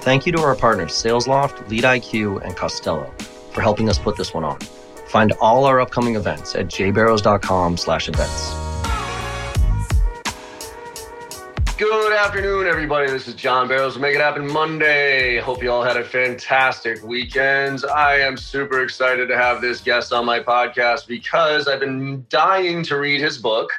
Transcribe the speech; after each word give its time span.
Thank 0.00 0.24
you 0.24 0.32
to 0.32 0.40
our 0.40 0.54
partners 0.54 0.92
SalesLoft, 0.92 1.68
LeadIQ, 1.68 2.42
and 2.42 2.56
Costello 2.56 3.12
for 3.52 3.60
helping 3.60 3.88
us 3.88 3.98
put 3.98 4.16
this 4.16 4.32
one 4.32 4.44
on. 4.44 4.58
Find 5.08 5.32
all 5.40 5.64
our 5.64 5.80
upcoming 5.80 6.16
events 6.16 6.54
at 6.54 6.66
jbarrows.com 6.66 7.76
slash 7.76 8.08
events. 8.08 8.54
Good 11.80 12.12
afternoon, 12.12 12.66
everybody. 12.66 13.10
This 13.10 13.26
is 13.26 13.34
John 13.34 13.66
Barrows. 13.66 13.98
Make 13.98 14.14
It 14.14 14.20
Happen 14.20 14.46
Monday. 14.46 15.38
Hope 15.38 15.62
you 15.62 15.72
all 15.72 15.82
had 15.82 15.96
a 15.96 16.04
fantastic 16.04 17.02
weekend. 17.02 17.86
I 17.86 18.16
am 18.16 18.36
super 18.36 18.82
excited 18.82 19.28
to 19.28 19.36
have 19.38 19.62
this 19.62 19.80
guest 19.80 20.12
on 20.12 20.26
my 20.26 20.40
podcast 20.40 21.06
because 21.06 21.68
I've 21.68 21.80
been 21.80 22.26
dying 22.28 22.82
to 22.82 22.98
read 22.98 23.22
his 23.22 23.38
book. 23.38 23.70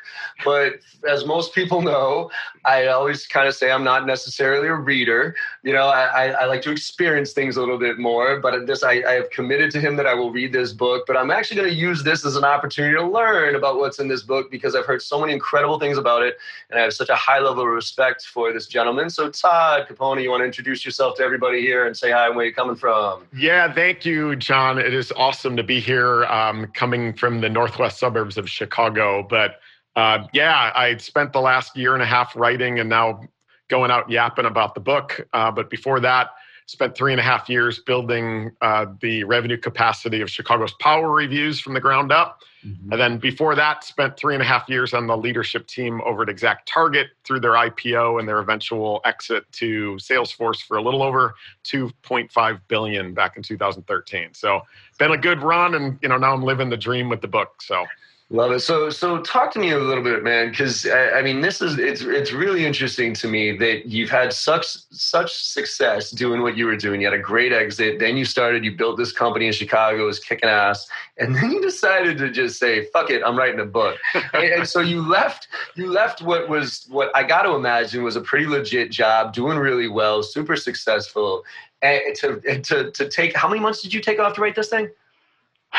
But 0.44 0.80
as 1.08 1.26
most 1.26 1.54
people 1.54 1.82
know, 1.82 2.30
I 2.66 2.88
always 2.88 3.26
kind 3.26 3.48
of 3.48 3.55
say 3.55 3.71
I'm 3.71 3.84
not 3.84 4.05
necessarily 4.05 4.68
a 4.68 4.76
reader. 4.76 5.36
You 5.64 5.73
know, 5.73 5.88
I, 5.88 6.28
I 6.28 6.45
like 6.45 6.62
to 6.64 6.72
experience 6.72 7.34
things 7.34 7.58
a 7.58 7.59
little 7.59 7.77
bit 7.77 7.98
more. 7.98 8.40
But 8.40 8.67
this, 8.67 8.84
I, 8.84 9.04
I 9.08 9.14
have 9.14 9.30
committed 9.30 9.72
to 9.72 9.80
him 9.80 9.95
that 9.98 10.05
I 10.05 10.14
will 10.14 10.31
read 10.31 10.54
this 10.54 10.73
book. 10.73 11.05
But 11.08 11.17
I'm 11.17 11.31
actually 11.31 11.58
going 11.58 11.70
to 11.70 11.76
use 11.76 12.04
this 12.04 12.26
as 12.26 12.36
an 12.36 12.44
opportunity 12.44 12.95
to 12.95 13.05
learn 13.05 13.55
about 13.55 13.77
what's 13.77 14.00
in 14.00 14.08
this 14.08 14.23
book 14.23 14.52
because 14.52 14.76
I've 14.76 14.86
heard 14.86 15.02
so 15.02 15.20
many 15.20 15.34
incredible 15.34 15.80
things 15.80 15.98
about 15.98 16.23
it, 16.23 16.38
and 16.70 16.80
I 16.80 16.84
have 16.84 16.94
such 16.94 17.09
a 17.09 17.16
high 17.16 17.39
level 17.39 17.64
of 17.64 17.70
respect 17.70 18.26
for 18.26 18.53
this 18.53 18.67
gentleman. 18.67 19.09
So, 19.09 19.30
Todd 19.30 19.88
Caponi, 19.88 20.23
you 20.23 20.30
want 20.30 20.42
to 20.42 20.45
introduce 20.45 20.86
yourself 20.86 21.17
to 21.17 21.23
everybody 21.23 21.62
here 21.62 21.88
and 21.88 21.95
say 21.95 22.12
hi 22.12 22.28
and 22.28 22.36
where 22.36 22.45
you're 22.45 22.53
coming 22.53 22.76
from? 22.76 23.26
Yeah, 23.36 23.72
thank 23.73 24.05
you, 24.05 24.36
John. 24.36 24.78
It 24.78 24.94
is 24.94 25.12
awesome 25.16 25.55
to 25.58 25.64
be 25.64 25.80
here, 25.80 26.26
um, 26.26 26.67
coming 26.73 27.14
from 27.14 27.42
the 27.42 27.50
northwest 27.50 28.00
suburbs 28.00 28.38
of 28.38 28.50
Chicago. 28.50 29.23
But 29.23 29.59
uh, 29.95 30.27
yeah, 30.34 30.72
I 30.76 30.98
spent 30.98 31.34
the 31.34 31.41
last 31.41 31.76
year 31.76 31.94
and 31.94 32.04
a 32.04 32.05
half 32.05 32.36
writing 32.36 32.80
and 32.80 32.90
now 32.90 33.22
going 33.70 33.91
out 33.91 34.09
yapping 34.09 34.45
about 34.45 34.76
the 34.76 34.81
book. 34.81 35.27
Uh, 35.34 35.52
but 35.52 35.70
before 35.70 36.00
that, 36.00 36.30
spent 36.67 36.95
three 36.95 37.12
and 37.12 37.20
a 37.20 37.23
half 37.23 37.50
years 37.50 37.80
building 37.80 38.52
uh, 38.62 38.86
the 39.02 39.23
revenue 39.25 39.58
capacity 39.58 40.22
of 40.22 40.30
Chicago's 40.30 40.73
power 40.80 41.12
reviews 41.12 41.59
from 41.59 41.73
the 41.73 41.81
ground 41.81 42.12
up. 42.12 42.39
Mm-hmm. 42.66 42.94
And 42.94 43.02
then 43.02 43.17
before 43.17 43.56
that, 43.56 43.84
spent 43.84 44.16
three 44.16 44.36
and 44.36 44.42
a 44.42 44.45
half 44.45 44.69
years 44.69 44.94
on 44.94 45.08
the 45.08 45.17
leadership 45.17 45.67
team 45.67 46.00
over 46.06 46.23
at 46.23 46.30
Exact 46.30 46.69
Target 46.69 47.08
through 47.23 47.39
their 47.42 47.53
IPO 47.53 48.19
and 48.19 48.28
their 48.30 48.39
eventual 48.39 49.02
exit 49.03 49.52
to 49.53 49.95
Salesforce 49.95 50.62
for 50.62 50.78
a 50.78 50.81
little 50.81 51.02
over 51.02 51.34
2.5 51.66 52.62
billion 52.67 53.14
back 53.14 53.36
in 53.36 53.44
2013. 53.44 54.30
So 54.34 54.62
been 55.00 55.12
a 55.12 55.17
good 55.17 55.42
run, 55.42 55.73
and 55.73 55.97
you 56.02 56.09
know 56.09 56.17
now 56.17 56.34
I'm 56.34 56.44
living 56.44 56.69
the 56.69 56.78
dream 56.78 57.09
with 57.09 57.22
the 57.22 57.28
book. 57.28 57.62
So 57.62 57.86
Love 58.32 58.54
it. 58.54 58.62
So, 58.62 58.90
so 58.90 59.22
talk 59.24 59.52
to 59.52 59.60
me 59.60 59.72
a 59.72 59.78
little 59.78 60.04
bit, 60.04 60.24
man, 60.24 60.52
because 60.52 60.86
I, 60.86 61.20
I, 61.20 61.22
mean, 61.22 61.42
this 61.42 61.62
is 61.62 61.78
it's 61.78 62.02
it's 62.02 62.32
really 62.32 62.66
interesting 62.66 63.14
to 63.16 63.28
me 63.28 63.58
that 63.58 63.88
you've 63.88 64.10
had 64.10 64.32
such 64.32 64.66
such 64.90 65.44
success 65.44 66.12
doing 66.12 66.42
what 66.42 66.56
you 66.56 66.66
were 66.66 66.78
doing. 66.78 67.02
You 67.02 67.08
had 67.08 67.14
a 67.14 67.22
great 67.22 67.52
exit, 67.52 68.00
then 68.00 68.16
you 68.16 68.24
started, 68.24 68.64
you 68.64 68.72
built 68.72 68.96
this 68.96 69.12
company 69.12 69.48
in 69.48 69.52
Chicago, 69.52 70.06
was 70.06 70.18
kicking 70.20 70.48
ass, 70.48 70.88
and 71.18 71.36
then 71.36 71.52
you 71.52 71.62
decided 71.62 72.18
to 72.20 72.32
just 72.32 72.58
say, 72.58 72.86
"Fuck 72.94 73.09
it, 73.09 73.22
I'm 73.22 73.38
writing 73.38 73.59
a 73.59 73.66
book." 73.66 73.98
and, 74.34 74.44
and 74.46 74.68
so 74.68 74.80
you 74.80 75.06
left 75.06 75.50
you 75.76 75.92
left 75.92 76.22
what 76.22 76.48
was 76.48 76.86
what 76.90 77.14
I 77.14 77.24
got 77.24 77.42
to 77.42 77.52
imagine 77.56 78.02
was 78.02 78.16
a 78.16 78.22
pretty 78.22 78.46
legit 78.46 78.92
job, 78.92 79.34
doing 79.34 79.58
really 79.58 79.90
well, 79.90 80.24
super 80.24 80.56
successful, 80.56 81.44
and 81.82 82.00
to 82.16 82.62
to 82.62 82.92
to 82.92 83.09
take 83.09 83.36
how 83.36 83.50
many 83.50 83.59
months 83.59 83.82
did 83.82 83.94
you 83.94 84.00
take 84.00 84.20
off 84.20 84.36
to 84.36 84.42
write 84.42 84.56
this 84.56 84.70
thing? 84.70 84.90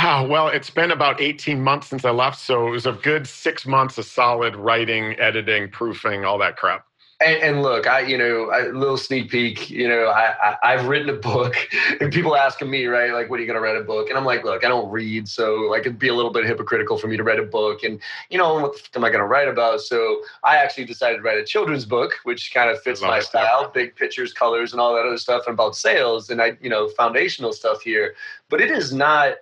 Oh, 0.01 0.27
well, 0.27 0.49
it's 0.49 0.71
been 0.71 0.91
about 0.91 1.21
18 1.21 1.63
months 1.63 1.89
since 1.89 2.05
I 2.05 2.11
left. 2.11 2.39
So 2.39 2.67
it 2.67 2.71
was 2.71 2.87
a 2.87 2.93
good 2.93 3.27
six 3.27 3.67
months 3.67 3.99
of 3.99 4.07
solid 4.07 4.57
writing, 4.57 5.19
editing, 5.19 5.71
proofing, 5.71 6.25
all 6.25 6.39
that 6.39 6.57
crap. 6.57 6.87
And, 7.25 7.43
and 7.43 7.63
look, 7.63 7.87
I, 7.87 8.01
you 8.01 8.19
know, 8.19 8.51
a 8.53 8.73
little 8.73 8.97
sneak 8.97 9.31
peek, 9.31 9.71
you 9.71 9.87
know, 9.87 10.07
I, 10.07 10.57
I, 10.63 10.73
have 10.73 10.87
written 10.87 11.09
a 11.09 11.13
book 11.13 11.55
and 12.01 12.13
people 12.13 12.35
asking 12.35 12.69
me, 12.69 12.87
right, 12.87 13.13
like, 13.13 13.31
when 13.31 13.39
are 13.39 13.43
you 13.43 13.47
going 13.47 13.57
to 13.57 13.63
write 13.63 13.77
a 13.77 13.85
book? 13.85 14.09
And 14.09 14.19
I'm 14.19 14.25
like, 14.25 14.45
look, 14.45 14.65
I 14.65 14.69
don't 14.69 14.91
read. 14.91 15.29
So 15.29 15.55
like, 15.71 15.83
it'd 15.83 15.99
be 15.99 16.09
a 16.09 16.15
little 16.15 16.33
bit 16.33 16.47
hypocritical 16.47 16.99
for 16.99 17.07
me 17.07 17.17
to 17.17 17.23
write 17.23 17.39
a 17.39 17.45
book. 17.45 17.85
And, 17.85 18.01
you 18.31 18.39
know, 18.39 18.55
what 18.55 18.89
am 18.97 19.05
I 19.05 19.09
going 19.09 19.21
to 19.21 19.27
write 19.27 19.47
about? 19.47 19.83
So 19.83 20.23
I 20.43 20.57
actually 20.57 20.87
decided 20.87 21.19
to 21.19 21.23
write 21.23 21.39
a 21.39 21.45
children's 21.45 21.85
book, 21.85 22.15
which 22.25 22.53
kind 22.53 22.71
of 22.71 22.81
fits 22.83 23.01
my 23.03 23.21
style, 23.21 23.71
big 23.73 23.95
pictures, 23.95 24.33
colors, 24.33 24.73
and 24.73 24.81
all 24.81 24.95
that 24.95 25.07
other 25.07 25.19
stuff 25.19 25.45
and 25.47 25.55
about 25.55 25.77
sales 25.77 26.31
and 26.31 26.43
I, 26.43 26.57
you 26.61 26.71
know, 26.71 26.89
foundational 26.89 27.53
stuff 27.53 27.83
here. 27.83 28.15
But 28.49 28.61
it 28.61 28.71
is 28.71 28.93
not, 28.93 29.35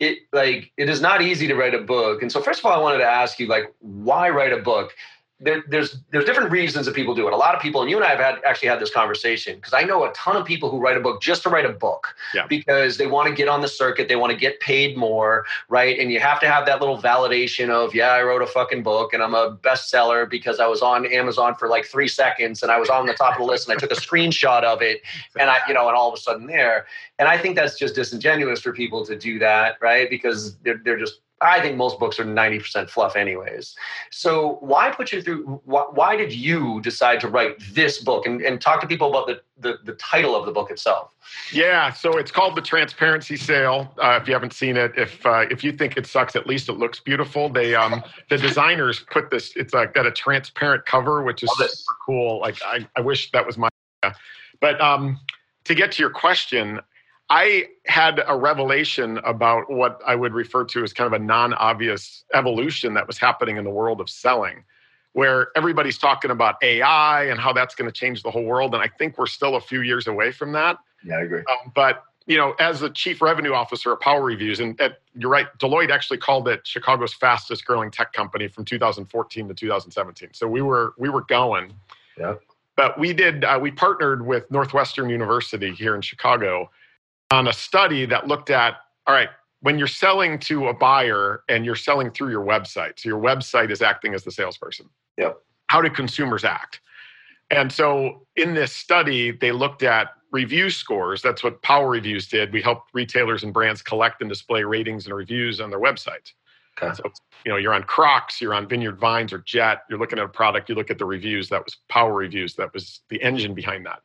it 0.00 0.18
like 0.32 0.72
it 0.76 0.88
is 0.88 1.00
not 1.00 1.22
easy 1.22 1.46
to 1.46 1.54
write 1.54 1.74
a 1.74 1.80
book. 1.80 2.22
And 2.22 2.30
so 2.30 2.40
first 2.40 2.60
of 2.60 2.66
all, 2.66 2.72
I 2.72 2.82
wanted 2.82 2.98
to 2.98 3.04
ask 3.04 3.38
you 3.38 3.46
like 3.46 3.72
why 3.80 4.28
write 4.30 4.52
a 4.52 4.58
book? 4.58 4.92
There, 5.44 5.62
there's 5.68 5.98
there's 6.10 6.24
different 6.24 6.50
reasons 6.50 6.86
that 6.86 6.94
people 6.94 7.14
do 7.14 7.26
it. 7.26 7.32
A 7.32 7.36
lot 7.36 7.54
of 7.54 7.60
people, 7.60 7.82
and 7.82 7.90
you 7.90 7.96
and 7.96 8.04
I 8.04 8.10
have 8.10 8.18
had 8.18 8.36
actually 8.46 8.68
had 8.68 8.80
this 8.80 8.90
conversation 8.90 9.56
because 9.56 9.74
I 9.74 9.82
know 9.82 10.04
a 10.04 10.12
ton 10.12 10.36
of 10.36 10.46
people 10.46 10.70
who 10.70 10.78
write 10.78 10.96
a 10.96 11.00
book 11.00 11.20
just 11.20 11.42
to 11.42 11.50
write 11.50 11.66
a 11.66 11.72
book 11.72 12.14
yeah. 12.34 12.46
because 12.46 12.96
they 12.96 13.06
want 13.06 13.28
to 13.28 13.34
get 13.34 13.48
on 13.48 13.60
the 13.60 13.68
circuit, 13.68 14.08
they 14.08 14.16
want 14.16 14.32
to 14.32 14.38
get 14.38 14.58
paid 14.60 14.96
more, 14.96 15.44
right? 15.68 15.98
And 15.98 16.10
you 16.10 16.18
have 16.20 16.40
to 16.40 16.48
have 16.48 16.64
that 16.66 16.80
little 16.80 17.00
validation 17.00 17.68
of 17.68 17.94
yeah, 17.94 18.08
I 18.08 18.22
wrote 18.22 18.42
a 18.42 18.46
fucking 18.46 18.82
book 18.82 19.12
and 19.12 19.22
I'm 19.22 19.34
a 19.34 19.56
bestseller 19.56 20.28
because 20.28 20.60
I 20.60 20.66
was 20.66 20.80
on 20.80 21.06
Amazon 21.06 21.54
for 21.54 21.68
like 21.68 21.84
three 21.84 22.08
seconds 22.08 22.62
and 22.62 22.72
I 22.72 22.78
was 22.78 22.88
on 22.88 23.06
the 23.06 23.14
top 23.14 23.34
of 23.34 23.40
the 23.40 23.44
list 23.44 23.68
and 23.68 23.76
I 23.76 23.78
took 23.78 23.92
a 23.92 24.00
screenshot 24.00 24.62
of 24.62 24.80
it 24.80 25.02
and 25.38 25.50
I 25.50 25.58
you 25.68 25.74
know 25.74 25.88
and 25.88 25.96
all 25.96 26.08
of 26.08 26.14
a 26.14 26.20
sudden 26.20 26.46
there. 26.46 26.86
And 27.18 27.28
I 27.28 27.38
think 27.38 27.54
that's 27.54 27.78
just 27.78 27.94
disingenuous 27.94 28.60
for 28.60 28.72
people 28.72 29.04
to 29.06 29.16
do 29.16 29.38
that, 29.38 29.76
right? 29.80 30.08
Because 30.08 30.56
they're 30.58 30.80
they're 30.82 30.98
just 30.98 31.20
I 31.40 31.60
think 31.60 31.76
most 31.76 31.98
books 31.98 32.18
are 32.20 32.24
90% 32.24 32.88
fluff, 32.88 33.16
anyways. 33.16 33.74
So, 34.10 34.58
why 34.60 34.90
put 34.90 35.12
you 35.12 35.20
through? 35.20 35.60
Why, 35.64 35.82
why 35.90 36.16
did 36.16 36.32
you 36.32 36.80
decide 36.80 37.20
to 37.20 37.28
write 37.28 37.56
this 37.72 38.02
book 38.02 38.26
and, 38.26 38.40
and 38.40 38.60
talk 38.60 38.80
to 38.80 38.86
people 38.86 39.08
about 39.10 39.26
the, 39.26 39.40
the, 39.58 39.78
the 39.84 39.94
title 39.96 40.36
of 40.36 40.46
the 40.46 40.52
book 40.52 40.70
itself? 40.70 41.12
Yeah, 41.52 41.92
so 41.92 42.18
it's 42.18 42.30
called 42.30 42.54
The 42.54 42.62
Transparency 42.62 43.36
Sale. 43.36 43.92
Uh, 44.00 44.18
if 44.22 44.28
you 44.28 44.34
haven't 44.34 44.52
seen 44.52 44.76
it, 44.76 44.92
if 44.96 45.24
uh, 45.26 45.46
if 45.50 45.64
you 45.64 45.72
think 45.72 45.96
it 45.96 46.06
sucks, 46.06 46.36
at 46.36 46.46
least 46.46 46.68
it 46.68 46.74
looks 46.74 47.00
beautiful. 47.00 47.48
They 47.48 47.74
um 47.74 48.02
the 48.30 48.38
designers 48.38 49.04
put 49.10 49.30
this. 49.30 49.54
It's 49.56 49.74
like 49.74 49.94
got 49.94 50.06
a 50.06 50.12
transparent 50.12 50.86
cover, 50.86 51.22
which 51.22 51.42
is 51.42 51.50
super 51.56 51.98
cool. 52.06 52.40
Like 52.40 52.56
I, 52.64 52.86
I 52.96 53.00
wish 53.00 53.30
that 53.32 53.44
was 53.44 53.58
my. 53.58 53.68
But 54.60 54.80
um, 54.80 55.18
to 55.64 55.74
get 55.74 55.92
to 55.92 56.02
your 56.02 56.10
question, 56.10 56.80
I 57.30 57.68
had 57.86 58.22
a 58.26 58.36
revelation 58.36 59.18
about 59.18 59.70
what 59.70 60.00
I 60.06 60.14
would 60.14 60.34
refer 60.34 60.64
to 60.64 60.82
as 60.82 60.92
kind 60.92 61.12
of 61.12 61.20
a 61.20 61.24
non 61.24 61.54
obvious 61.54 62.24
evolution 62.34 62.94
that 62.94 63.06
was 63.06 63.18
happening 63.18 63.56
in 63.56 63.64
the 63.64 63.70
world 63.70 64.00
of 64.00 64.10
selling, 64.10 64.64
where 65.12 65.48
everybody's 65.56 65.96
talking 65.96 66.30
about 66.30 66.56
AI 66.62 67.24
and 67.24 67.40
how 67.40 67.52
that's 67.52 67.74
going 67.74 67.90
to 67.90 67.92
change 67.92 68.22
the 68.22 68.30
whole 68.30 68.44
world. 68.44 68.74
And 68.74 68.82
I 68.82 68.88
think 68.88 69.16
we're 69.16 69.26
still 69.26 69.56
a 69.56 69.60
few 69.60 69.80
years 69.80 70.06
away 70.06 70.32
from 70.32 70.52
that. 70.52 70.76
Yeah, 71.02 71.16
I 71.16 71.22
agree. 71.22 71.40
Um, 71.40 71.72
but 71.74 72.04
you 72.26 72.38
know, 72.38 72.54
as 72.58 72.80
the 72.80 72.90
chief 72.90 73.20
revenue 73.20 73.52
officer 73.52 73.92
at 73.92 74.00
Power 74.00 74.22
Reviews, 74.22 74.60
and 74.60 74.78
at, 74.80 75.00
you're 75.14 75.30
right, 75.30 75.46
Deloitte 75.58 75.90
actually 75.90 76.18
called 76.18 76.48
it 76.48 76.66
Chicago's 76.66 77.12
fastest 77.12 77.64
growing 77.66 77.90
tech 77.90 78.12
company 78.12 78.48
from 78.48 78.64
2014 78.64 79.48
to 79.48 79.54
2017. 79.54 80.30
So 80.32 80.46
we 80.46 80.62
were 80.62 80.94
we 80.98 81.08
were 81.08 81.22
going. 81.22 81.72
Yeah. 82.18 82.34
But 82.76 82.98
we 82.98 83.12
did 83.12 83.44
uh, 83.44 83.58
we 83.60 83.70
partnered 83.70 84.26
with 84.26 84.50
Northwestern 84.50 85.08
University 85.08 85.72
here 85.72 85.94
in 85.94 86.02
Chicago 86.02 86.70
on 87.30 87.48
a 87.48 87.52
study 87.52 88.06
that 88.06 88.28
looked 88.28 88.50
at 88.50 88.76
all 89.06 89.14
right, 89.14 89.28
when 89.60 89.78
you're 89.78 89.86
selling 89.86 90.38
to 90.40 90.68
a 90.68 90.74
buyer 90.74 91.42
and 91.48 91.64
you're 91.64 91.74
selling 91.74 92.10
through 92.10 92.30
your 92.30 92.44
website, 92.44 92.98
so 92.98 93.08
your 93.08 93.20
website 93.20 93.70
is 93.70 93.82
acting 93.82 94.14
as 94.14 94.24
the 94.24 94.30
salesperson. 94.30 94.88
Yep. 95.16 95.38
How 95.68 95.80
do 95.80 95.90
consumers 95.90 96.44
act? 96.44 96.80
And 97.50 97.70
so 97.70 98.26
in 98.36 98.54
this 98.54 98.72
study, 98.72 99.30
they 99.30 99.52
looked 99.52 99.82
at 99.82 100.08
review 100.32 100.70
scores. 100.70 101.22
That's 101.22 101.44
what 101.44 101.62
Power 101.62 101.88
Reviews 101.88 102.28
did. 102.28 102.52
We 102.52 102.60
helped 102.60 102.90
retailers 102.92 103.44
and 103.44 103.52
brands 103.52 103.82
collect 103.82 104.20
and 104.20 104.28
display 104.28 104.64
ratings 104.64 105.06
and 105.06 105.14
reviews 105.14 105.60
on 105.60 105.70
their 105.70 105.80
websites. 105.80 106.32
Okay. 106.76 106.92
So, 106.94 107.10
you 107.44 107.52
know, 107.52 107.56
you're 107.56 107.74
on 107.74 107.84
Crocs, 107.84 108.40
you're 108.40 108.54
on 108.54 108.66
Vineyard 108.68 108.98
Vines 108.98 109.32
or 109.32 109.38
Jet, 109.38 109.82
you're 109.88 109.98
looking 109.98 110.18
at 110.18 110.24
a 110.24 110.28
product, 110.28 110.68
you 110.68 110.74
look 110.74 110.90
at 110.90 110.98
the 110.98 111.04
reviews. 111.04 111.48
That 111.50 111.64
was 111.64 111.76
Power 111.88 112.14
Reviews. 112.14 112.54
That 112.56 112.72
was 112.74 113.00
the 113.10 113.22
engine 113.22 113.54
behind 113.54 113.86
that. 113.86 114.00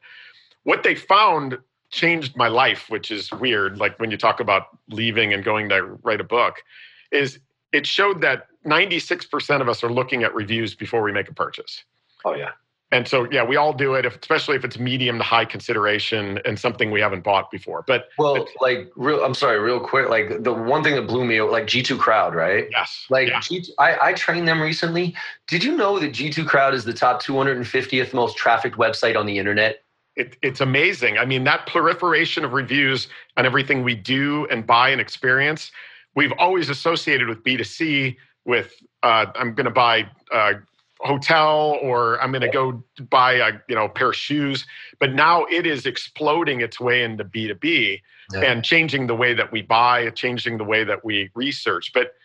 What 0.64 0.84
they 0.84 0.94
found 0.94 1.58
changed 1.90 2.36
my 2.36 2.48
life, 2.48 2.86
which 2.90 3.12
is 3.12 3.32
weird. 3.32 3.78
Like 3.78 4.00
when 4.00 4.12
you 4.12 4.18
talk 4.18 4.40
about 4.40 4.68
leaving 4.90 5.34
and 5.34 5.44
going 5.44 5.70
to 5.70 5.84
write 6.04 6.22
a 6.22 6.26
book, 6.26 6.64
is 7.12 7.40
it 7.72 7.86
showed 7.86 8.22
that 8.22 8.48
96% 8.66 9.62
of 9.62 9.70
us 9.70 9.84
are 9.84 9.92
looking 9.92 10.24
at 10.24 10.34
reviews 10.34 10.76
before 10.76 11.02
we 11.02 11.12
make 11.12 11.30
a 11.30 11.34
purchase. 11.34 11.84
Oh, 12.26 12.34
yeah. 12.34 12.52
And 12.92 13.08
so, 13.08 13.30
yeah, 13.32 13.44
we 13.44 13.56
all 13.56 13.72
do 13.72 13.94
it, 13.94 14.06
if, 14.06 14.18
especially 14.20 14.56
if 14.56 14.66
it's 14.66 14.80
medium 14.80 15.20
to 15.20 15.24
high 15.24 15.46
consideration 15.46 16.40
and 16.44 16.58
something 16.58 16.90
we 16.90 17.00
haven't 17.00 17.24
bought 17.24 17.52
before. 17.52 17.84
But 17.86 18.10
well, 18.18 18.48
like, 18.62 18.92
real, 18.96 19.24
I'm 19.24 19.36
sorry, 19.36 19.60
real 19.60 19.80
quick. 19.80 20.10
Like 20.10 20.42
the 20.42 20.52
one 20.52 20.84
thing 20.84 20.96
that 20.96 21.04
blew 21.04 21.24
me, 21.24 21.40
like 21.42 21.68
G2 21.68 22.00
Crowd, 22.00 22.34
right? 22.34 22.66
Yes. 22.72 23.06
Like 23.12 23.28
yeah. 23.28 23.40
G2, 23.42 23.70
I, 23.78 23.98
I 24.02 24.14
trained 24.14 24.48
them 24.48 24.60
recently. 24.60 25.16
Did 25.48 25.64
you 25.64 25.78
know 25.78 26.00
that 26.00 26.14
G2 26.14 26.48
Crowd 26.48 26.74
is 26.74 26.84
the 26.84 26.94
top 26.94 27.22
250th 27.22 28.12
most 28.12 28.38
trafficked 28.38 28.78
website 28.78 29.16
on 29.16 29.28
the 29.28 29.38
internet? 29.38 29.84
It, 30.20 30.36
it's 30.42 30.60
amazing. 30.60 31.18
I 31.18 31.26
mean, 31.26 31.46
that 31.46 31.66
proliferation 31.66 32.44
of 32.44 32.52
reviews 32.52 33.08
on 33.38 33.46
everything 33.46 33.84
we 33.84 33.96
do 33.96 34.46
and 34.52 34.68
buy 34.68 34.90
and 34.90 35.00
experience, 35.00 35.72
we've 36.14 36.34
always 36.38 36.70
associated 36.70 37.30
with 37.30 37.42
B2C 37.44 38.18
with 38.46 38.74
uh, 39.02 39.28
I'm 39.36 39.54
going 39.54 39.66
to 39.66 39.72
buy 39.72 40.10
a 40.34 40.56
hotel 41.00 41.78
or 41.82 42.22
I'm 42.22 42.32
going 42.32 42.42
to 42.42 42.50
go 42.50 42.84
buy 43.10 43.34
a 43.36 43.54
you 43.70 43.76
know 43.76 43.88
pair 43.88 44.10
of 44.10 44.16
shoes. 44.16 44.66
But 45.00 45.14
now 45.14 45.46
it 45.46 45.66
is 45.66 45.86
exploding 45.86 46.60
its 46.60 46.80
way 46.80 47.04
into 47.04 47.24
B2B 47.24 48.02
yeah. 48.34 48.40
and 48.42 48.64
changing 48.64 49.08
the 49.08 49.16
way 49.16 49.34
that 49.34 49.54
we 49.54 49.62
buy, 49.62 50.10
changing 50.10 50.58
the 50.58 50.66
way 50.66 50.84
that 50.84 51.06
we 51.06 51.32
research. 51.34 51.94
But 51.94 52.16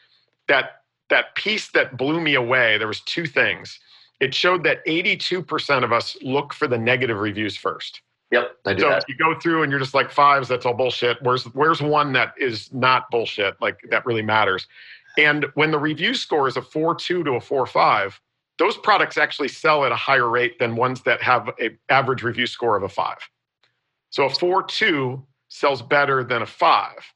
that 0.49 0.83
that 1.11 1.37
piece 1.37 1.71
that 1.73 1.97
blew 1.97 2.21
me 2.21 2.35
away, 2.35 2.77
there 2.77 2.89
was 2.89 3.03
two 3.03 3.27
things. 3.27 3.79
It 4.21 4.35
showed 4.35 4.65
that 4.65 4.85
82% 4.87 5.85
of 5.85 5.93
us 5.93 6.17
look 6.23 6.53
for 6.55 6.67
the 6.67 6.79
negative 6.79 7.19
reviews 7.19 7.57
first. 7.57 8.01
Yep, 8.31 8.57
I 8.67 8.75
do 8.75 8.81
so 8.81 8.89
that. 8.89 9.05
you 9.09 9.17
go 9.17 9.39
through 9.39 9.63
and 9.63 9.71
you're 9.71 9.79
just 9.79 9.95
like 9.95 10.11
fives, 10.11 10.49
that's 10.49 10.67
all 10.67 10.75
bullshit. 10.75 11.21
Where's 11.23 11.45
where's 11.55 11.81
one 11.81 12.13
that 12.15 12.35
is 12.39 12.73
not 12.73 13.11
bullshit? 13.11 13.55
Like 13.61 13.79
that 13.91 14.05
really 14.07 14.23
matters. 14.23 14.67
And 15.17 15.47
when 15.55 15.71
the 15.71 15.79
review 15.79 16.15
score 16.15 16.49
is 16.49 16.57
a 16.57 16.63
four 16.63 16.95
two 16.95 17.23
to 17.23 17.33
a 17.33 17.41
four 17.41 17.67
five, 17.67 18.21
those 18.59 18.77
products 18.79 19.19
actually 19.19 19.49
sell 19.49 19.85
at 19.85 19.93
a 19.93 19.97
higher 19.97 20.29
rate 20.29 20.59
than 20.59 20.75
ones 20.75 21.03
that 21.03 21.23
have 21.23 21.51
an 21.61 21.79
average 21.89 22.23
review 22.23 22.47
score 22.47 22.77
of 22.77 22.83
a 22.83 22.89
five. 22.89 23.19
So 24.11 24.25
a 24.25 24.31
four 24.31 24.63
two 24.65 25.25
sells 25.49 25.83
better 25.83 26.25
than 26.25 26.43
a 26.43 26.47
five. 26.47 27.14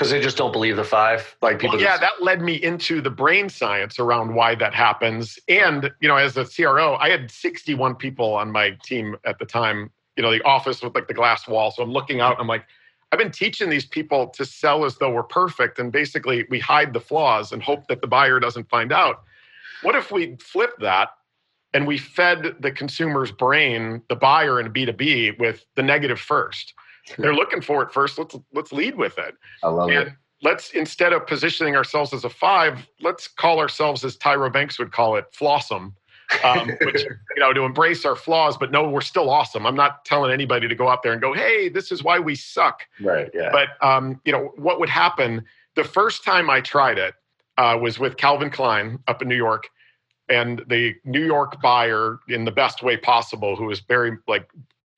Because 0.00 0.12
they 0.12 0.20
just 0.22 0.38
don't 0.38 0.50
believe 0.50 0.76
the 0.76 0.84
five. 0.84 1.36
Like 1.42 1.58
people. 1.58 1.76
Well, 1.76 1.84
yeah, 1.84 1.98
just... 1.98 2.00
that 2.00 2.24
led 2.24 2.40
me 2.40 2.54
into 2.54 3.02
the 3.02 3.10
brain 3.10 3.50
science 3.50 3.98
around 3.98 4.34
why 4.34 4.54
that 4.54 4.72
happens. 4.72 5.38
And 5.46 5.92
you 6.00 6.08
know, 6.08 6.16
as 6.16 6.38
a 6.38 6.46
CRO, 6.46 6.94
I 6.94 7.10
had 7.10 7.30
61 7.30 7.96
people 7.96 8.32
on 8.32 8.50
my 8.50 8.70
team 8.82 9.14
at 9.26 9.38
the 9.38 9.44
time. 9.44 9.90
You 10.16 10.22
know, 10.22 10.30
the 10.30 10.40
office 10.40 10.82
with 10.82 10.94
like 10.94 11.06
the 11.06 11.12
glass 11.12 11.46
wall. 11.46 11.70
So 11.70 11.82
I'm 11.82 11.92
looking 11.92 12.22
out. 12.22 12.40
I'm 12.40 12.46
like, 12.46 12.64
I've 13.12 13.18
been 13.18 13.30
teaching 13.30 13.68
these 13.68 13.84
people 13.84 14.28
to 14.28 14.46
sell 14.46 14.86
as 14.86 14.96
though 14.96 15.10
we're 15.10 15.22
perfect, 15.22 15.78
and 15.78 15.92
basically 15.92 16.46
we 16.48 16.58
hide 16.58 16.94
the 16.94 17.00
flaws 17.00 17.52
and 17.52 17.62
hope 17.62 17.86
that 17.88 18.00
the 18.00 18.06
buyer 18.06 18.40
doesn't 18.40 18.70
find 18.70 18.92
out. 18.92 19.24
What 19.82 19.96
if 19.96 20.10
we 20.10 20.36
flip 20.36 20.70
that 20.80 21.10
and 21.74 21.86
we 21.86 21.98
fed 21.98 22.56
the 22.60 22.72
consumer's 22.72 23.32
brain, 23.32 24.00
the 24.08 24.16
buyer 24.16 24.60
in 24.60 24.72
B2B, 24.72 25.38
with 25.38 25.66
the 25.74 25.82
negative 25.82 26.18
first? 26.18 26.72
They're 27.18 27.34
looking 27.34 27.60
for 27.60 27.82
it 27.82 27.92
first. 27.92 28.18
Let's 28.18 28.36
let's 28.52 28.72
lead 28.72 28.96
with 28.96 29.18
it. 29.18 29.34
I 29.62 29.68
love 29.68 29.90
and 29.90 30.08
it. 30.08 30.14
Let's 30.42 30.70
instead 30.70 31.12
of 31.12 31.26
positioning 31.26 31.76
ourselves 31.76 32.14
as 32.14 32.24
a 32.24 32.30
five, 32.30 32.86
let's 33.00 33.28
call 33.28 33.58
ourselves 33.58 34.04
as 34.04 34.16
Tyra 34.16 34.52
Banks 34.52 34.78
would 34.78 34.92
call 34.92 35.16
it, 35.16 35.26
flawsome. 35.32 35.92
um, 36.44 36.68
which 36.82 37.02
you 37.02 37.40
know 37.40 37.52
to 37.52 37.62
embrace 37.62 38.04
our 38.04 38.16
flaws 38.16 38.56
but 38.56 38.70
no 38.70 38.88
we're 38.88 39.00
still 39.00 39.28
awesome 39.28 39.66
i'm 39.66 39.74
not 39.74 40.04
telling 40.04 40.32
anybody 40.32 40.68
to 40.68 40.74
go 40.74 40.88
out 40.88 41.02
there 41.02 41.12
and 41.12 41.20
go 41.20 41.32
hey 41.32 41.68
this 41.68 41.90
is 41.90 42.04
why 42.04 42.18
we 42.18 42.34
suck 42.34 42.86
right 43.00 43.30
yeah 43.34 43.50
but 43.50 43.68
um, 43.86 44.20
you 44.24 44.32
know 44.32 44.52
what 44.56 44.78
would 44.78 44.88
happen 44.88 45.44
the 45.76 45.84
first 45.84 46.24
time 46.24 46.48
i 46.48 46.60
tried 46.60 46.98
it 46.98 47.14
uh, 47.58 47.76
was 47.80 47.98
with 47.98 48.16
calvin 48.16 48.50
klein 48.50 48.98
up 49.08 49.22
in 49.22 49.28
new 49.28 49.36
york 49.36 49.68
and 50.28 50.62
the 50.68 50.94
new 51.04 51.24
york 51.24 51.60
buyer 51.60 52.18
in 52.28 52.44
the 52.44 52.52
best 52.52 52.82
way 52.82 52.96
possible 52.96 53.56
who 53.56 53.64
was 53.64 53.80
very 53.80 54.16
like 54.28 54.48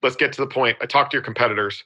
let's 0.02 0.16
get 0.16 0.32
to 0.32 0.40
the 0.40 0.46
point 0.46 0.76
i 0.80 0.86
talked 0.86 1.10
to 1.12 1.16
your 1.16 1.24
competitors 1.24 1.82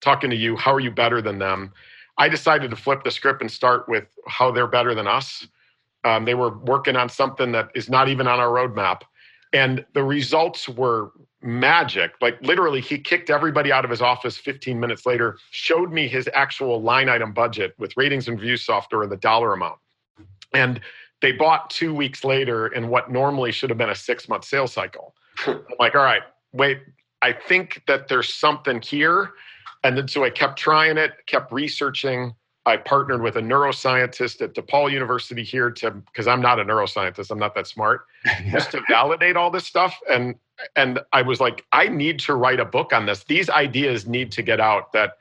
talking 0.00 0.30
to 0.30 0.36
you, 0.36 0.56
how 0.56 0.72
are 0.72 0.80
you 0.80 0.90
better 0.90 1.20
than 1.20 1.38
them? 1.38 1.72
I 2.18 2.28
decided 2.28 2.70
to 2.70 2.76
flip 2.76 3.04
the 3.04 3.10
script 3.10 3.42
and 3.42 3.50
start 3.50 3.88
with 3.88 4.06
how 4.26 4.50
they're 4.50 4.66
better 4.66 4.94
than 4.94 5.06
us. 5.06 5.46
Um, 6.04 6.24
they 6.24 6.34
were 6.34 6.56
working 6.58 6.96
on 6.96 7.08
something 7.08 7.52
that 7.52 7.70
is 7.74 7.90
not 7.90 8.08
even 8.08 8.26
on 8.26 8.38
our 8.38 8.48
roadmap. 8.48 9.02
And 9.52 9.84
the 9.92 10.02
results 10.02 10.68
were 10.68 11.12
magic. 11.42 12.12
Like 12.20 12.40
literally, 12.42 12.80
he 12.80 12.98
kicked 12.98 13.30
everybody 13.30 13.72
out 13.72 13.84
of 13.84 13.90
his 13.90 14.02
office 14.02 14.36
15 14.36 14.78
minutes 14.78 15.06
later, 15.06 15.38
showed 15.50 15.92
me 15.92 16.08
his 16.08 16.28
actual 16.34 16.82
line 16.82 17.08
item 17.08 17.32
budget 17.32 17.74
with 17.78 17.96
ratings 17.96 18.28
and 18.28 18.38
view 18.38 18.56
software 18.56 19.02
and 19.02 19.12
the 19.12 19.16
dollar 19.16 19.52
amount. 19.52 19.78
And 20.52 20.80
they 21.22 21.32
bought 21.32 21.70
two 21.70 21.94
weeks 21.94 22.24
later 22.24 22.68
in 22.68 22.88
what 22.88 23.10
normally 23.10 23.52
should 23.52 23.70
have 23.70 23.78
been 23.78 23.90
a 23.90 23.94
six 23.94 24.28
month 24.28 24.44
sales 24.44 24.72
cycle. 24.72 25.14
I'm 25.46 25.60
like, 25.78 25.94
all 25.94 26.02
right, 26.02 26.22
wait, 26.52 26.80
I 27.22 27.32
think 27.32 27.82
that 27.86 28.08
there's 28.08 28.32
something 28.32 28.80
here. 28.80 29.32
And 29.86 29.96
then 29.96 30.08
so 30.08 30.24
I 30.24 30.30
kept 30.30 30.58
trying 30.58 30.98
it, 30.98 31.12
kept 31.26 31.52
researching. 31.52 32.34
I 32.66 32.76
partnered 32.76 33.22
with 33.22 33.36
a 33.36 33.40
neuroscientist 33.40 34.42
at 34.42 34.52
DePaul 34.54 34.90
University 34.90 35.44
here 35.44 35.70
to 35.70 35.92
because 35.92 36.26
I'm 36.26 36.40
not 36.40 36.58
a 36.58 36.64
neuroscientist, 36.64 37.30
I'm 37.30 37.38
not 37.38 37.54
that 37.54 37.68
smart, 37.68 38.06
just 38.50 38.72
to 38.72 38.82
validate 38.90 39.36
all 39.36 39.48
this 39.48 39.64
stuff. 39.64 39.96
And 40.12 40.34
and 40.74 40.98
I 41.12 41.22
was 41.22 41.40
like, 41.40 41.64
I 41.70 41.86
need 41.86 42.18
to 42.20 42.34
write 42.34 42.58
a 42.58 42.64
book 42.64 42.92
on 42.92 43.06
this. 43.06 43.22
These 43.22 43.48
ideas 43.48 44.08
need 44.08 44.32
to 44.32 44.42
get 44.42 44.58
out 44.58 44.92
that 44.92 45.18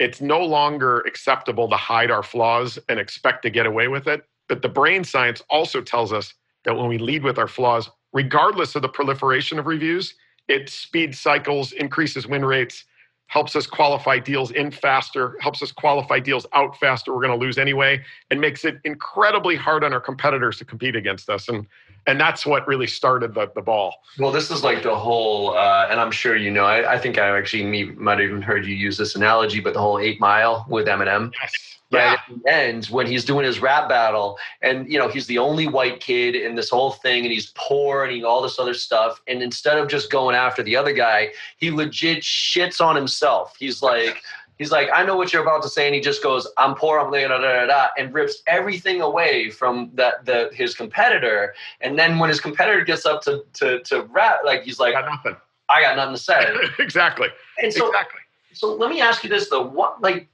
it's 0.00 0.20
no 0.20 0.44
longer 0.44 1.00
acceptable 1.06 1.68
to 1.68 1.76
hide 1.76 2.10
our 2.10 2.24
flaws 2.24 2.80
and 2.88 2.98
expect 2.98 3.42
to 3.42 3.50
get 3.50 3.66
away 3.66 3.86
with 3.86 4.08
it. 4.08 4.24
But 4.48 4.62
the 4.62 4.68
brain 4.68 5.04
science 5.04 5.40
also 5.50 5.80
tells 5.80 6.12
us 6.12 6.34
that 6.64 6.76
when 6.76 6.88
we 6.88 6.98
lead 6.98 7.22
with 7.22 7.38
our 7.38 7.46
flaws, 7.46 7.88
regardless 8.12 8.74
of 8.74 8.82
the 8.82 8.88
proliferation 8.88 9.60
of 9.60 9.66
reviews, 9.66 10.14
it 10.48 10.68
speeds 10.68 11.20
cycles, 11.20 11.70
increases 11.70 12.26
win 12.26 12.44
rates, 12.44 12.86
helps 13.30 13.54
us 13.54 13.64
qualify 13.64 14.18
deals 14.18 14.50
in 14.50 14.72
faster, 14.72 15.36
helps 15.40 15.62
us 15.62 15.70
qualify 15.70 16.18
deals 16.18 16.46
out 16.52 16.76
faster. 16.78 17.14
We're 17.14 17.24
going 17.24 17.38
to 17.38 17.46
lose 17.46 17.58
anyway, 17.58 18.04
and 18.28 18.40
makes 18.40 18.64
it 18.64 18.80
incredibly 18.84 19.54
hard 19.54 19.84
on 19.84 19.92
our 19.92 20.00
competitors 20.00 20.58
to 20.58 20.64
compete 20.64 20.96
against 20.96 21.30
us. 21.30 21.48
And 21.48 21.66
and 22.06 22.18
that's 22.18 22.44
what 22.44 22.66
really 22.66 22.86
started 22.86 23.34
the, 23.34 23.50
the 23.54 23.60
ball. 23.62 23.94
Well, 24.18 24.32
this 24.32 24.50
is 24.50 24.64
like 24.64 24.82
the 24.82 24.96
whole, 24.96 25.56
uh, 25.56 25.86
and 25.90 26.00
I'm 26.00 26.10
sure 26.10 26.34
you 26.34 26.50
know. 26.50 26.64
I, 26.64 26.94
I 26.94 26.98
think 26.98 27.18
I 27.18 27.36
actually 27.38 27.84
might 27.92 28.18
have 28.18 28.28
even 28.28 28.42
heard 28.42 28.66
you 28.66 28.74
use 28.74 28.98
this 28.98 29.14
analogy, 29.14 29.60
but 29.60 29.74
the 29.74 29.80
whole 29.80 30.00
Eight 30.00 30.18
Mile 30.18 30.66
with 30.68 30.86
Eminem. 30.86 31.32
Yes 31.40 31.79
right 31.90 32.02
yeah. 32.02 32.12
at 32.12 32.42
the 32.42 32.50
end 32.50 32.86
when 32.86 33.06
he's 33.06 33.24
doing 33.24 33.44
his 33.44 33.60
rap 33.60 33.88
battle 33.88 34.38
and 34.62 34.90
you 34.90 34.98
know 34.98 35.08
he's 35.08 35.26
the 35.26 35.38
only 35.38 35.66
white 35.66 36.00
kid 36.00 36.34
in 36.34 36.54
this 36.54 36.70
whole 36.70 36.92
thing 36.92 37.24
and 37.24 37.32
he's 37.32 37.52
poor 37.56 38.04
and 38.04 38.12
he, 38.12 38.22
all 38.22 38.42
this 38.42 38.58
other 38.58 38.74
stuff. 38.74 39.20
And 39.26 39.42
instead 39.42 39.78
of 39.78 39.88
just 39.88 40.10
going 40.10 40.36
after 40.36 40.62
the 40.62 40.76
other 40.76 40.92
guy 40.92 41.30
he 41.56 41.70
legit 41.70 42.22
shits 42.22 42.80
on 42.80 42.96
himself. 42.96 43.56
He's 43.58 43.82
like 43.90 44.22
he's 44.58 44.70
like 44.70 44.88
i 44.94 45.04
know 45.04 45.16
what 45.16 45.32
you're 45.32 45.42
about 45.42 45.62
to 45.62 45.68
say. 45.68 45.86
And 45.86 45.94
he 45.94 46.00
just 46.00 46.22
goes 46.22 46.46
i'm 46.58 46.74
poor 46.74 46.98
i'm 46.98 47.10
da, 47.10 47.28
da, 47.28 47.38
da, 47.38 47.66
da, 47.66 47.86
and 47.98 48.14
rips 48.14 48.42
everything 48.46 49.00
away 49.00 49.50
from 49.50 49.90
that 49.94 50.24
the 50.24 50.50
his 50.52 50.74
competitor. 50.74 51.54
And 51.80 51.98
then 51.98 52.18
when 52.18 52.28
his 52.28 52.40
competitor 52.40 52.84
gets 52.84 53.06
up 53.06 53.22
to 53.22 53.44
to, 53.54 53.80
to 53.84 54.02
rap 54.02 54.40
like 54.44 54.62
he's 54.62 54.78
like 54.78 54.94
i 54.94 55.00
got 55.02 55.10
nothing. 55.10 55.36
I 55.70 55.82
got 55.82 55.96
nothing 55.96 56.14
to 56.14 56.20
say. 56.20 56.46
Exactly. 56.78 57.28
And 57.62 57.72
so 57.72 57.88
exactly. 57.88 58.20
so 58.52 58.74
let 58.74 58.90
me 58.90 59.00
ask 59.00 59.22
you 59.22 59.30
this 59.30 59.48
though. 59.48 59.66
What 59.66 60.02
like 60.02 60.28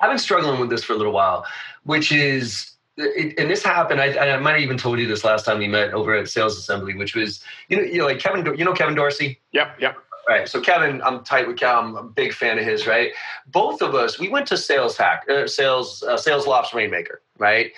I've 0.00 0.10
been 0.10 0.18
struggling 0.18 0.60
with 0.60 0.70
this 0.70 0.84
for 0.84 0.92
a 0.92 0.96
little 0.96 1.12
while, 1.12 1.44
which 1.84 2.12
is, 2.12 2.72
it, 2.96 3.38
and 3.38 3.50
this 3.50 3.62
happened. 3.62 4.00
I, 4.00 4.34
I 4.34 4.36
might 4.38 4.52
have 4.52 4.60
even 4.60 4.78
told 4.78 4.98
you 4.98 5.06
this 5.06 5.24
last 5.24 5.44
time 5.44 5.58
we 5.58 5.68
met 5.68 5.92
over 5.92 6.14
at 6.14 6.28
Sales 6.28 6.56
Assembly, 6.56 6.94
which 6.94 7.14
was, 7.14 7.42
you 7.68 7.76
know, 7.76 7.82
you 7.82 7.98
know, 7.98 8.06
like 8.06 8.18
Kevin, 8.18 8.44
you 8.56 8.64
know, 8.64 8.72
Kevin 8.72 8.94
Dorsey. 8.94 9.40
Yep, 9.52 9.80
yep. 9.80 9.96
Right. 10.28 10.46
So 10.46 10.60
Kevin, 10.60 11.00
I'm 11.02 11.24
tight 11.24 11.46
with 11.46 11.56
Kevin. 11.56 11.96
I'm 11.96 11.96
a 11.96 12.02
big 12.02 12.34
fan 12.34 12.58
of 12.58 12.64
his. 12.64 12.86
Right. 12.86 13.12
Both 13.46 13.80
of 13.80 13.94
us, 13.94 14.18
we 14.18 14.28
went 14.28 14.46
to 14.48 14.58
Sales 14.58 14.94
Hack, 14.94 15.24
uh, 15.30 15.46
Sales, 15.46 16.02
uh, 16.02 16.18
Sales 16.18 16.46
Lofts 16.46 16.74
Rainmaker. 16.74 17.22
Right. 17.38 17.72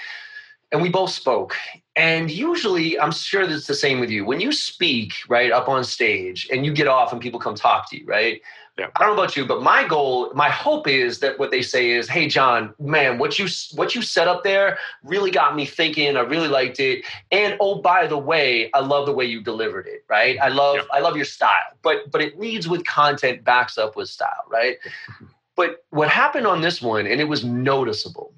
And 0.73 0.83
we 0.83 0.89
both 0.89 1.11
spoke. 1.11 1.55
And 1.95 2.31
usually, 2.31 2.99
I'm 2.99 3.13
sure 3.13 3.43
it's 3.43 3.67
the 3.67 3.75
same 3.75 4.01
with 4.01 4.11
you. 4.11 4.25
When 4.25 4.41
you 4.41 4.53
speak 4.53 5.13
right 5.29 5.53
up 5.53 5.69
on 5.69 5.85
stage 5.85 6.49
and 6.51 6.65
you 6.67 6.73
get 6.73 6.89
off 6.89 7.13
and 7.13 7.21
people 7.21 7.39
come 7.39 7.55
talk 7.55 7.89
to 7.91 7.99
you, 7.99 8.07
right? 8.07 8.41
Yeah. 8.81 8.89
I 8.97 9.05
don't 9.05 9.15
know 9.15 9.23
about 9.23 9.37
you, 9.37 9.45
but 9.45 9.63
my 9.63 9.87
goal, 9.87 10.33
my 10.33 10.49
hope 10.49 10.89
is 10.89 11.19
that 11.19 11.39
what 11.39 11.51
they 11.51 11.61
say 11.61 11.91
is, 11.91 12.09
"Hey, 12.09 12.29
John, 12.29 12.73
man, 12.79 13.19
what 13.19 13.39
you 13.39 13.47
what 13.75 13.95
you 13.95 14.01
set 14.01 14.27
up 14.27 14.43
there 14.43 14.79
really 15.05 15.31
got 15.31 15.55
me 15.55 15.67
thinking. 15.67 16.17
I 16.17 16.21
really 16.21 16.49
liked 16.49 16.81
it, 16.81 17.05
and 17.31 17.59
oh, 17.61 17.83
by 17.83 18.07
the 18.07 18.17
way, 18.17 18.71
I 18.73 18.81
love 18.81 19.05
the 19.05 19.13
way 19.13 19.27
you 19.27 19.43
delivered 19.43 19.87
it. 19.87 20.03
Right? 20.09 20.39
I 20.41 20.49
love 20.49 20.77
yeah. 20.77 20.83
I 20.93 21.01
love 21.01 21.15
your 21.15 21.27
style, 21.27 21.77
but 21.83 22.11
but 22.11 22.23
it 22.23 22.41
leads 22.41 22.69
with 22.69 22.87
content, 22.87 23.45
backs 23.45 23.77
up 23.77 23.97
with 23.97 24.09
style, 24.09 24.47
right? 24.49 24.79
but 25.57 25.85
what 25.91 26.09
happened 26.09 26.47
on 26.47 26.63
this 26.63 26.81
one, 26.81 27.07
and 27.07 27.21
it 27.21 27.29
was 27.29 27.45
noticeable, 27.45 28.33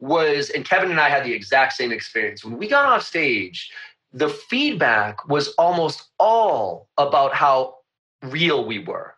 was, 0.00 0.50
and 0.50 0.64
Kevin 0.64 0.90
and 0.90 0.98
I 0.98 1.10
had 1.10 1.22
the 1.24 1.32
exact 1.32 1.74
same 1.74 1.92
experience 1.92 2.44
when 2.44 2.58
we 2.58 2.66
got 2.66 2.86
off 2.86 3.04
stage. 3.04 3.70
The 4.12 4.30
feedback 4.30 5.28
was 5.28 5.54
almost 5.54 6.08
all 6.18 6.88
about 6.98 7.32
how 7.32 7.76
real 8.22 8.66
we 8.66 8.80
were 8.80 9.14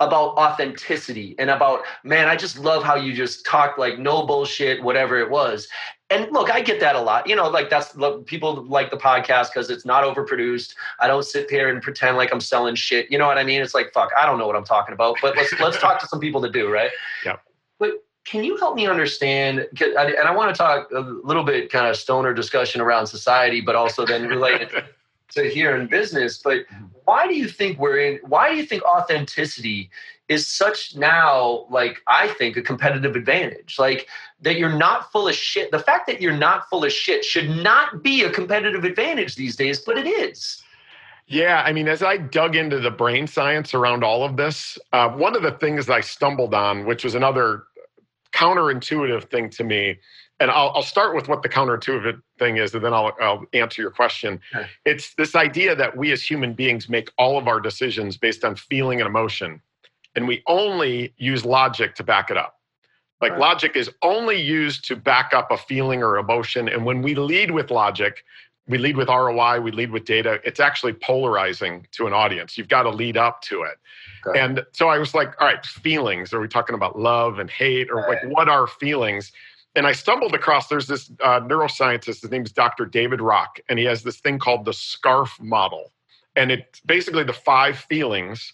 about 0.00 0.36
authenticity 0.36 1.36
and 1.38 1.50
about 1.50 1.82
man 2.02 2.26
i 2.28 2.34
just 2.34 2.58
love 2.58 2.82
how 2.82 2.96
you 2.96 3.12
just 3.12 3.46
talk 3.46 3.78
like 3.78 3.98
no 3.98 4.26
bullshit 4.26 4.82
whatever 4.82 5.18
it 5.18 5.30
was. 5.30 5.68
And 6.10 6.30
look 6.32 6.50
i 6.50 6.60
get 6.60 6.80
that 6.80 6.96
a 6.96 7.00
lot. 7.00 7.28
You 7.28 7.36
know 7.36 7.48
like 7.48 7.70
that's 7.70 7.96
people 8.26 8.64
like 8.64 8.90
the 8.90 8.96
podcast 8.96 9.52
because 9.52 9.70
it's 9.70 9.84
not 9.84 10.04
overproduced. 10.04 10.74
I 11.00 11.06
don't 11.06 11.24
sit 11.24 11.48
there 11.48 11.68
and 11.68 11.80
pretend 11.80 12.16
like 12.16 12.32
i'm 12.32 12.40
selling 12.40 12.74
shit. 12.74 13.10
You 13.10 13.18
know 13.18 13.26
what 13.26 13.38
i 13.38 13.44
mean? 13.44 13.62
It's 13.62 13.74
like 13.74 13.92
fuck 13.92 14.10
i 14.18 14.26
don't 14.26 14.38
know 14.38 14.46
what 14.46 14.56
i'm 14.56 14.64
talking 14.64 14.94
about 14.94 15.16
but 15.22 15.36
let's 15.36 15.52
let's 15.60 15.78
talk 15.78 16.00
to 16.00 16.06
some 16.08 16.20
people 16.20 16.40
that 16.42 16.52
do 16.52 16.70
right? 16.70 16.90
Yeah. 17.24 17.36
But 17.78 17.92
can 18.24 18.44
you 18.44 18.56
help 18.56 18.74
me 18.74 18.86
understand 18.86 19.66
and 19.80 19.98
i 19.98 20.34
want 20.34 20.54
to 20.54 20.58
talk 20.58 20.90
a 20.92 21.00
little 21.00 21.44
bit 21.44 21.70
kind 21.70 21.86
of 21.86 21.96
stoner 21.96 22.32
discussion 22.34 22.80
around 22.80 23.06
society 23.06 23.60
but 23.60 23.76
also 23.76 24.04
then 24.04 24.26
related 24.26 24.70
to 25.32 25.48
here 25.48 25.76
in 25.76 25.86
business. 25.86 26.38
But 26.38 26.66
mm-hmm. 26.66 26.86
why 27.04 27.26
do 27.26 27.34
you 27.34 27.48
think 27.48 27.78
we're 27.78 27.98
in? 27.98 28.20
Why 28.26 28.50
do 28.50 28.56
you 28.56 28.64
think 28.64 28.82
authenticity 28.84 29.90
is 30.28 30.46
such 30.46 30.96
now 30.96 31.66
like 31.70 31.98
I 32.06 32.28
think 32.28 32.56
a 32.56 32.62
competitive 32.62 33.16
advantage? 33.16 33.76
Like 33.78 34.08
that 34.42 34.56
you're 34.58 34.76
not 34.76 35.10
full 35.12 35.28
of 35.28 35.34
shit. 35.34 35.70
The 35.70 35.78
fact 35.78 36.06
that 36.06 36.20
you're 36.20 36.36
not 36.36 36.68
full 36.68 36.84
of 36.84 36.92
shit 36.92 37.24
should 37.24 37.50
not 37.50 38.02
be 38.02 38.22
a 38.22 38.30
competitive 38.30 38.84
advantage 38.84 39.36
these 39.36 39.56
days, 39.56 39.80
but 39.80 39.98
it 39.98 40.06
is. 40.06 40.62
Yeah, 41.26 41.62
I 41.64 41.72
mean, 41.72 41.88
as 41.88 42.02
I 42.02 42.18
dug 42.18 42.54
into 42.54 42.78
the 42.80 42.90
brain 42.90 43.26
science 43.26 43.72
around 43.72 44.04
all 44.04 44.24
of 44.24 44.36
this, 44.36 44.78
uh, 44.92 45.08
one 45.08 45.34
of 45.34 45.42
the 45.42 45.52
things 45.52 45.88
I 45.88 46.00
stumbled 46.00 46.52
on, 46.52 46.84
which 46.84 47.02
was 47.02 47.14
another 47.14 47.64
counterintuitive 48.34 49.30
thing 49.30 49.48
to 49.50 49.64
me, 49.64 49.98
and 50.40 50.50
I'll, 50.50 50.72
I'll 50.74 50.82
start 50.82 51.14
with 51.14 51.28
what 51.28 51.42
the 51.42 51.48
counterintuitive 51.48 52.20
thing 52.38 52.56
is, 52.56 52.74
and 52.74 52.84
then 52.84 52.92
I'll, 52.92 53.12
I'll 53.20 53.44
answer 53.52 53.80
your 53.80 53.90
question. 53.90 54.40
Okay. 54.54 54.66
It's 54.84 55.14
this 55.14 55.34
idea 55.34 55.76
that 55.76 55.96
we 55.96 56.12
as 56.12 56.22
human 56.22 56.54
beings 56.54 56.88
make 56.88 57.10
all 57.18 57.38
of 57.38 57.46
our 57.46 57.60
decisions 57.60 58.16
based 58.16 58.44
on 58.44 58.56
feeling 58.56 59.00
and 59.00 59.08
emotion, 59.08 59.60
and 60.16 60.26
we 60.26 60.42
only 60.46 61.14
use 61.16 61.44
logic 61.44 61.94
to 61.96 62.04
back 62.04 62.30
it 62.30 62.36
up. 62.36 62.58
Like 63.20 63.32
right. 63.32 63.40
logic 63.40 63.76
is 63.76 63.90
only 64.02 64.40
used 64.40 64.84
to 64.88 64.96
back 64.96 65.32
up 65.32 65.50
a 65.50 65.56
feeling 65.56 66.02
or 66.02 66.18
emotion. 66.18 66.68
And 66.68 66.84
when 66.84 67.00
we 67.00 67.14
lead 67.14 67.52
with 67.52 67.70
logic, 67.70 68.24
we 68.66 68.76
lead 68.76 68.96
with 68.96 69.08
ROI, 69.08 69.60
we 69.60 69.70
lead 69.70 69.90
with 69.90 70.04
data. 70.04 70.40
It's 70.44 70.60
actually 70.60 70.94
polarizing 70.94 71.86
to 71.92 72.06
an 72.06 72.12
audience. 72.12 72.58
You've 72.58 72.68
got 72.68 72.82
to 72.82 72.90
lead 72.90 73.16
up 73.16 73.40
to 73.42 73.62
it. 73.62 73.78
Okay. 74.26 74.40
And 74.40 74.64
so 74.72 74.88
I 74.88 74.98
was 74.98 75.14
like, 75.14 75.40
all 75.40 75.46
right, 75.46 75.64
feelings. 75.64 76.32
Are 76.32 76.40
we 76.40 76.48
talking 76.48 76.74
about 76.74 76.98
love 76.98 77.38
and 77.38 77.50
hate 77.50 77.90
or 77.90 77.96
right. 77.96 78.24
like 78.24 78.34
what 78.34 78.48
are 78.48 78.66
feelings? 78.66 79.32
And 79.76 79.86
I 79.86 79.92
stumbled 79.92 80.34
across 80.34 80.68
there's 80.68 80.86
this 80.86 81.10
uh, 81.22 81.40
neuroscientist, 81.40 82.22
his 82.22 82.30
name 82.30 82.42
is 82.42 82.52
Dr. 82.52 82.86
David 82.86 83.20
Rock, 83.20 83.58
and 83.68 83.78
he 83.78 83.84
has 83.86 84.02
this 84.02 84.20
thing 84.20 84.38
called 84.38 84.64
the 84.64 84.72
SCARF 84.72 85.40
model. 85.40 85.92
And 86.36 86.52
it's 86.52 86.80
basically 86.80 87.24
the 87.24 87.32
five 87.32 87.78
feelings 87.78 88.52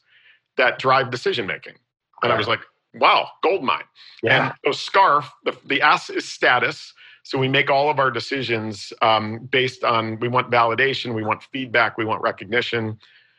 that 0.57 0.79
drive 0.79 1.11
decision 1.11 1.47
making. 1.47 1.75
And 2.23 2.33
I 2.33 2.37
was 2.37 2.49
like, 2.49 2.61
wow, 2.95 3.29
gold 3.43 3.65
mine. 3.65 3.85
Yeah. 4.23 4.53
And 4.65 4.75
so 4.75 4.91
SCARF, 4.91 5.31
the, 5.45 5.57
the 5.67 5.83
S 5.83 6.11
is 6.11 6.29
status. 6.29 6.93
So 7.23 7.39
we 7.39 7.49
make 7.49 7.71
all 7.71 7.91
of 7.91 7.99
our 7.99 8.11
decisions 8.11 8.93
um, 9.03 9.49
based 9.51 9.85
on 9.85 10.19
we 10.21 10.29
want 10.29 10.51
validation, 10.51 11.15
we 11.15 11.23
want 11.23 11.43
feedback, 11.43 11.99
we 11.99 12.05
want 12.05 12.23
recognition. 12.23 12.99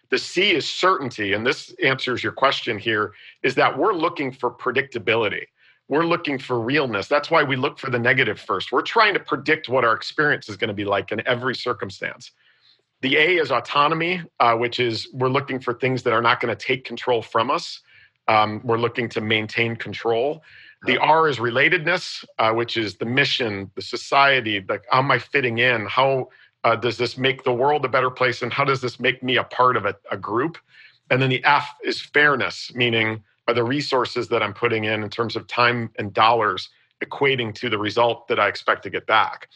The 0.10 0.18
C 0.18 0.52
is 0.52 0.70
certainty, 0.70 1.34
and 1.34 1.46
this 1.46 1.74
answers 1.84 2.22
your 2.22 2.34
question 2.34 2.78
here 2.78 3.14
is 3.44 3.56
that 3.56 3.78
we're 3.78 3.94
looking 3.94 4.32
for 4.32 4.52
predictability. 4.52 5.46
We're 5.92 6.06
looking 6.06 6.40
for 6.40 6.58
realness. 6.58 7.10
That's 7.10 7.30
why 7.30 7.44
we 7.44 7.58
look 7.58 7.78
for 7.78 7.90
the 7.90 8.00
negative 8.00 8.40
first. 8.40 8.72
We're 8.72 8.82
trying 8.82 9.14
to 9.14 9.20
predict 9.20 9.68
what 9.68 9.84
our 9.84 9.94
experience 9.94 10.48
is 10.48 10.56
going 10.56 10.70
to 10.70 10.74
be 10.74 10.86
like 10.86 11.12
in 11.12 11.22
every 11.28 11.54
circumstance. 11.54 12.32
The 13.02 13.18
A 13.18 13.36
is 13.42 13.52
autonomy, 13.52 14.24
uh, 14.40 14.56
which 14.56 14.80
is 14.80 15.10
we're 15.12 15.28
looking 15.28 15.60
for 15.60 15.74
things 15.74 16.04
that 16.04 16.14
are 16.14 16.22
not 16.22 16.40
going 16.40 16.56
to 16.56 16.66
take 16.66 16.86
control 16.86 17.22
from 17.22 17.52
us. 17.52 17.82
Um, 18.30 18.62
we're 18.64 18.78
looking 18.78 19.10
to 19.10 19.20
maintain 19.20 19.76
control. 19.76 20.42
The 20.86 20.98
R 20.98 21.28
is 21.28 21.40
relatedness, 21.40 22.24
uh, 22.40 22.54
which 22.54 22.78
is 22.78 22.96
the 22.96 23.06
mission, 23.06 23.70
the 23.76 23.82
society, 23.82 24.64
like 24.70 24.86
how 24.90 25.00
am 25.00 25.12
I 25.12 25.20
fitting 25.20 25.58
in? 25.58 25.88
How 25.88 26.30
uh, 26.64 26.78
does 26.78 26.98
this 26.98 27.18
make 27.18 27.44
the 27.44 27.54
world 27.54 27.84
a 27.84 27.90
better 27.90 28.10
place? 28.10 28.42
And 28.44 28.54
how 28.54 28.64
does 28.64 28.80
this 28.80 28.98
make 28.98 29.22
me 29.24 29.36
a 29.36 29.44
part 29.44 29.76
of 29.76 29.86
a, 29.86 29.96
a 30.10 30.16
group? 30.16 30.58
And 31.10 31.22
then 31.22 31.30
the 31.30 31.44
F 31.44 31.68
is 31.84 32.00
fairness, 32.00 32.72
meaning 32.74 33.24
are 33.52 33.54
the 33.54 33.64
resources 33.64 34.28
that 34.30 34.42
I'm 34.42 34.54
putting 34.54 34.86
in 34.86 35.04
in 35.04 35.10
terms 35.10 35.36
of 35.36 35.48
time 35.48 35.92
and 35.98 36.14
dollars 36.14 36.70
equating 37.04 37.54
to 37.56 37.70
the 37.70 37.78
result 37.78 38.28
that 38.28 38.40
I 38.40 38.48
expect 38.48 38.84
to 38.84 38.90
get 38.90 39.06
back. 39.08 39.50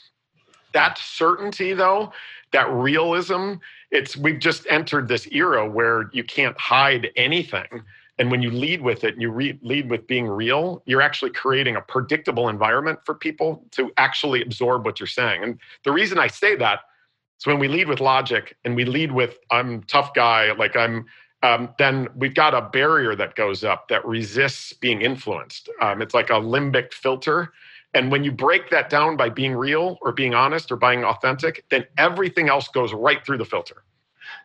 That 0.74 0.98
certainty, 0.98 1.74
though, 1.74 2.12
that 2.52 2.70
realism, 2.72 3.54
it's 3.92 4.18
we've 4.18 4.40
just 4.40 4.68
entered 4.70 5.08
this 5.08 5.28
era 5.32 5.70
where 5.70 6.10
you 6.12 6.24
can't 6.24 6.58
hide 6.60 7.10
anything 7.16 7.84
and 8.18 8.32
when 8.32 8.42
you 8.42 8.50
lead 8.50 8.82
with 8.82 9.04
it 9.04 9.20
you 9.20 9.30
re- 9.30 9.60
lead 9.62 9.90
with 9.90 10.08
being 10.08 10.28
real, 10.28 10.82
you're 10.86 11.02
actually 11.02 11.32
creating 11.32 11.76
a 11.76 11.82
predictable 11.82 12.50
environment 12.50 13.00
for 13.04 13.14
people 13.14 13.66
to 13.72 13.92
actually 13.98 14.42
absorb 14.42 14.86
what 14.86 15.00
you're 15.00 15.08
saying. 15.08 15.44
And 15.44 15.60
the 15.84 15.92
reason 15.92 16.18
I 16.18 16.28
say 16.28 16.56
that 16.56 16.82
is 17.40 17.46
when 17.46 17.60
we 17.60 17.68
lead 17.68 17.90
with 17.90 18.00
logic 18.00 18.56
and 18.64 18.76
we 18.76 18.86
lead 18.86 19.12
with 19.12 19.38
I'm 19.52 19.84
tough 19.84 20.14
guy, 20.14 20.54
like 20.54 20.76
I'm, 20.76 21.06
um, 21.46 21.70
then 21.78 22.08
we've 22.16 22.34
got 22.34 22.56
a 22.56 22.62
barrier 22.62 23.16
that 23.16 23.36
goes 23.36 23.64
up 23.64 23.88
that 23.90 24.04
resists 24.06 24.74
being 24.74 25.02
influenced. 25.02 25.70
Um, 25.80 26.02
it's 26.02 26.16
like 26.16 26.32
a 26.32 26.34
limbic 26.34 26.92
filter. 26.92 27.54
And 27.94 28.12
when 28.12 28.24
you 28.24 28.32
break 28.32 28.72
that 28.72 28.90
down 28.90 29.16
by 29.16 29.30
being 29.30 29.54
real 29.54 30.00
or 30.02 30.12
being 30.12 30.34
honest 30.34 30.72
or 30.72 30.76
being 30.76 31.04
authentic, 31.04 31.64
then 31.70 31.86
everything 31.98 32.50
else 32.50 32.68
goes 32.68 32.94
right 32.94 33.24
through 33.24 33.38
the 33.38 33.46
filter. 33.46 33.84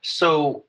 So, 0.02 0.64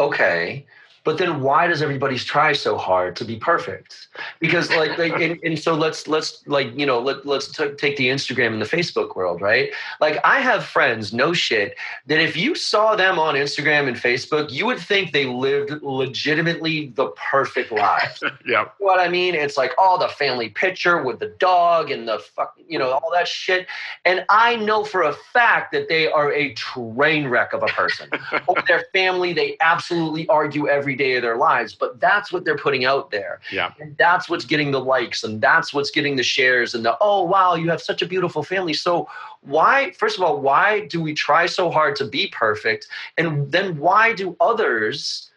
okay 0.00 0.66
but 1.08 1.16
then 1.16 1.40
why 1.40 1.66
does 1.66 1.80
everybody 1.80 2.18
try 2.18 2.52
so 2.52 2.76
hard 2.76 3.16
to 3.16 3.24
be 3.24 3.36
perfect? 3.36 4.08
Because 4.40 4.68
like, 4.68 4.98
like 4.98 5.14
and, 5.14 5.40
and, 5.42 5.58
so 5.58 5.72
let's 5.72 6.06
let's 6.06 6.46
like 6.46 6.78
you 6.78 6.84
know 6.84 7.00
let, 7.00 7.24
let's 7.24 7.48
t- 7.48 7.70
take 7.78 7.96
the 7.96 8.08
instagram 8.08 8.48
and 8.48 8.60
the 8.60 8.66
facebook 8.66 9.16
world 9.16 9.40
right? 9.40 9.72
Like 10.02 10.18
i 10.22 10.40
have 10.40 10.66
friends 10.66 11.14
no 11.14 11.32
shit 11.32 11.78
that 12.08 12.20
if 12.20 12.36
you 12.36 12.54
saw 12.54 12.94
them 12.94 13.18
on 13.18 13.36
instagram 13.36 13.88
and 13.88 13.96
facebook 13.96 14.50
you 14.50 14.66
would 14.66 14.78
think 14.78 15.12
they 15.12 15.24
lived 15.24 15.70
legitimately 15.82 16.88
the 16.94 17.06
perfect 17.30 17.72
life. 17.72 18.20
Yeah 18.44 18.66
what 18.78 19.00
i 19.00 19.08
mean? 19.08 19.34
It's 19.34 19.56
like 19.56 19.72
all 19.78 19.98
the 19.98 20.08
family 20.08 20.50
picture 20.50 21.02
with 21.02 21.20
the 21.20 21.28
dog 21.38 21.90
and 21.90 22.06
the 22.06 22.18
fuck 22.18 22.54
you 22.68 22.78
know 22.78 22.90
all 22.90 23.10
that 23.14 23.28
shit. 23.28 23.66
And 24.04 24.26
i 24.28 24.56
know 24.56 24.84
for 24.84 25.04
a 25.04 25.14
fact 25.14 25.72
that 25.72 25.88
they 25.88 26.12
are 26.12 26.30
a 26.34 26.52
train 26.52 27.28
wreck 27.28 27.54
of 27.54 27.62
a 27.62 27.66
person. 27.68 28.10
Their 28.68 28.84
family 28.92 29.32
they 29.32 29.56
absolutely 29.62 30.28
argue 30.28 30.68
every 30.68 30.97
day 30.98 31.16
of 31.16 31.22
their 31.22 31.36
lives, 31.36 31.74
but 31.74 31.98
that's 32.00 32.32
what 32.32 32.44
they're 32.44 32.58
putting 32.58 32.84
out 32.84 33.10
there. 33.10 33.40
Yeah. 33.50 33.72
And 33.80 33.96
that's 33.96 34.28
what's 34.28 34.44
getting 34.44 34.70
the 34.70 34.80
likes 34.80 35.24
and 35.24 35.40
that's 35.40 35.72
what's 35.72 35.90
getting 35.90 36.16
the 36.16 36.22
shares 36.22 36.74
and 36.74 36.84
the, 36.84 36.96
oh, 37.00 37.22
wow, 37.22 37.54
you 37.54 37.70
have 37.70 37.80
such 37.80 38.02
a 38.02 38.06
beautiful 38.06 38.42
family. 38.42 38.74
So, 38.74 39.08
why, 39.42 39.92
first 39.92 40.18
of 40.18 40.24
all, 40.24 40.40
why 40.40 40.86
do 40.86 41.00
we 41.00 41.14
try 41.14 41.46
so 41.46 41.70
hard 41.70 41.96
to 41.96 42.04
be 42.04 42.28
perfect? 42.28 42.88
And 43.16 43.50
then 43.50 43.78
why 43.78 44.12
do 44.12 44.36
others 44.40 45.30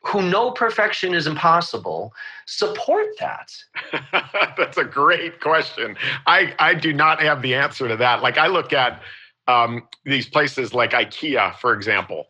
who 0.00 0.22
know 0.22 0.50
perfection 0.50 1.14
is 1.14 1.26
impossible 1.26 2.12
support 2.46 3.06
that? 3.18 3.52
that's 4.56 4.76
a 4.76 4.84
great 4.84 5.40
question. 5.40 5.96
I, 6.26 6.54
I 6.58 6.74
do 6.74 6.92
not 6.92 7.22
have 7.22 7.42
the 7.42 7.54
answer 7.54 7.88
to 7.88 7.96
that. 7.96 8.22
Like, 8.22 8.36
I 8.36 8.48
look 8.48 8.72
at, 8.72 9.00
um, 9.48 9.86
these 10.04 10.28
places 10.28 10.74
like 10.74 10.90
IKEA, 10.90 11.56
for 11.58 11.72
example. 11.72 12.26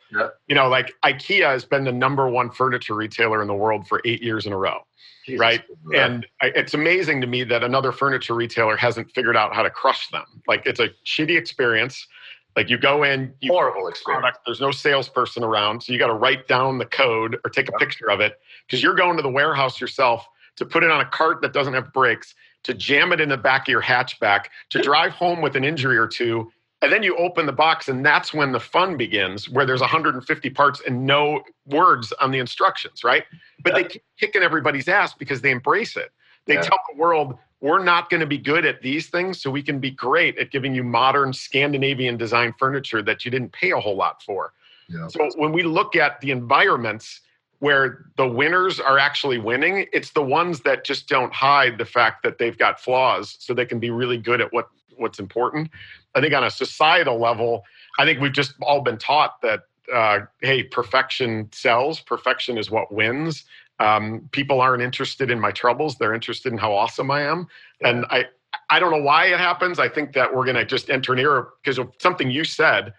You 0.48 0.54
know, 0.54 0.68
like 0.68 0.92
IKEA 1.04 1.50
has 1.50 1.64
been 1.64 1.84
the 1.84 1.92
number 1.92 2.28
one 2.28 2.50
furniture 2.50 2.94
retailer 2.94 3.40
in 3.40 3.48
the 3.48 3.54
world 3.54 3.86
for 3.88 4.00
eight 4.04 4.22
years 4.22 4.46
in 4.46 4.52
a 4.52 4.56
row. 4.56 4.80
Jesus. 5.24 5.40
Right. 5.40 5.62
And 5.94 6.26
I, 6.40 6.52
it's 6.54 6.74
amazing 6.74 7.20
to 7.20 7.26
me 7.26 7.42
that 7.44 7.64
another 7.64 7.90
furniture 7.90 8.34
retailer 8.34 8.76
hasn't 8.76 9.10
figured 9.10 9.36
out 9.36 9.54
how 9.54 9.62
to 9.62 9.70
crush 9.70 10.08
them. 10.10 10.24
Like 10.46 10.62
it's 10.66 10.78
a 10.78 10.90
shitty 11.04 11.36
experience. 11.36 12.06
Like 12.54 12.70
you 12.70 12.78
go 12.78 13.02
in, 13.02 13.34
you 13.40 13.52
horrible 13.52 13.88
experience. 13.88 14.22
Product, 14.22 14.38
there's 14.46 14.60
no 14.60 14.70
salesperson 14.70 15.44
around, 15.44 15.82
so 15.82 15.92
you 15.92 15.98
got 15.98 16.06
to 16.06 16.14
write 16.14 16.48
down 16.48 16.78
the 16.78 16.86
code 16.86 17.38
or 17.44 17.50
take 17.50 17.68
a 17.68 17.72
picture 17.72 18.08
of 18.08 18.20
it 18.20 18.40
because 18.66 18.82
you're 18.82 18.94
going 18.94 19.16
to 19.16 19.22
the 19.22 19.28
warehouse 19.28 19.78
yourself 19.78 20.26
to 20.56 20.64
put 20.64 20.82
it 20.82 20.90
on 20.90 21.00
a 21.00 21.04
cart 21.04 21.42
that 21.42 21.52
doesn't 21.52 21.74
have 21.74 21.92
brakes, 21.92 22.34
to 22.62 22.72
jam 22.72 23.12
it 23.12 23.20
in 23.20 23.28
the 23.28 23.36
back 23.36 23.62
of 23.62 23.68
your 23.68 23.82
hatchback, 23.82 24.46
to 24.70 24.80
drive 24.82 25.12
home 25.12 25.42
with 25.42 25.54
an 25.54 25.64
injury 25.64 25.98
or 25.98 26.06
two, 26.06 26.50
and 26.82 26.92
then 26.92 27.02
you 27.02 27.16
open 27.16 27.46
the 27.46 27.52
box, 27.52 27.88
and 27.88 28.04
that's 28.04 28.34
when 28.34 28.52
the 28.52 28.60
fun 28.60 28.96
begins, 28.96 29.48
where 29.48 29.64
there's 29.64 29.80
150 29.80 30.50
parts 30.50 30.82
and 30.86 31.06
no 31.06 31.42
words 31.64 32.12
on 32.20 32.30
the 32.30 32.38
instructions, 32.38 33.02
right? 33.02 33.24
But 33.62 33.72
yeah. 33.72 33.82
they 33.82 33.88
keep 33.88 34.04
kicking 34.20 34.42
everybody's 34.42 34.86
ass 34.86 35.14
because 35.14 35.40
they 35.40 35.50
embrace 35.50 35.96
it. 35.96 36.10
They 36.46 36.54
yeah. 36.54 36.62
tell 36.62 36.78
the 36.92 37.00
world, 37.00 37.38
we're 37.60 37.82
not 37.82 38.10
going 38.10 38.20
to 38.20 38.26
be 38.26 38.36
good 38.36 38.66
at 38.66 38.82
these 38.82 39.08
things, 39.08 39.40
so 39.40 39.50
we 39.50 39.62
can 39.62 39.78
be 39.78 39.90
great 39.90 40.38
at 40.38 40.50
giving 40.50 40.74
you 40.74 40.84
modern 40.84 41.32
Scandinavian 41.32 42.18
design 42.18 42.54
furniture 42.58 43.02
that 43.02 43.24
you 43.24 43.30
didn't 43.30 43.52
pay 43.52 43.70
a 43.70 43.80
whole 43.80 43.96
lot 43.96 44.22
for. 44.22 44.52
Yeah. 44.88 45.08
So 45.08 45.30
when 45.36 45.52
we 45.52 45.62
look 45.62 45.96
at 45.96 46.20
the 46.20 46.30
environments 46.30 47.22
where 47.60 48.06
the 48.18 48.28
winners 48.28 48.78
are 48.78 48.98
actually 48.98 49.38
winning, 49.38 49.86
it's 49.92 50.10
the 50.10 50.22
ones 50.22 50.60
that 50.60 50.84
just 50.84 51.08
don't 51.08 51.32
hide 51.32 51.78
the 51.78 51.86
fact 51.86 52.22
that 52.22 52.36
they've 52.36 52.56
got 52.56 52.78
flaws 52.78 53.36
so 53.40 53.54
they 53.54 53.64
can 53.64 53.80
be 53.80 53.90
really 53.90 54.18
good 54.18 54.42
at 54.42 54.52
what 54.52 54.68
what's 54.96 55.18
important. 55.18 55.70
I 56.14 56.20
think 56.20 56.34
on 56.34 56.44
a 56.44 56.50
societal 56.50 57.18
level, 57.18 57.64
I 57.98 58.04
think 58.04 58.20
we've 58.20 58.32
just 58.32 58.54
all 58.62 58.80
been 58.80 58.98
taught 58.98 59.40
that 59.42 59.60
uh, 59.92 60.20
hey, 60.40 60.64
perfection 60.64 61.48
sells. 61.52 62.00
Perfection 62.00 62.58
is 62.58 62.70
what 62.70 62.92
wins. 62.92 63.44
Um, 63.78 64.28
people 64.32 64.60
aren't 64.60 64.82
interested 64.82 65.30
in 65.30 65.38
my 65.38 65.52
troubles; 65.52 65.96
they're 65.96 66.14
interested 66.14 66.52
in 66.52 66.58
how 66.58 66.72
awesome 66.72 67.10
I 67.10 67.22
am. 67.22 67.46
And 67.82 68.04
I, 68.10 68.24
I 68.70 68.80
don't 68.80 68.90
know 68.90 69.02
why 69.02 69.26
it 69.26 69.38
happens. 69.38 69.78
I 69.78 69.88
think 69.88 70.12
that 70.14 70.34
we're 70.34 70.44
going 70.44 70.56
to 70.56 70.64
just 70.64 70.90
enter 70.90 71.12
an 71.12 71.18
era 71.18 71.46
because 71.62 71.78
of 71.78 71.92
something 71.98 72.30
you 72.30 72.44
said, 72.44 72.94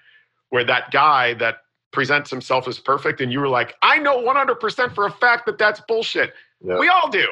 where 0.50 0.64
that 0.64 0.92
guy 0.92 1.34
that 1.36 1.58
presents 1.92 2.30
himself 2.30 2.68
as 2.68 2.80
perfect, 2.80 3.22
and 3.22 3.32
you 3.32 3.40
were 3.40 3.50
like, 3.50 3.76
I 3.82 3.98
know 3.98 4.22
100% 4.22 4.94
for 4.94 5.06
a 5.06 5.12
fact 5.12 5.46
that 5.48 5.58
that's 5.58 5.82
bullshit. 5.82 6.34
Yep. 6.64 6.80
We 6.80 6.90
all 6.90 7.10
do. 7.10 7.28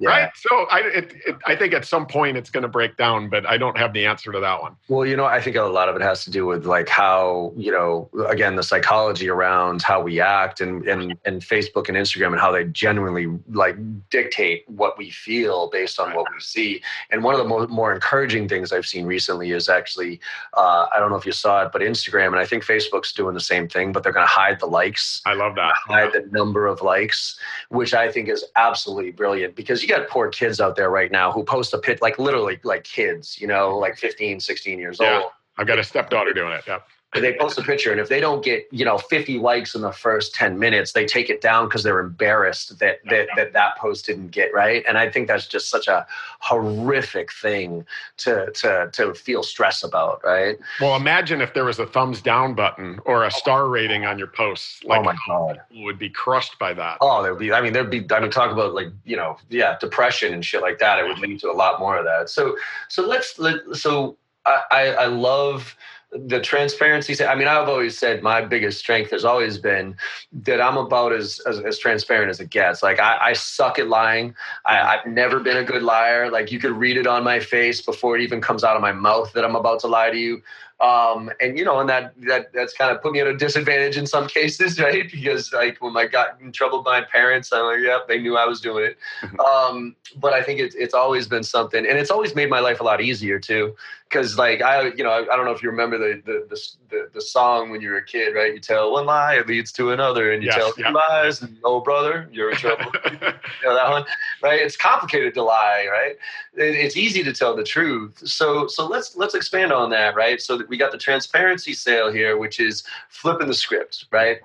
Yeah. 0.00 0.08
right? 0.08 0.30
So 0.34 0.66
I, 0.70 0.80
it, 0.80 1.14
it, 1.26 1.36
I 1.46 1.54
think 1.54 1.74
at 1.74 1.84
some 1.84 2.06
point 2.06 2.36
it's 2.36 2.50
going 2.50 2.62
to 2.62 2.68
break 2.68 2.96
down, 2.96 3.28
but 3.28 3.46
I 3.46 3.58
don't 3.58 3.76
have 3.76 3.92
the 3.92 4.06
answer 4.06 4.32
to 4.32 4.40
that 4.40 4.60
one. 4.60 4.76
Well, 4.88 5.06
you 5.06 5.16
know, 5.16 5.26
I 5.26 5.40
think 5.40 5.56
a 5.56 5.62
lot 5.62 5.88
of 5.88 5.96
it 5.96 6.02
has 6.02 6.24
to 6.24 6.30
do 6.30 6.46
with 6.46 6.66
like 6.66 6.88
how 6.88 7.52
you 7.56 7.70
know, 7.70 8.08
again, 8.28 8.56
the 8.56 8.62
psychology 8.62 9.28
around 9.28 9.82
how 9.82 10.00
we 10.00 10.20
act, 10.20 10.60
and 10.60 10.86
and 10.88 11.16
and 11.24 11.42
Facebook 11.42 11.88
and 11.88 11.96
Instagram, 11.96 12.28
and 12.28 12.40
how 12.40 12.50
they 12.50 12.64
genuinely 12.64 13.26
like 13.50 13.76
dictate 14.10 14.64
what 14.68 14.96
we 14.96 15.10
feel 15.10 15.68
based 15.70 16.00
on 16.00 16.14
what 16.14 16.26
we 16.32 16.40
see. 16.40 16.82
And 17.10 17.22
one 17.22 17.34
of 17.34 17.38
the 17.38 17.46
more, 17.46 17.66
more 17.68 17.94
encouraging 17.94 18.48
things 18.48 18.72
I've 18.72 18.86
seen 18.86 19.06
recently 19.06 19.50
is 19.52 19.68
actually, 19.68 20.20
uh, 20.56 20.86
I 20.94 20.98
don't 20.98 21.10
know 21.10 21.16
if 21.16 21.26
you 21.26 21.32
saw 21.32 21.64
it, 21.64 21.72
but 21.72 21.82
Instagram, 21.82 22.28
and 22.28 22.38
I 22.38 22.46
think 22.46 22.64
Facebook's 22.64 23.12
doing 23.12 23.34
the 23.34 23.40
same 23.40 23.68
thing, 23.68 23.92
but 23.92 24.02
they're 24.02 24.12
going 24.12 24.26
to 24.26 24.32
hide 24.32 24.60
the 24.60 24.66
likes. 24.66 25.20
I 25.26 25.34
love 25.34 25.54
that. 25.56 25.74
Hide 25.86 26.12
the 26.12 26.28
number 26.30 26.66
of 26.66 26.82
likes, 26.82 27.38
which 27.68 27.94
I 27.94 28.10
think 28.10 28.28
is 28.28 28.44
absolutely 28.56 29.12
brilliant 29.12 29.54
because 29.56 29.82
you 29.82 29.88
got 29.90 30.08
poor 30.08 30.28
kids 30.28 30.60
out 30.60 30.76
there 30.76 30.90
right 30.90 31.10
now 31.10 31.32
who 31.32 31.44
post 31.44 31.74
a 31.74 31.78
pit 31.78 32.00
like 32.00 32.18
literally 32.18 32.58
like 32.64 32.84
kids, 32.84 33.40
you 33.40 33.46
know, 33.46 33.76
like 33.76 33.96
15, 33.96 34.40
16 34.40 34.78
years 34.78 34.98
yeah. 35.00 35.20
old. 35.22 35.32
I've 35.58 35.66
got 35.66 35.78
a 35.78 35.84
stepdaughter 35.84 36.32
doing 36.32 36.52
it. 36.52 36.62
Yeah 36.66 36.78
they 37.14 37.36
post 37.36 37.58
a 37.58 37.62
picture 37.62 37.90
and 37.90 38.00
if 38.00 38.08
they 38.08 38.20
don't 38.20 38.44
get 38.44 38.68
you 38.70 38.84
know 38.84 38.96
50 38.96 39.38
likes 39.38 39.74
in 39.74 39.80
the 39.80 39.90
first 39.90 40.32
10 40.34 40.58
minutes 40.58 40.92
they 40.92 41.04
take 41.04 41.28
it 41.28 41.40
down 41.40 41.66
because 41.66 41.82
they're 41.82 41.98
embarrassed 41.98 42.78
that, 42.78 42.98
that 43.06 43.28
that 43.36 43.52
that 43.52 43.76
post 43.76 44.06
didn't 44.06 44.28
get 44.28 44.54
right. 44.54 44.84
And 44.86 44.96
i 44.96 45.10
think 45.10 45.26
that's 45.26 45.46
just 45.46 45.70
such 45.70 45.88
a 45.88 46.06
horrific 46.38 47.32
thing 47.32 47.84
to 48.18 48.50
to 48.52 48.90
to 48.92 49.14
feel 49.14 49.42
stress 49.42 49.82
about 49.82 50.20
right? 50.24 50.56
Well 50.80 50.94
imagine 50.94 51.40
if 51.40 51.52
there 51.52 51.64
was 51.64 51.78
a 51.78 51.86
thumbs 51.86 52.20
down 52.20 52.54
button 52.54 53.00
or 53.04 53.24
a 53.24 53.30
star 53.30 53.68
rating 53.68 54.04
on 54.06 54.18
your 54.18 54.28
posts 54.28 54.80
oh 54.84 54.88
like 54.88 55.00
oh 55.00 55.02
my 55.02 55.16
god. 55.26 55.60
would 55.82 55.98
be 55.98 56.10
crushed 56.10 56.58
by 56.58 56.72
that. 56.74 56.98
Oh 57.00 57.22
there 57.22 57.32
would 57.32 57.40
be 57.40 57.52
i 57.52 57.60
mean 57.60 57.72
there'd 57.72 57.90
be 57.90 58.06
i 58.12 58.20
mean 58.20 58.30
talk 58.30 58.52
about 58.52 58.72
like 58.74 58.88
you 59.04 59.16
know 59.16 59.36
yeah 59.48 59.76
depression 59.80 60.32
and 60.32 60.44
shit 60.44 60.62
like 60.62 60.78
that. 60.78 61.00
It 61.00 61.08
would 61.08 61.18
lead 61.18 61.40
to 61.40 61.50
a 61.50 61.52
lot 61.52 61.80
more 61.80 61.98
of 61.98 62.04
that. 62.04 62.30
So 62.30 62.56
so 62.88 63.04
let's 63.04 63.38
let 63.38 63.56
so 63.72 64.16
i 64.46 64.62
i, 64.70 64.86
I 64.86 65.06
love 65.06 65.76
the 66.12 66.40
transparency 66.40 67.24
i 67.24 67.34
mean 67.34 67.46
i've 67.46 67.68
always 67.68 67.96
said 67.96 68.22
my 68.22 68.40
biggest 68.40 68.78
strength 68.78 69.10
has 69.12 69.24
always 69.24 69.58
been 69.58 69.94
that 70.32 70.60
i'm 70.60 70.76
about 70.76 71.12
as 71.12 71.40
as, 71.46 71.60
as 71.60 71.78
transparent 71.78 72.28
as 72.28 72.40
it 72.40 72.50
gets 72.50 72.82
like 72.82 72.98
I, 72.98 73.18
I 73.28 73.32
suck 73.32 73.78
at 73.78 73.88
lying 73.88 74.34
I, 74.66 74.80
i've 74.80 75.06
never 75.06 75.38
been 75.38 75.56
a 75.56 75.64
good 75.64 75.82
liar 75.82 76.30
like 76.30 76.50
you 76.50 76.58
could 76.58 76.72
read 76.72 76.96
it 76.96 77.06
on 77.06 77.22
my 77.22 77.38
face 77.38 77.80
before 77.80 78.16
it 78.16 78.22
even 78.22 78.40
comes 78.40 78.64
out 78.64 78.74
of 78.74 78.82
my 78.82 78.92
mouth 78.92 79.32
that 79.34 79.44
i'm 79.44 79.54
about 79.54 79.80
to 79.80 79.86
lie 79.86 80.10
to 80.10 80.18
you 80.18 80.42
um, 80.80 81.30
and 81.40 81.58
you 81.58 81.64
know, 81.64 81.78
and 81.78 81.88
that 81.90 82.14
that 82.22 82.52
that's 82.54 82.72
kind 82.72 82.90
of 82.90 83.02
put 83.02 83.12
me 83.12 83.20
at 83.20 83.26
a 83.26 83.36
disadvantage 83.36 83.98
in 83.98 84.06
some 84.06 84.26
cases, 84.28 84.80
right? 84.80 85.10
Because 85.10 85.52
like 85.52 85.76
when 85.80 85.96
I 85.96 86.06
got 86.06 86.40
in 86.40 86.52
trouble 86.52 86.82
by 86.82 87.00
my 87.00 87.06
parents, 87.06 87.52
I'm 87.52 87.66
like, 87.66 87.80
yep, 87.82 88.08
they 88.08 88.18
knew 88.18 88.36
I 88.36 88.46
was 88.46 88.60
doing 88.60 88.84
it. 88.84 88.98
Mm-hmm. 89.22 89.40
Um, 89.40 89.96
but 90.16 90.32
I 90.32 90.42
think 90.42 90.60
it's 90.60 90.74
it's 90.74 90.94
always 90.94 91.28
been 91.28 91.42
something, 91.42 91.86
and 91.86 91.98
it's 91.98 92.10
always 92.10 92.34
made 92.34 92.48
my 92.48 92.60
life 92.60 92.80
a 92.80 92.84
lot 92.84 93.02
easier 93.02 93.38
too. 93.38 93.76
Because 94.10 94.36
like 94.36 94.60
I, 94.60 94.88
you 94.88 95.04
know, 95.04 95.10
I, 95.10 95.20
I, 95.32 95.36
don't 95.36 95.44
know 95.44 95.52
if 95.52 95.62
you 95.62 95.70
remember 95.70 95.96
the, 95.96 96.20
the 96.26 96.58
the, 96.88 97.08
the 97.14 97.20
song 97.20 97.70
when 97.70 97.80
you 97.80 97.90
were 97.90 97.98
a 97.98 98.04
kid, 98.04 98.34
right? 98.34 98.52
You 98.52 98.58
tell 98.58 98.90
one 98.90 99.06
lie, 99.06 99.36
it 99.36 99.46
leads 99.46 99.70
to 99.72 99.92
another, 99.92 100.32
and 100.32 100.42
you 100.42 100.48
yes, 100.48 100.56
tell 100.56 100.72
two 100.72 100.82
lies, 100.92 101.42
and 101.42 101.56
oh 101.62 101.80
brother, 101.80 102.28
you're 102.32 102.50
in 102.50 102.56
trouble. 102.56 102.90
you 103.12 103.18
know 103.20 103.74
that 103.74 103.88
one, 103.88 104.04
right? 104.42 104.60
It's 104.60 104.76
complicated 104.76 105.32
to 105.34 105.44
lie, 105.44 105.86
right? 105.88 106.16
It, 106.54 106.74
it's 106.74 106.96
easy 106.96 107.22
to 107.22 107.32
tell 107.32 107.54
the 107.54 107.62
truth. 107.62 108.20
So 108.26 108.66
so 108.66 108.86
let's 108.86 109.16
let's 109.16 109.34
expand 109.34 109.72
on 109.72 109.90
that, 109.90 110.16
right? 110.16 110.40
So 110.40 110.58
that 110.58 110.68
we 110.68 110.76
got 110.76 110.90
the 110.90 110.98
transparency 110.98 111.72
sale 111.72 112.10
here, 112.12 112.36
which 112.36 112.58
is 112.58 112.82
flipping 113.10 113.46
the 113.46 113.54
script, 113.54 114.06
right? 114.10 114.38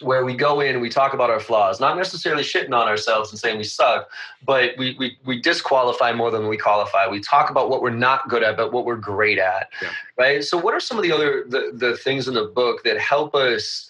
Where 0.00 0.24
we 0.24 0.34
go 0.34 0.60
in 0.60 0.70
and 0.70 0.80
we 0.80 0.88
talk 0.88 1.12
about 1.12 1.30
our 1.30 1.40
flaws, 1.40 1.78
not 1.78 1.96
necessarily 1.96 2.42
shitting 2.42 2.74
on 2.74 2.88
ourselves 2.88 3.30
and 3.30 3.38
saying 3.38 3.58
we 3.58 3.64
suck, 3.64 4.08
but 4.44 4.70
we, 4.78 4.96
we, 4.98 5.18
we 5.24 5.40
disqualify 5.40 6.12
more 6.12 6.30
than 6.30 6.48
we 6.48 6.56
qualify. 6.56 7.06
We 7.06 7.20
talk 7.20 7.50
about 7.50 7.68
what 7.68 7.82
we're 7.82 7.90
not 7.90 8.28
good 8.28 8.42
at, 8.42 8.56
but 8.56 8.72
what 8.72 8.84
we're 8.84 8.96
great 8.96 9.38
at, 9.38 9.68
yeah. 9.82 9.90
right? 10.18 10.42
So 10.42 10.56
what 10.58 10.74
are 10.74 10.80
some 10.80 10.96
of 10.96 11.02
the 11.02 11.12
other, 11.12 11.44
the, 11.46 11.72
the 11.74 11.96
things 11.96 12.26
in 12.26 12.34
the 12.34 12.46
book 12.46 12.82
that 12.84 12.98
help 12.98 13.34
us 13.34 13.88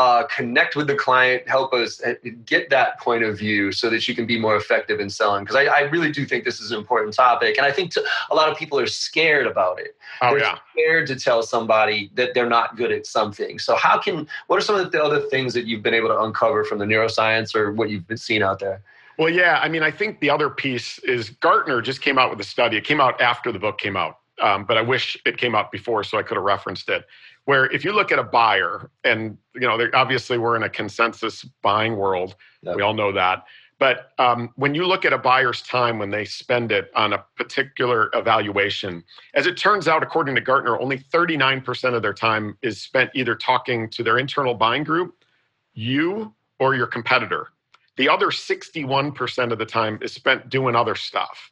uh, 0.00 0.26
connect 0.34 0.76
with 0.76 0.86
the 0.86 0.94
client, 0.94 1.46
help 1.46 1.74
us 1.74 2.02
uh, 2.02 2.14
get 2.46 2.70
that 2.70 2.98
point 3.00 3.22
of 3.22 3.36
view 3.36 3.70
so 3.70 3.90
that 3.90 4.08
you 4.08 4.14
can 4.14 4.24
be 4.24 4.40
more 4.40 4.56
effective 4.56 4.98
in 4.98 5.10
selling. 5.10 5.44
Because 5.44 5.56
I, 5.56 5.64
I, 5.66 5.80
really 5.90 6.10
do 6.10 6.24
think 6.24 6.44
this 6.44 6.58
is 6.58 6.72
an 6.72 6.78
important 6.78 7.12
topic. 7.12 7.58
And 7.58 7.66
I 7.66 7.70
think 7.70 7.90
to, 7.92 8.04
a 8.30 8.34
lot 8.34 8.48
of 8.48 8.56
people 8.56 8.78
are 8.78 8.86
scared 8.86 9.46
about 9.46 9.78
it. 9.78 9.98
Oh, 10.22 10.30
they're 10.30 10.38
yeah. 10.38 10.58
scared 10.72 11.06
to 11.08 11.16
tell 11.16 11.42
somebody 11.42 12.10
that 12.14 12.32
they're 12.32 12.48
not 12.48 12.78
good 12.78 12.90
at 12.92 13.04
something. 13.04 13.58
So, 13.58 13.76
how 13.76 13.98
can, 13.98 14.26
what 14.46 14.56
are 14.56 14.62
some 14.62 14.76
of 14.76 14.90
the 14.90 15.04
other 15.04 15.20
things 15.20 15.52
that 15.52 15.66
you've 15.66 15.82
been 15.82 15.92
able 15.92 16.08
to 16.08 16.18
uncover 16.18 16.64
from 16.64 16.78
the 16.78 16.86
neuroscience 16.86 17.54
or 17.54 17.70
what 17.70 17.90
you've 17.90 18.08
been 18.08 18.16
seeing 18.16 18.42
out 18.42 18.58
there? 18.58 18.80
Well, 19.18 19.28
yeah. 19.28 19.60
I 19.62 19.68
mean, 19.68 19.82
I 19.82 19.90
think 19.90 20.20
the 20.20 20.30
other 20.30 20.48
piece 20.48 20.98
is 21.00 21.28
Gartner 21.28 21.82
just 21.82 22.00
came 22.00 22.16
out 22.16 22.30
with 22.30 22.40
a 22.40 22.44
study. 22.44 22.78
It 22.78 22.84
came 22.84 23.02
out 23.02 23.20
after 23.20 23.52
the 23.52 23.58
book 23.58 23.76
came 23.76 23.98
out, 23.98 24.20
um, 24.40 24.64
but 24.64 24.78
I 24.78 24.80
wish 24.80 25.18
it 25.26 25.36
came 25.36 25.54
out 25.54 25.70
before 25.70 26.04
so 26.04 26.16
I 26.16 26.22
could 26.22 26.38
have 26.38 26.44
referenced 26.44 26.88
it 26.88 27.04
where 27.44 27.66
if 27.72 27.84
you 27.84 27.92
look 27.92 28.12
at 28.12 28.18
a 28.18 28.24
buyer 28.24 28.90
and 29.04 29.36
you 29.54 29.62
know 29.62 29.78
obviously 29.94 30.38
we're 30.38 30.56
in 30.56 30.62
a 30.62 30.68
consensus 30.68 31.44
buying 31.62 31.96
world. 31.96 32.36
Yep. 32.62 32.76
we 32.76 32.82
all 32.82 32.94
know 32.94 33.12
that. 33.12 33.44
But 33.78 34.12
um, 34.18 34.50
when 34.56 34.74
you 34.74 34.86
look 34.86 35.06
at 35.06 35.14
a 35.14 35.18
buyer's 35.18 35.62
time 35.62 35.98
when 35.98 36.10
they 36.10 36.26
spend 36.26 36.70
it 36.70 36.90
on 36.94 37.14
a 37.14 37.24
particular 37.36 38.10
evaluation 38.12 39.02
as 39.34 39.46
it 39.46 39.56
turns 39.56 39.88
out 39.88 40.02
according 40.02 40.34
to 40.34 40.40
gartner 40.42 40.78
only 40.78 40.98
39% 40.98 41.94
of 41.94 42.02
their 42.02 42.12
time 42.12 42.58
is 42.60 42.82
spent 42.82 43.10
either 43.14 43.34
talking 43.34 43.88
to 43.90 44.02
their 44.02 44.18
internal 44.18 44.54
buying 44.54 44.84
group 44.84 45.24
you 45.72 46.34
or 46.58 46.74
your 46.74 46.86
competitor. 46.86 47.48
The 47.96 48.08
other 48.08 48.26
61% 48.28 49.52
of 49.52 49.58
the 49.58 49.66
time 49.66 49.98
is 50.02 50.12
spent 50.12 50.48
doing 50.48 50.76
other 50.76 50.94
stuff. 50.94 51.50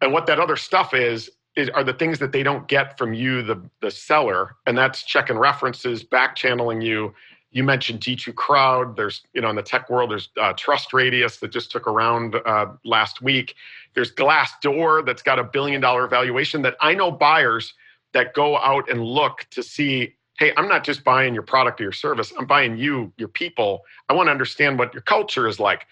And 0.00 0.12
what 0.12 0.26
that 0.26 0.40
other 0.40 0.56
stuff 0.56 0.94
is 0.94 1.30
is, 1.56 1.68
are 1.70 1.84
the 1.84 1.92
things 1.92 2.18
that 2.18 2.32
they 2.32 2.42
don't 2.42 2.66
get 2.68 2.96
from 2.96 3.12
you, 3.12 3.42
the 3.42 3.62
the 3.80 3.90
seller, 3.90 4.56
and 4.66 4.76
that's 4.76 5.02
checking 5.02 5.38
references, 5.38 6.02
back 6.02 6.34
channeling 6.36 6.80
you. 6.80 7.14
You 7.50 7.62
mentioned 7.64 8.00
G2 8.00 8.34
Crowd. 8.34 8.96
There's 8.96 9.22
you 9.34 9.42
know 9.42 9.50
in 9.50 9.56
the 9.56 9.62
tech 9.62 9.90
world, 9.90 10.10
there's 10.10 10.30
uh, 10.40 10.54
Trust 10.54 10.92
Radius 10.92 11.38
that 11.38 11.48
just 11.48 11.70
took 11.70 11.86
around 11.86 12.36
uh, 12.46 12.66
last 12.84 13.20
week. 13.20 13.54
There's 13.94 14.12
Glassdoor 14.12 15.04
that's 15.04 15.22
got 15.22 15.38
a 15.38 15.44
billion 15.44 15.80
dollar 15.80 16.06
valuation. 16.08 16.62
That 16.62 16.76
I 16.80 16.94
know 16.94 17.10
buyers 17.10 17.74
that 18.12 18.34
go 18.34 18.56
out 18.58 18.90
and 18.90 19.02
look 19.04 19.46
to 19.50 19.62
see. 19.62 20.14
Hey, 20.38 20.52
I'm 20.56 20.68
not 20.68 20.82
just 20.82 21.04
buying 21.04 21.34
your 21.34 21.42
product 21.42 21.80
or 21.80 21.84
your 21.84 21.92
service. 21.92 22.32
I'm 22.38 22.46
buying 22.46 22.78
you, 22.78 23.12
your 23.18 23.28
people. 23.28 23.82
I 24.08 24.14
want 24.14 24.28
to 24.28 24.30
understand 24.32 24.78
what 24.78 24.94
your 24.94 25.02
culture 25.02 25.46
is 25.46 25.60
like. 25.60 25.86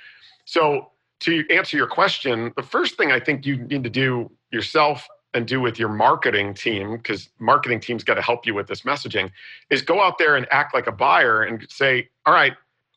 So 0.47 0.91
to 1.21 1.45
answer 1.51 1.77
your 1.77 1.87
question, 1.87 2.51
the 2.57 2.63
first 2.63 2.97
thing 2.97 3.13
I 3.13 3.21
think 3.21 3.45
you 3.45 3.59
need 3.59 3.85
to 3.85 3.91
do 3.91 4.31
yourself 4.51 5.07
and 5.35 5.47
do 5.47 5.61
with 5.61 5.79
your 5.79 5.89
marketing 5.89 6.55
team, 6.55 6.97
because 6.97 7.29
marketing 7.39 7.81
team's 7.81 8.05
got 8.05 8.15
to 8.15 8.23
help 8.23 8.47
you 8.47 8.55
with 8.55 8.67
this 8.67 8.83
messaging, 8.83 9.31
is 9.71 9.83
go 9.83 10.03
out 10.03 10.19
there 10.19 10.37
and 10.37 10.47
act 10.51 10.75
like 10.75 10.87
a 10.87 10.93
buyer 10.93 11.43
and 11.43 11.67
say, 11.71 12.09
all 12.27 12.35
right, 12.35 12.55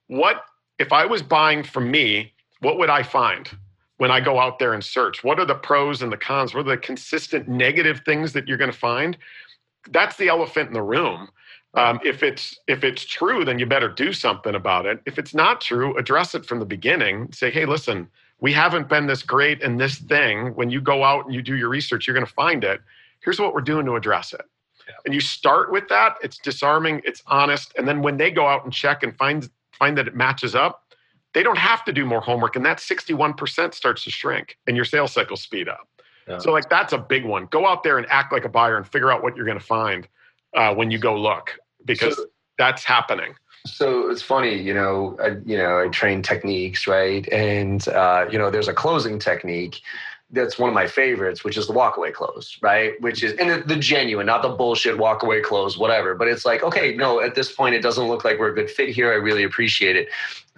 what 0.07 0.45
if 0.79 0.91
I 0.91 1.05
was 1.05 1.21
buying 1.21 1.63
from 1.63 1.91
me, 1.91 2.33
what 2.59 2.77
would 2.77 2.89
I 2.89 3.03
find 3.03 3.49
when 3.97 4.11
I 4.11 4.19
go 4.19 4.39
out 4.39 4.59
there 4.59 4.73
and 4.73 4.83
search? 4.83 5.23
What 5.23 5.39
are 5.39 5.45
the 5.45 5.55
pros 5.55 6.01
and 6.01 6.11
the 6.11 6.17
cons? 6.17 6.53
What 6.53 6.61
are 6.61 6.71
the 6.71 6.77
consistent 6.77 7.47
negative 7.47 8.01
things 8.05 8.33
that 8.33 8.47
you're 8.47 8.57
going 8.57 8.71
to 8.71 8.77
find? 8.77 9.17
That's 9.91 10.17
the 10.17 10.29
elephant 10.29 10.69
in 10.69 10.73
the 10.73 10.81
room. 10.81 11.29
Um, 11.75 11.99
if 12.03 12.21
it's 12.21 12.59
if 12.67 12.83
it's 12.83 13.03
true, 13.03 13.43
then 13.43 13.57
you 13.57 13.65
better 13.65 13.89
do 13.89 14.13
something 14.13 14.53
about 14.53 14.85
it. 14.85 15.01
If 15.05 15.17
it's 15.17 15.33
not 15.33 15.59
true, 15.59 15.97
address 15.97 16.35
it 16.35 16.45
from 16.45 16.59
the 16.59 16.65
beginning. 16.65 17.31
Say, 17.31 17.49
hey, 17.49 17.65
listen, 17.65 18.07
we 18.43 18.51
haven't 18.51 18.89
been 18.89 19.07
this 19.07 19.23
great 19.23 19.61
in 19.61 19.77
this 19.77 19.99
thing. 19.99 20.53
When 20.55 20.69
you 20.69 20.81
go 20.81 21.05
out 21.05 21.25
and 21.25 21.33
you 21.33 21.41
do 21.41 21.55
your 21.55 21.69
research, 21.69 22.05
you're 22.05 22.13
going 22.13 22.25
to 22.25 22.33
find 22.33 22.65
it. 22.65 22.81
Here's 23.21 23.39
what 23.39 23.53
we're 23.53 23.61
doing 23.61 23.85
to 23.85 23.95
address 23.95 24.33
it. 24.33 24.41
Yeah. 24.85 24.95
And 25.05 25.13
you 25.13 25.21
start 25.21 25.71
with 25.71 25.87
that. 25.87 26.17
It's 26.21 26.37
disarming. 26.39 27.01
It's 27.05 27.23
honest. 27.27 27.71
And 27.77 27.87
then 27.87 28.01
when 28.01 28.17
they 28.17 28.29
go 28.31 28.45
out 28.45 28.65
and 28.65 28.73
check 28.73 29.01
and 29.01 29.15
find 29.15 29.49
find 29.71 29.97
that 29.97 30.09
it 30.09 30.15
matches 30.15 30.55
up, 30.55 30.93
they 31.33 31.41
don't 31.41 31.57
have 31.57 31.85
to 31.85 31.93
do 31.93 32.05
more 32.05 32.19
homework, 32.19 32.57
and 32.57 32.65
that 32.65 32.79
61% 32.79 33.73
starts 33.73 34.03
to 34.03 34.11
shrink, 34.11 34.57
and 34.67 34.75
your 34.75 34.85
sales 34.85 35.13
cycle 35.13 35.37
speed 35.37 35.69
up. 35.69 35.87
Yeah. 36.27 36.37
So 36.39 36.51
like 36.51 36.69
that's 36.69 36.91
a 36.91 36.97
big 36.97 37.23
one. 37.23 37.45
Go 37.45 37.65
out 37.65 37.81
there 37.81 37.97
and 37.97 38.05
act 38.09 38.33
like 38.33 38.43
a 38.43 38.49
buyer 38.49 38.75
and 38.75 38.85
figure 38.85 39.09
out 39.09 39.23
what 39.23 39.37
you're 39.37 39.45
going 39.45 39.57
to 39.57 39.65
find 39.65 40.05
uh, 40.53 40.75
when 40.75 40.91
you 40.91 40.97
go 40.97 41.15
look, 41.15 41.57
because 41.85 42.17
so, 42.17 42.25
that's 42.57 42.83
happening. 42.83 43.35
So 43.65 44.09
it's 44.09 44.21
funny, 44.21 44.55
you 44.55 44.73
know, 44.73 45.17
I, 45.21 45.37
you 45.45 45.57
know, 45.57 45.79
I 45.79 45.87
train 45.87 46.21
techniques, 46.21 46.85
right? 46.85 47.27
And 47.31 47.87
uh, 47.87 48.25
you 48.29 48.37
know, 48.37 48.49
there's 48.49 48.67
a 48.67 48.73
closing 48.73 49.19
technique 49.19 49.81
that's 50.31 50.57
one 50.57 50.67
of 50.67 50.73
my 50.73 50.87
favorites, 50.87 51.43
which 51.43 51.57
is 51.57 51.67
the 51.67 51.73
walkaway 51.73 52.11
close, 52.11 52.57
right? 52.61 52.99
Which 53.01 53.23
is 53.23 53.33
and 53.33 53.49
the, 53.49 53.63
the 53.65 53.75
genuine, 53.77 54.25
not 54.25 54.41
the 54.41 54.49
bullshit 54.49 54.97
walkaway 54.97 55.43
close, 55.43 55.77
whatever. 55.77 56.15
But 56.15 56.27
it's 56.27 56.43
like, 56.43 56.63
okay, 56.63 56.95
no, 56.95 57.21
at 57.21 57.35
this 57.35 57.53
point, 57.53 57.75
it 57.75 57.81
doesn't 57.81 58.07
look 58.07 58.25
like 58.25 58.37
we're 58.37 58.51
a 58.51 58.55
good 58.55 58.69
fit 58.69 58.89
here. 58.89 59.11
I 59.11 59.15
really 59.15 59.43
appreciate 59.43 59.95
it. 59.95 60.09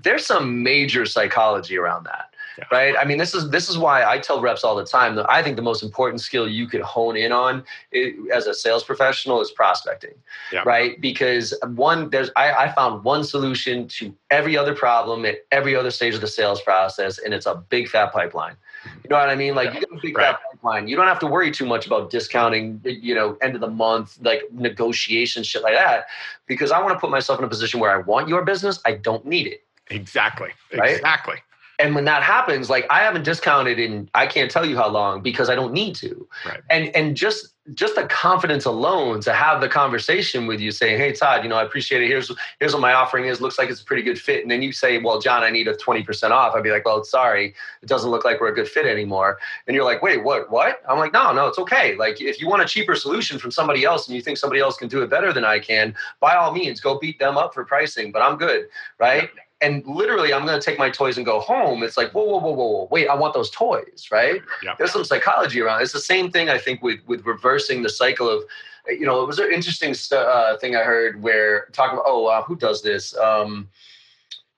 There's 0.01 0.25
some 0.25 0.63
major 0.63 1.05
psychology 1.05 1.77
around 1.77 2.05
that 2.05 2.34
yeah. 2.57 2.65
right? 2.71 2.95
I 2.97 3.05
mean, 3.05 3.17
this 3.17 3.33
is 3.33 3.49
this 3.49 3.69
is 3.69 3.77
why 3.77 4.03
I 4.03 4.19
tell 4.19 4.41
reps 4.41 4.63
all 4.63 4.75
the 4.75 4.85
time 4.85 5.15
that 5.15 5.29
I 5.29 5.41
think 5.43 5.55
the 5.55 5.61
most 5.61 5.83
important 5.83 6.21
skill 6.21 6.47
you 6.47 6.67
could 6.67 6.81
hone 6.81 7.15
in 7.17 7.31
on 7.31 7.63
as 8.33 8.47
a 8.47 8.53
sales 8.53 8.83
professional 8.83 9.41
is 9.41 9.51
prospecting, 9.51 10.13
yeah. 10.51 10.63
right? 10.65 10.99
Because 10.99 11.53
one, 11.75 12.09
there's 12.09 12.29
I, 12.35 12.51
I 12.53 12.71
found 12.73 13.03
one 13.03 13.23
solution 13.23 13.87
to 13.89 14.13
every 14.29 14.57
other 14.57 14.75
problem 14.75 15.25
at 15.25 15.37
every 15.51 15.75
other 15.75 15.91
stage 15.91 16.15
of 16.15 16.21
the 16.21 16.27
sales 16.27 16.61
process, 16.61 17.17
and 17.17 17.33
it's 17.33 17.45
a 17.45 17.55
big 17.55 17.89
fat 17.89 18.11
pipeline. 18.11 18.55
You 19.03 19.09
know 19.09 19.17
what 19.17 19.29
I 19.29 19.35
mean? 19.35 19.55
Like 19.55 19.69
yeah. 19.69 19.79
you 19.79 19.85
got 19.87 19.97
a 19.97 20.01
big 20.01 20.17
right. 20.17 20.27
fat 20.27 20.39
pipeline. 20.51 20.87
You 20.87 20.95
don't 20.95 21.07
have 21.07 21.19
to 21.19 21.27
worry 21.27 21.51
too 21.51 21.65
much 21.65 21.85
about 21.85 22.09
discounting, 22.09 22.81
you 22.83 23.15
know, 23.15 23.37
end 23.41 23.55
of 23.55 23.61
the 23.61 23.69
month, 23.69 24.17
like 24.21 24.41
negotiation, 24.51 25.43
shit 25.43 25.63
like 25.63 25.75
that. 25.75 26.05
Because 26.45 26.71
I 26.71 26.81
want 26.81 26.93
to 26.93 26.99
put 26.99 27.09
myself 27.09 27.39
in 27.39 27.45
a 27.45 27.47
position 27.47 27.79
where 27.79 27.91
I 27.91 27.97
want 27.97 28.29
your 28.29 28.43
business. 28.43 28.79
I 28.85 28.93
don't 28.93 29.25
need 29.25 29.47
it. 29.47 29.63
Exactly. 29.89 30.49
Right? 30.75 30.95
Exactly. 30.95 31.35
And 31.79 31.95
when 31.95 32.05
that 32.05 32.23
happens, 32.23 32.69
like 32.69 32.85
I 32.89 32.99
haven't 32.99 33.23
discounted 33.23 33.79
in 33.79 34.09
I 34.13 34.27
can't 34.27 34.49
tell 34.49 34.65
you 34.65 34.75
how 34.77 34.87
long 34.89 35.21
because 35.21 35.49
I 35.49 35.55
don't 35.55 35.73
need 35.73 35.95
to. 35.95 36.27
Right. 36.45 36.61
And 36.69 36.95
and 36.95 37.15
just 37.17 37.55
just 37.73 37.95
the 37.95 38.05
confidence 38.05 38.65
alone 38.65 39.19
to 39.21 39.33
have 39.33 39.59
the 39.59 39.67
conversation 39.67 40.45
with 40.45 40.59
you 40.59 40.69
saying, 40.71 40.99
Hey 40.99 41.11
Todd, 41.11 41.43
you 41.43 41.49
know, 41.49 41.55
I 41.55 41.63
appreciate 41.63 42.03
it. 42.03 42.07
Here's 42.07 42.31
here's 42.59 42.73
what 42.73 42.81
my 42.81 42.93
offering 42.93 43.25
is. 43.25 43.41
Looks 43.41 43.57
like 43.57 43.69
it's 43.69 43.81
a 43.81 43.85
pretty 43.85 44.03
good 44.03 44.19
fit. 44.19 44.43
And 44.43 44.51
then 44.51 44.61
you 44.61 44.71
say, 44.71 44.99
Well, 44.99 45.19
John, 45.19 45.43
I 45.43 45.49
need 45.49 45.67
a 45.67 45.73
20% 45.73 46.29
off. 46.29 46.55
I'd 46.55 46.63
be 46.63 46.69
like, 46.69 46.85
Well, 46.85 47.03
sorry, 47.03 47.55
it 47.81 47.89
doesn't 47.89 48.11
look 48.11 48.23
like 48.23 48.39
we're 48.39 48.49
a 48.49 48.55
good 48.55 48.67
fit 48.67 48.85
anymore. 48.85 49.39
And 49.67 49.75
you're 49.75 49.85
like, 49.85 50.03
Wait, 50.03 50.23
what 50.23 50.51
what? 50.51 50.81
I'm 50.87 50.99
like, 50.99 51.11
No, 51.11 51.33
no, 51.33 51.47
it's 51.47 51.57
okay. 51.59 51.95
Like 51.95 52.21
if 52.21 52.39
you 52.39 52.47
want 52.47 52.61
a 52.61 52.65
cheaper 52.65 52.95
solution 52.95 53.39
from 53.39 53.51
somebody 53.51 53.83
else 53.83 54.07
and 54.07 54.15
you 54.15 54.21
think 54.21 54.37
somebody 54.37 54.61
else 54.61 54.77
can 54.77 54.87
do 54.87 55.01
it 55.01 55.09
better 55.09 55.33
than 55.33 55.43
I 55.43 55.59
can, 55.59 55.95
by 56.19 56.35
all 56.35 56.53
means 56.53 56.79
go 56.79 56.99
beat 56.99 57.17
them 57.17 57.37
up 57.37 57.53
for 57.53 57.65
pricing, 57.65 58.11
but 58.11 58.21
I'm 58.21 58.37
good. 58.37 58.67
Right. 58.99 59.29
Yeah 59.35 59.41
and 59.65 59.83
literally 59.87 60.31
I'm 60.31 60.45
going 60.45 60.59
to 60.59 60.63
take 60.63 60.77
my 60.77 60.91
toys 60.91 61.17
and 61.17 61.25
go 61.25 61.39
home. 61.39 61.81
It's 61.81 61.97
like, 61.97 62.11
whoa, 62.11 62.23
whoa, 62.23 62.37
whoa, 62.37 62.51
whoa, 62.51 62.67
whoa. 62.67 62.87
wait, 62.91 63.07
I 63.07 63.15
want 63.15 63.33
those 63.33 63.49
toys, 63.49 64.09
right? 64.11 64.39
Yeah. 64.63 64.75
There's 64.77 64.91
some 64.91 65.03
psychology 65.03 65.59
around. 65.59 65.79
It. 65.79 65.85
It's 65.85 65.93
the 65.93 65.99
same 65.99 66.29
thing 66.29 66.49
I 66.49 66.59
think 66.59 66.83
with 66.83 66.99
with 67.07 67.25
reversing 67.25 67.81
the 67.81 67.89
cycle 67.89 68.29
of, 68.29 68.43
you 68.87 69.07
know, 69.07 69.23
it 69.23 69.27
was 69.27 69.39
an 69.39 69.51
interesting 69.51 69.95
st- 69.95 70.21
uh, 70.21 70.57
thing 70.57 70.75
I 70.75 70.83
heard 70.83 71.23
where 71.23 71.65
talking 71.73 71.95
about, 71.97 72.05
oh, 72.07 72.27
uh, 72.27 72.43
who 72.43 72.55
does 72.55 72.83
this? 72.83 73.17
Um, 73.17 73.67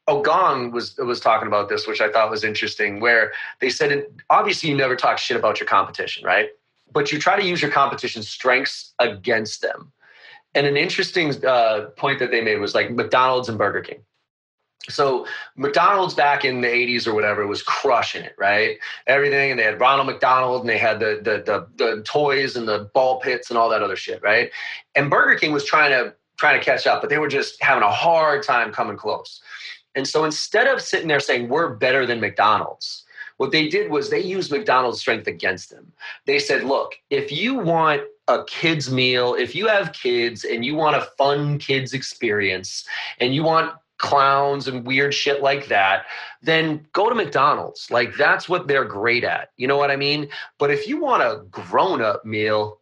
oh, 0.09 0.21
Gong 0.21 0.71
was 0.71 0.97
was 0.97 1.21
talking 1.21 1.47
about 1.47 1.69
this, 1.69 1.87
which 1.87 2.01
I 2.01 2.11
thought 2.11 2.29
was 2.29 2.43
interesting, 2.43 2.99
where 2.99 3.31
they 3.61 3.69
said, 3.69 4.05
obviously, 4.29 4.69
you 4.69 4.75
never 4.75 4.97
talk 4.97 5.19
shit 5.19 5.37
about 5.37 5.61
your 5.61 5.67
competition, 5.67 6.25
right? 6.25 6.49
But 6.91 7.13
you 7.13 7.19
try 7.19 7.39
to 7.39 7.45
use 7.45 7.61
your 7.61 7.71
competition's 7.71 8.27
strengths 8.27 8.93
against 8.99 9.61
them. 9.61 9.93
And 10.53 10.65
an 10.65 10.75
interesting 10.75 11.45
uh, 11.45 11.91
point 11.95 12.19
that 12.19 12.31
they 12.31 12.41
made 12.41 12.59
was 12.59 12.75
like 12.75 12.91
McDonald's 12.91 13.47
and 13.47 13.57
Burger 13.57 13.81
King 13.81 14.01
so 14.89 15.25
McDonald's 15.55 16.13
back 16.13 16.45
in 16.45 16.61
the 16.61 16.67
80s 16.67 17.07
or 17.07 17.13
whatever 17.13 17.45
was 17.45 17.61
crushing 17.61 18.23
it, 18.23 18.35
right? 18.37 18.77
Everything, 19.05 19.51
and 19.51 19.59
they 19.59 19.63
had 19.63 19.79
Ronald 19.79 20.07
McDonald, 20.07 20.61
and 20.61 20.69
they 20.69 20.77
had 20.77 20.99
the, 20.99 21.19
the 21.21 21.43
the 21.45 21.95
the, 21.95 22.01
toys 22.03 22.55
and 22.55 22.67
the 22.67 22.89
ball 22.93 23.19
pits 23.19 23.49
and 23.49 23.57
all 23.57 23.69
that 23.69 23.83
other 23.83 23.95
shit, 23.95 24.21
right? 24.23 24.49
And 24.95 25.09
Burger 25.09 25.37
King 25.37 25.51
was 25.51 25.65
trying 25.65 25.91
to 25.91 26.13
trying 26.37 26.57
to 26.57 26.63
catch 26.63 26.87
up, 26.87 27.01
but 27.01 27.09
they 27.09 27.17
were 27.17 27.27
just 27.27 27.61
having 27.61 27.83
a 27.83 27.91
hard 27.91 28.43
time 28.43 28.71
coming 28.71 28.95
close. 28.95 29.41
And 29.95 30.07
so 30.07 30.23
instead 30.23 30.67
of 30.67 30.81
sitting 30.81 31.07
there 31.07 31.19
saying 31.19 31.49
we're 31.49 31.75
better 31.75 32.05
than 32.05 32.21
McDonald's, 32.21 33.03
what 33.37 33.51
they 33.51 33.67
did 33.67 33.89
was 33.89 34.09
they 34.09 34.21
used 34.21 34.51
McDonald's 34.51 34.99
strength 34.99 35.27
against 35.27 35.71
them. 35.71 35.91
They 36.25 36.37
said, 36.37 36.63
look, 36.63 36.93
if 37.09 37.31
you 37.31 37.55
want 37.55 38.03
a 38.27 38.43
kids 38.43 38.91
meal, 38.91 39.33
if 39.33 39.55
you 39.55 39.67
have 39.67 39.93
kids 39.93 40.43
and 40.43 40.63
you 40.63 40.75
want 40.75 40.95
a 40.95 41.07
fun 41.17 41.57
kids 41.57 41.93
experience 41.93 42.85
and 43.19 43.33
you 43.33 43.43
want 43.43 43.73
clowns 43.97 44.67
and 44.67 44.85
weird 44.85 45.13
shit 45.13 45.41
like 45.41 45.67
that, 45.67 46.05
then 46.41 46.85
go 46.93 47.09
to 47.09 47.15
McDonald's. 47.15 47.89
Like 47.89 48.15
that's 48.15 48.47
what 48.47 48.67
they're 48.67 48.85
great 48.85 49.23
at. 49.23 49.49
You 49.57 49.67
know 49.67 49.77
what 49.77 49.91
I 49.91 49.95
mean? 49.95 50.29
But 50.59 50.71
if 50.71 50.87
you 50.87 51.01
want 51.01 51.23
a 51.23 51.43
grown 51.49 52.01
up 52.01 52.25
meal, 52.25 52.79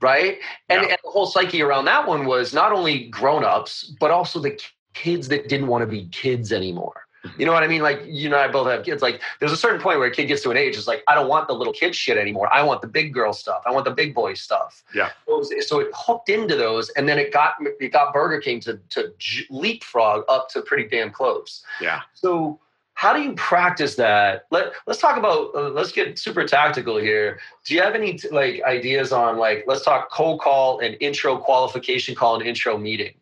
right? 0.00 0.38
And, 0.68 0.82
yeah. 0.82 0.88
and, 0.88 0.98
the 1.02 1.10
whole 1.10 1.26
psyche 1.26 1.62
around 1.62 1.86
that 1.86 2.06
one 2.06 2.26
was 2.26 2.52
not 2.52 2.72
only 2.72 3.08
grown 3.08 3.44
ups, 3.44 3.94
but 4.00 4.10
also 4.10 4.40
the 4.40 4.60
kids 4.94 5.28
that 5.28 5.48
didn't 5.48 5.68
want 5.68 5.82
to 5.82 5.86
be 5.86 6.08
kids 6.08 6.52
anymore. 6.52 7.06
You 7.38 7.46
know 7.46 7.52
what 7.52 7.62
I 7.62 7.68
mean? 7.68 7.82
Like 7.82 8.02
you 8.06 8.26
and 8.26 8.34
I 8.34 8.48
both 8.48 8.66
have 8.68 8.84
kids. 8.84 9.02
Like 9.02 9.20
there's 9.38 9.52
a 9.52 9.56
certain 9.56 9.80
point 9.80 9.98
where 9.98 10.08
a 10.08 10.10
kid 10.10 10.26
gets 10.26 10.42
to 10.42 10.50
an 10.50 10.56
age, 10.56 10.76
it's 10.76 10.86
like 10.86 11.02
I 11.08 11.14
don't 11.14 11.28
want 11.28 11.48
the 11.48 11.54
little 11.54 11.72
kid 11.72 11.94
shit 11.94 12.16
anymore. 12.16 12.52
I 12.52 12.62
want 12.62 12.82
the 12.82 12.88
big 12.88 13.14
girl 13.14 13.32
stuff. 13.32 13.62
I 13.66 13.70
want 13.70 13.84
the 13.84 13.92
big 13.92 14.14
boy 14.14 14.34
stuff. 14.34 14.82
Yeah. 14.94 15.10
So, 15.26 15.80
it 15.80 15.88
hooked 15.94 16.28
into 16.28 16.56
those, 16.56 16.90
and 16.90 17.08
then 17.08 17.18
it 17.18 17.32
got 17.32 17.54
it 17.60 17.92
got 17.92 18.12
Burger 18.12 18.40
King 18.40 18.60
to 18.60 18.78
to 18.90 19.12
leapfrog 19.50 20.24
up 20.28 20.48
to 20.50 20.62
pretty 20.62 20.88
damn 20.88 21.10
close. 21.10 21.64
Yeah. 21.80 22.02
So 22.14 22.58
how 22.94 23.12
do 23.12 23.20
you 23.20 23.34
practice 23.34 23.96
that? 23.96 24.46
Let 24.50 24.74
Let's 24.86 25.00
talk 25.00 25.16
about. 25.16 25.54
Uh, 25.54 25.70
let's 25.70 25.92
get 25.92 26.18
super 26.18 26.46
tactical 26.46 26.98
here. 26.98 27.40
Do 27.64 27.74
you 27.74 27.82
have 27.82 27.94
any 27.94 28.18
like 28.30 28.62
ideas 28.64 29.12
on 29.12 29.38
like 29.38 29.64
let's 29.66 29.84
talk 29.84 30.10
cold 30.10 30.40
call 30.40 30.80
and 30.80 30.96
intro 31.00 31.36
qualification 31.38 32.14
call 32.14 32.36
and 32.36 32.46
intro 32.46 32.78
meeting, 32.78 33.14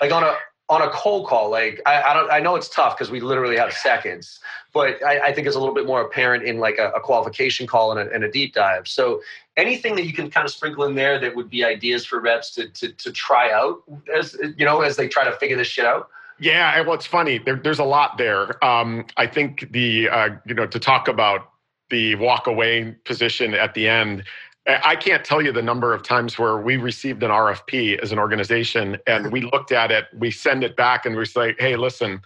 like 0.00 0.12
on 0.12 0.24
a 0.24 0.34
on 0.72 0.80
a 0.80 0.90
cold 0.90 1.26
call, 1.26 1.50
like 1.50 1.82
I, 1.84 2.02
I 2.02 2.14
don't, 2.14 2.30
I 2.30 2.40
know 2.40 2.56
it's 2.56 2.68
tough 2.68 2.96
because 2.96 3.10
we 3.10 3.20
literally 3.20 3.58
have 3.58 3.74
seconds, 3.74 4.40
but 4.72 5.04
I, 5.04 5.26
I, 5.26 5.32
think 5.34 5.46
it's 5.46 5.54
a 5.54 5.58
little 5.58 5.74
bit 5.74 5.86
more 5.86 6.00
apparent 6.00 6.44
in 6.44 6.58
like 6.58 6.78
a, 6.78 6.90
a 6.92 7.00
qualification 7.00 7.66
call 7.66 7.92
and 7.92 8.08
a, 8.08 8.12
and 8.14 8.24
a, 8.24 8.30
deep 8.30 8.54
dive. 8.54 8.88
So 8.88 9.20
anything 9.58 9.96
that 9.96 10.06
you 10.06 10.14
can 10.14 10.30
kind 10.30 10.46
of 10.46 10.50
sprinkle 10.50 10.84
in 10.84 10.94
there 10.94 11.18
that 11.18 11.36
would 11.36 11.50
be 11.50 11.62
ideas 11.62 12.06
for 12.06 12.20
reps 12.20 12.54
to, 12.54 12.68
to, 12.70 12.90
to 12.90 13.12
try 13.12 13.52
out 13.52 13.82
as, 14.16 14.34
you 14.56 14.64
know, 14.64 14.80
as 14.80 14.96
they 14.96 15.08
try 15.08 15.24
to 15.24 15.32
figure 15.32 15.58
this 15.58 15.68
shit 15.68 15.84
out. 15.84 16.08
Yeah. 16.40 16.80
Well, 16.80 16.94
it's 16.94 17.06
funny. 17.06 17.36
There, 17.36 17.56
there's 17.56 17.78
a 17.78 17.84
lot 17.84 18.16
there. 18.16 18.64
Um, 18.64 19.04
I 19.18 19.26
think 19.26 19.70
the, 19.72 20.08
uh, 20.08 20.28
you 20.46 20.54
know, 20.54 20.66
to 20.66 20.78
talk 20.78 21.06
about 21.06 21.50
the 21.90 22.14
walk 22.14 22.46
away 22.46 22.96
position 23.04 23.52
at 23.52 23.74
the 23.74 23.88
end, 23.90 24.24
I 24.66 24.94
can't 24.94 25.24
tell 25.24 25.42
you 25.42 25.50
the 25.50 25.62
number 25.62 25.92
of 25.92 26.02
times 26.02 26.38
where 26.38 26.56
we 26.58 26.76
received 26.76 27.22
an 27.24 27.30
RFP 27.30 27.98
as 27.98 28.12
an 28.12 28.18
organization 28.18 28.96
and 29.08 29.32
we 29.32 29.40
looked 29.40 29.72
at 29.72 29.90
it, 29.90 30.06
we 30.16 30.30
send 30.30 30.62
it 30.62 30.76
back 30.76 31.04
and 31.04 31.16
we 31.16 31.24
say, 31.24 31.56
hey, 31.58 31.74
listen, 31.74 32.22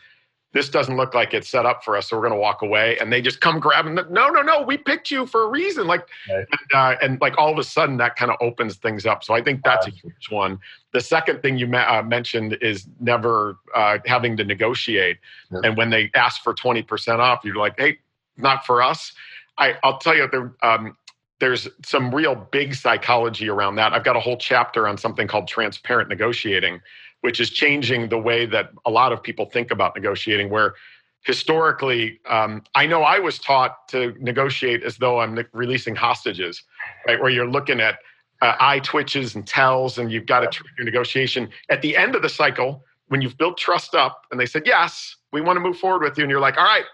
this 0.53 0.69
doesn't 0.69 0.97
look 0.97 1.15
like 1.15 1.35
it's 1.35 1.49
set 1.49 1.67
up 1.67 1.83
for 1.83 1.97
us, 1.97 2.09
so 2.09 2.17
we're 2.17 2.23
going 2.23 2.33
to 2.33 2.39
walk 2.39 2.63
away. 2.63 2.99
And 2.99 3.13
they 3.13 3.21
just 3.21 3.41
come 3.41 3.59
grabbing, 3.59 3.95
no, 3.95 4.29
no, 4.29 4.43
no, 4.43 4.63
we 4.63 4.77
picked 4.77 5.11
you 5.11 5.27
for 5.27 5.45
a 5.45 5.49
reason. 5.49 5.87
Like, 5.87 6.07
right. 6.31 6.47
and, 6.51 6.75
uh, 6.75 6.97
and, 7.03 7.21
like 7.21 7.37
all 7.39 7.51
of 7.51 7.59
a 7.59 7.65
sudden 7.65 7.97
that 7.99 8.17
kind 8.17 8.31
of 8.31 8.37
opens 8.41 8.77
things 8.77 9.07
up. 9.07 9.25
So 9.25 9.35
I 9.35 9.43
think 9.43 9.63
that's 9.65 9.87
a 9.87 9.91
huge 9.91 10.31
one. 10.31 10.59
The 10.93 11.01
second 11.01 11.43
thing 11.43 11.59
you 11.59 11.67
ma- 11.67 11.87
uh, 11.89 12.03
mentioned 12.03 12.59
is 12.61 12.87
never 13.01 13.59
uh, 13.75 13.99
having 14.07 14.37
to 14.39 14.45
negotiate. 14.45 15.19
And 15.51 15.77
when 15.77 15.91
they 15.91 16.11
ask 16.15 16.43
for 16.43 16.55
20% 16.55 17.19
off, 17.19 17.45
you're 17.45 17.57
like, 17.57 17.75
hey, 17.79 17.99
not 18.37 18.65
for 18.67 18.83
us. 18.83 19.13
I, 19.59 19.75
I'll 19.83 19.99
tell 19.99 20.15
you, 20.15 20.29
there, 20.31 20.55
um, 20.63 20.97
there's 21.39 21.69
some 21.85 22.15
real 22.15 22.35
big 22.35 22.75
psychology 22.75 23.49
around 23.49 23.77
that. 23.77 23.93
I've 23.93 24.05
got 24.05 24.17
a 24.17 24.21
whole 24.21 24.39
chapter 24.39 24.89
on 24.89 24.97
something 24.97 25.27
called 25.27 25.49
transparent 25.49 26.09
negotiating, 26.09 26.81
which 27.21 27.41
is 27.41 27.51
changing 27.51 28.09
the 28.09 28.19
way 28.19 28.47
that 28.47 28.71
a 28.87 28.91
lot 28.91 29.13
of 29.13 29.23
people 29.23 29.47
think 29.47 29.71
about 29.71 29.95
negotiating. 29.95 30.49
Where 30.49 30.75
historically, 31.23 32.21
um, 32.29 32.63
I 32.75 32.87
know 32.87 33.03
I 33.03 33.19
was 33.19 33.39
taught 33.39 33.89
to 33.89 34.15
negotiate 34.19 34.83
as 34.83 34.97
though 34.97 35.21
I'm 35.21 35.39
releasing 35.53 35.95
hostages, 35.95 36.63
right? 37.07 37.21
Where 37.21 37.31
you're 37.31 37.49
looking 37.49 37.81
at 37.81 37.99
uh, 38.43 38.55
eye 38.61 38.79
twitches 38.81 39.35
and 39.35 39.47
tells, 39.47 39.99
and 39.99 40.11
you've 40.11 40.27
got 40.27 40.41
to 40.41 40.47
treat 40.47 40.71
your 40.79 40.85
negotiation. 40.85 41.51
At 41.71 41.83
the 41.83 41.97
end 41.97 42.15
of 42.15 42.23
the 42.23 42.29
cycle, 42.29 42.85
when 43.09 43.21
you've 43.21 43.37
built 43.39 43.59
trust 43.59 43.95
up, 43.95 44.23
and 44.31 44.41
they 44.41 44.47
said 44.47 44.63
yes, 44.67 45.17
we 45.33 45.41
want 45.41 45.57
to 45.57 45.61
move 45.61 45.79
forward 45.79 46.03
with 46.03 46.17
you, 46.17 46.25
and 46.25 46.31
you're 46.31 46.41
like, 46.41 46.57
all 46.57 46.65
right, 46.65 46.85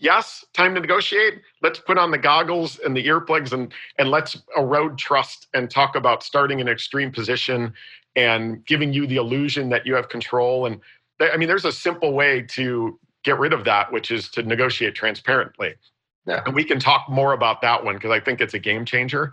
yes, 0.00 0.44
time 0.52 0.74
to 0.74 0.80
negotiate. 0.80 1.34
Let's 1.62 1.78
put 1.78 1.98
on 1.98 2.10
the 2.10 2.18
goggles 2.18 2.78
and 2.80 2.96
the 2.96 3.06
earplugs 3.06 3.52
and 3.52 3.72
and 3.98 4.10
let's 4.10 4.36
erode 4.56 4.98
trust 4.98 5.46
and 5.54 5.70
talk 5.70 5.94
about 5.94 6.22
starting 6.22 6.60
an 6.60 6.68
extreme 6.68 7.12
position 7.12 7.72
and 8.16 8.64
giving 8.66 8.92
you 8.92 9.06
the 9.06 9.16
illusion 9.16 9.68
that 9.68 9.86
you 9.86 9.94
have 9.94 10.08
control. 10.08 10.66
And 10.66 10.80
I 11.20 11.36
mean, 11.36 11.48
there's 11.48 11.64
a 11.64 11.72
simple 11.72 12.12
way 12.12 12.42
to 12.42 12.98
get 13.22 13.38
rid 13.38 13.52
of 13.52 13.64
that, 13.64 13.92
which 13.92 14.10
is 14.10 14.28
to 14.30 14.42
negotiate 14.42 14.94
transparently. 14.94 15.74
Yeah. 16.26 16.42
And 16.44 16.54
we 16.54 16.64
can 16.64 16.80
talk 16.80 17.08
more 17.08 17.32
about 17.32 17.60
that 17.62 17.84
one 17.84 17.94
because 17.94 18.10
I 18.10 18.20
think 18.20 18.40
it's 18.40 18.54
a 18.54 18.58
game 18.58 18.84
changer. 18.84 19.32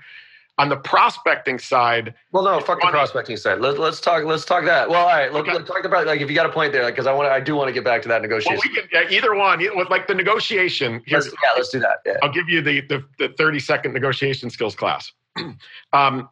On 0.60 0.70
the 0.70 0.78
prospecting 0.78 1.60
side, 1.60 2.15
well, 2.32 2.43
no, 2.43 2.60
fuck 2.60 2.82
the 2.82 2.88
prospecting 2.88 3.38
side. 3.38 3.60
Let, 3.60 3.80
us 3.80 4.02
talk. 4.02 4.24
Let's 4.24 4.43
talk 4.43 4.65
that. 4.65 4.89
Well, 4.89 5.02
all 5.02 5.08
right. 5.08 5.32
Let, 5.32 5.41
okay. 5.41 5.54
let's 5.54 5.70
talk 5.70 5.86
about 5.86 6.08
like 6.08 6.20
if 6.20 6.30
you 6.30 6.36
got 6.36 6.48
a 6.48 6.52
point 6.52 6.74
there, 6.74 6.84
because 6.89 7.06
like, 7.06 7.13
I 7.13 7.15
want. 7.15 7.30
I 7.30 7.39
do 7.39 7.56
want 7.56 7.67
to 7.67 7.74
get 7.74 7.84
back 7.84 8.02
to 8.02 8.08
that 8.08 8.24
negotiation. 8.24 8.56
Well, 8.56 8.82
we 8.82 8.82
can, 8.82 8.89
yeah, 8.91 9.15
either 9.15 9.36
one. 9.36 9.60
With 9.78 9.91
like 9.91 10.08
the 10.08 10.15
negotiation. 10.15 11.04
Let's, 11.12 11.28
yeah, 11.28 11.50
let's 11.56 11.70
do 11.70 11.80
that. 11.82 11.98
Yeah. 12.08 12.17
I'll 12.24 12.32
give 12.32 12.50
you 12.50 12.62
the, 12.62 12.82
the 12.82 13.04
the 13.20 13.30
thirty 13.38 13.60
second 13.60 13.93
negotiation 13.93 14.50
skills 14.50 14.76
class. 14.76 15.12
um, 15.93 16.28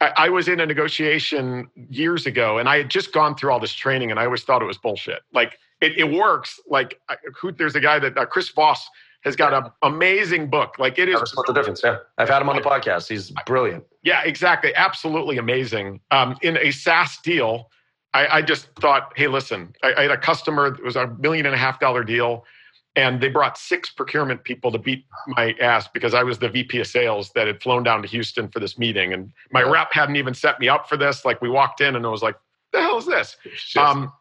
I, 0.00 0.12
I 0.16 0.28
was 0.28 0.48
in 0.48 0.60
a 0.60 0.66
negotiation 0.66 1.68
years 1.88 2.26
ago, 2.26 2.58
and 2.58 2.68
I 2.68 2.78
had 2.78 2.88
just 2.88 3.12
gone 3.12 3.36
through 3.36 3.52
all 3.52 3.60
this 3.60 3.72
training, 3.72 4.10
and 4.10 4.18
I 4.18 4.24
always 4.24 4.42
thought 4.42 4.62
it 4.62 4.66
was 4.66 4.78
bullshit. 4.78 5.20
Like 5.32 5.58
it, 5.80 5.96
it 5.96 6.10
works. 6.10 6.60
Like 6.68 7.00
who, 7.40 7.52
there's 7.52 7.76
a 7.76 7.80
guy 7.80 7.98
that 7.98 8.16
uh, 8.16 8.26
Chris 8.26 8.48
Voss 8.50 8.88
has 9.28 9.36
got 9.36 9.52
an 9.54 9.70
amazing 9.82 10.48
book. 10.48 10.78
Like 10.78 10.98
it 10.98 11.08
is. 11.08 11.14
What's 11.14 11.46
the 11.46 11.52
difference? 11.52 11.82
Yeah, 11.84 11.98
I've 12.16 12.28
had 12.28 12.42
him 12.42 12.48
on 12.48 12.56
the 12.56 12.62
podcast. 12.62 13.08
He's 13.08 13.30
brilliant. 13.46 13.84
Yeah, 14.02 14.22
exactly. 14.24 14.74
Absolutely 14.74 15.38
amazing. 15.38 16.00
Um, 16.10 16.36
in 16.42 16.56
a 16.56 16.70
SaaS 16.70 17.18
deal, 17.18 17.70
I, 18.14 18.38
I 18.38 18.42
just 18.42 18.68
thought, 18.76 19.12
hey, 19.16 19.28
listen, 19.28 19.74
I, 19.82 19.94
I, 19.94 20.02
had 20.02 20.10
a 20.10 20.18
customer. 20.18 20.66
It 20.68 20.82
was 20.82 20.96
a 20.96 21.08
million 21.18 21.46
and 21.46 21.54
a 21.54 21.58
half 21.58 21.78
dollar 21.78 22.02
deal, 22.02 22.44
And 22.96 23.20
they 23.20 23.28
brought 23.28 23.58
six 23.58 23.90
procurement 23.90 24.44
people 24.44 24.72
to 24.72 24.78
beat 24.78 25.04
my 25.28 25.54
ass 25.60 25.88
because 25.88 26.14
I 26.14 26.22
was 26.22 26.38
the 26.38 26.48
VP 26.48 26.80
of 26.80 26.86
sales 26.86 27.30
that 27.34 27.46
had 27.46 27.62
flown 27.62 27.82
down 27.82 28.02
to 28.02 28.08
Houston 28.08 28.48
for 28.48 28.60
this 28.60 28.78
meeting. 28.78 29.12
And 29.12 29.32
my 29.52 29.62
rep 29.62 29.92
hadn't 29.92 30.16
even 30.16 30.34
set 30.34 30.58
me 30.58 30.68
up 30.68 30.88
for 30.88 30.96
this. 30.96 31.24
Like 31.24 31.42
we 31.42 31.50
walked 31.50 31.80
in 31.80 31.94
and 31.96 32.04
it 32.04 32.08
was 32.08 32.22
like, 32.22 32.36
the 32.72 32.80
hell 32.80 32.98
is 32.98 33.06
this? 33.06 33.36
Um, 33.76 34.12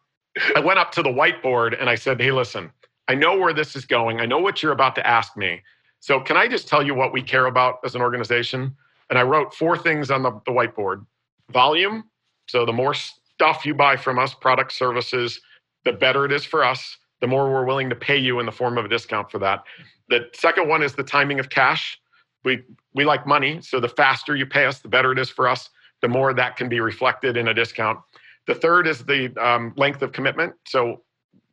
I 0.55 0.59
went 0.59 0.79
up 0.79 0.91
to 0.93 1.01
the 1.01 1.09
whiteboard 1.09 1.79
and 1.79 1.89
I 1.89 1.95
said, 1.95 2.21
hey, 2.21 2.31
listen, 2.31 2.71
I 3.07 3.15
know 3.15 3.37
where 3.37 3.53
this 3.53 3.75
is 3.75 3.85
going. 3.85 4.19
I 4.19 4.25
know 4.25 4.39
what 4.39 4.61
you're 4.61 4.71
about 4.71 4.95
to 4.95 5.07
ask 5.07 5.37
me. 5.37 5.61
So 5.99 6.19
can 6.19 6.37
I 6.37 6.47
just 6.47 6.67
tell 6.67 6.83
you 6.83 6.93
what 6.93 7.13
we 7.13 7.21
care 7.21 7.45
about 7.45 7.79
as 7.85 7.95
an 7.95 8.01
organization? 8.01 8.75
And 9.09 9.17
I 9.17 9.23
wrote 9.23 9.53
four 9.53 9.77
things 9.77 10.11
on 10.11 10.23
the, 10.23 10.31
the 10.45 10.51
whiteboard 10.51 11.05
volume. 11.51 12.03
So 12.47 12.65
the 12.65 12.73
more 12.73 12.93
stuff 12.93 13.65
you 13.65 13.73
buy 13.73 13.95
from 13.97 14.19
us, 14.19 14.33
product 14.33 14.73
services, 14.73 15.39
the 15.85 15.93
better 15.93 16.25
it 16.25 16.31
is 16.31 16.45
for 16.45 16.63
us 16.63 16.97
the 17.21 17.27
more 17.27 17.49
we're 17.51 17.65
willing 17.65 17.89
to 17.89 17.95
pay 17.95 18.17
you 18.17 18.39
in 18.39 18.45
the 18.45 18.51
form 18.51 18.77
of 18.77 18.85
a 18.85 18.87
discount 18.87 19.31
for 19.31 19.39
that. 19.39 19.63
The 20.09 20.29
second 20.33 20.67
one 20.67 20.83
is 20.83 20.93
the 20.93 21.03
timing 21.03 21.39
of 21.39 21.49
cash. 21.49 21.99
We 22.43 22.63
we 22.93 23.05
like 23.05 23.25
money, 23.27 23.61
so 23.61 23.79
the 23.79 23.89
faster 23.89 24.35
you 24.35 24.45
pay 24.45 24.65
us, 24.65 24.79
the 24.79 24.87
better 24.87 25.11
it 25.11 25.19
is 25.19 25.29
for 25.29 25.47
us. 25.47 25.69
The 26.01 26.07
more 26.07 26.33
that 26.33 26.55
can 26.55 26.69
be 26.69 26.79
reflected 26.79 27.37
in 27.37 27.47
a 27.47 27.53
discount. 27.53 27.99
The 28.45 28.55
third 28.55 28.87
is 28.87 29.03
the 29.03 29.35
um, 29.43 29.73
length 29.75 30.01
of 30.01 30.11
commitment. 30.11 30.53
So 30.67 31.01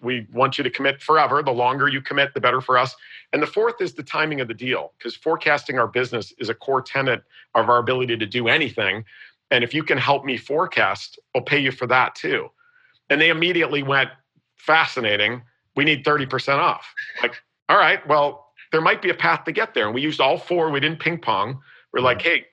we 0.05 0.27
want 0.33 0.59
you 0.59 0.65
to 0.65 0.71
commit 0.71 1.03
forever. 1.03 1.43
The 1.43 1.51
longer 1.51 1.89
you 1.89 2.01
commit, 2.01 2.35
the 2.35 2.41
better 2.41 2.61
for 2.61 2.79
us. 2.79 2.95
And 3.33 3.43
the 3.43 3.47
fourth 3.47 3.81
is 3.81 3.95
the 3.95 4.03
timing 4.03 4.41
of 4.41 4.49
the 4.49 4.55
deal, 4.55 4.93
because 4.99 5.17
forecasting 5.17 5.79
our 5.79 5.89
business 5.89 6.33
is 6.39 6.49
a 6.49 6.55
core 6.55 6.83
tenet 6.83 7.23
of 7.55 7.69
our 7.69 7.79
ability 7.79 8.17
to 8.17 8.27
do 8.27 8.49
anything. 8.49 9.05
And 9.51 9.65
if 9.65 9.75
you 9.75 9.83
can 9.83 9.99
help 9.99 10.25
me 10.25 10.37
forecast, 10.37 11.19
I'll 11.35 11.43
pay 11.43 11.59
you 11.59 11.73
for 11.73 11.87
that 11.89 12.15
too. 12.15 12.49
And 13.11 13.21
they 13.21 13.31
immediately 13.31 13.83
went, 13.83 14.11
fascinating 14.57 15.43
we 15.77 15.85
need 15.85 16.05
30% 16.05 16.59
off. 16.59 16.95
Like, 17.23 17.43
all 17.69 17.77
right, 17.77 18.07
well, 18.07 18.53
there 18.73 18.81
might 18.81 19.03
be 19.03 19.11
a 19.11 19.15
path 19.15 19.45
to 19.45 19.53
get 19.53 19.75
there. 19.75 19.87
And 19.87 19.95
we 19.95 20.03
used 20.03 20.21
all 20.21 20.39
four. 20.39 20.71
We 20.71 20.81
didn't 20.81 21.01
ping 21.01 21.19
pong. 21.19 21.61
We're 21.93 22.01
like, 22.01 22.19
mm-hmm. 22.19 22.29
hey, 22.29 22.47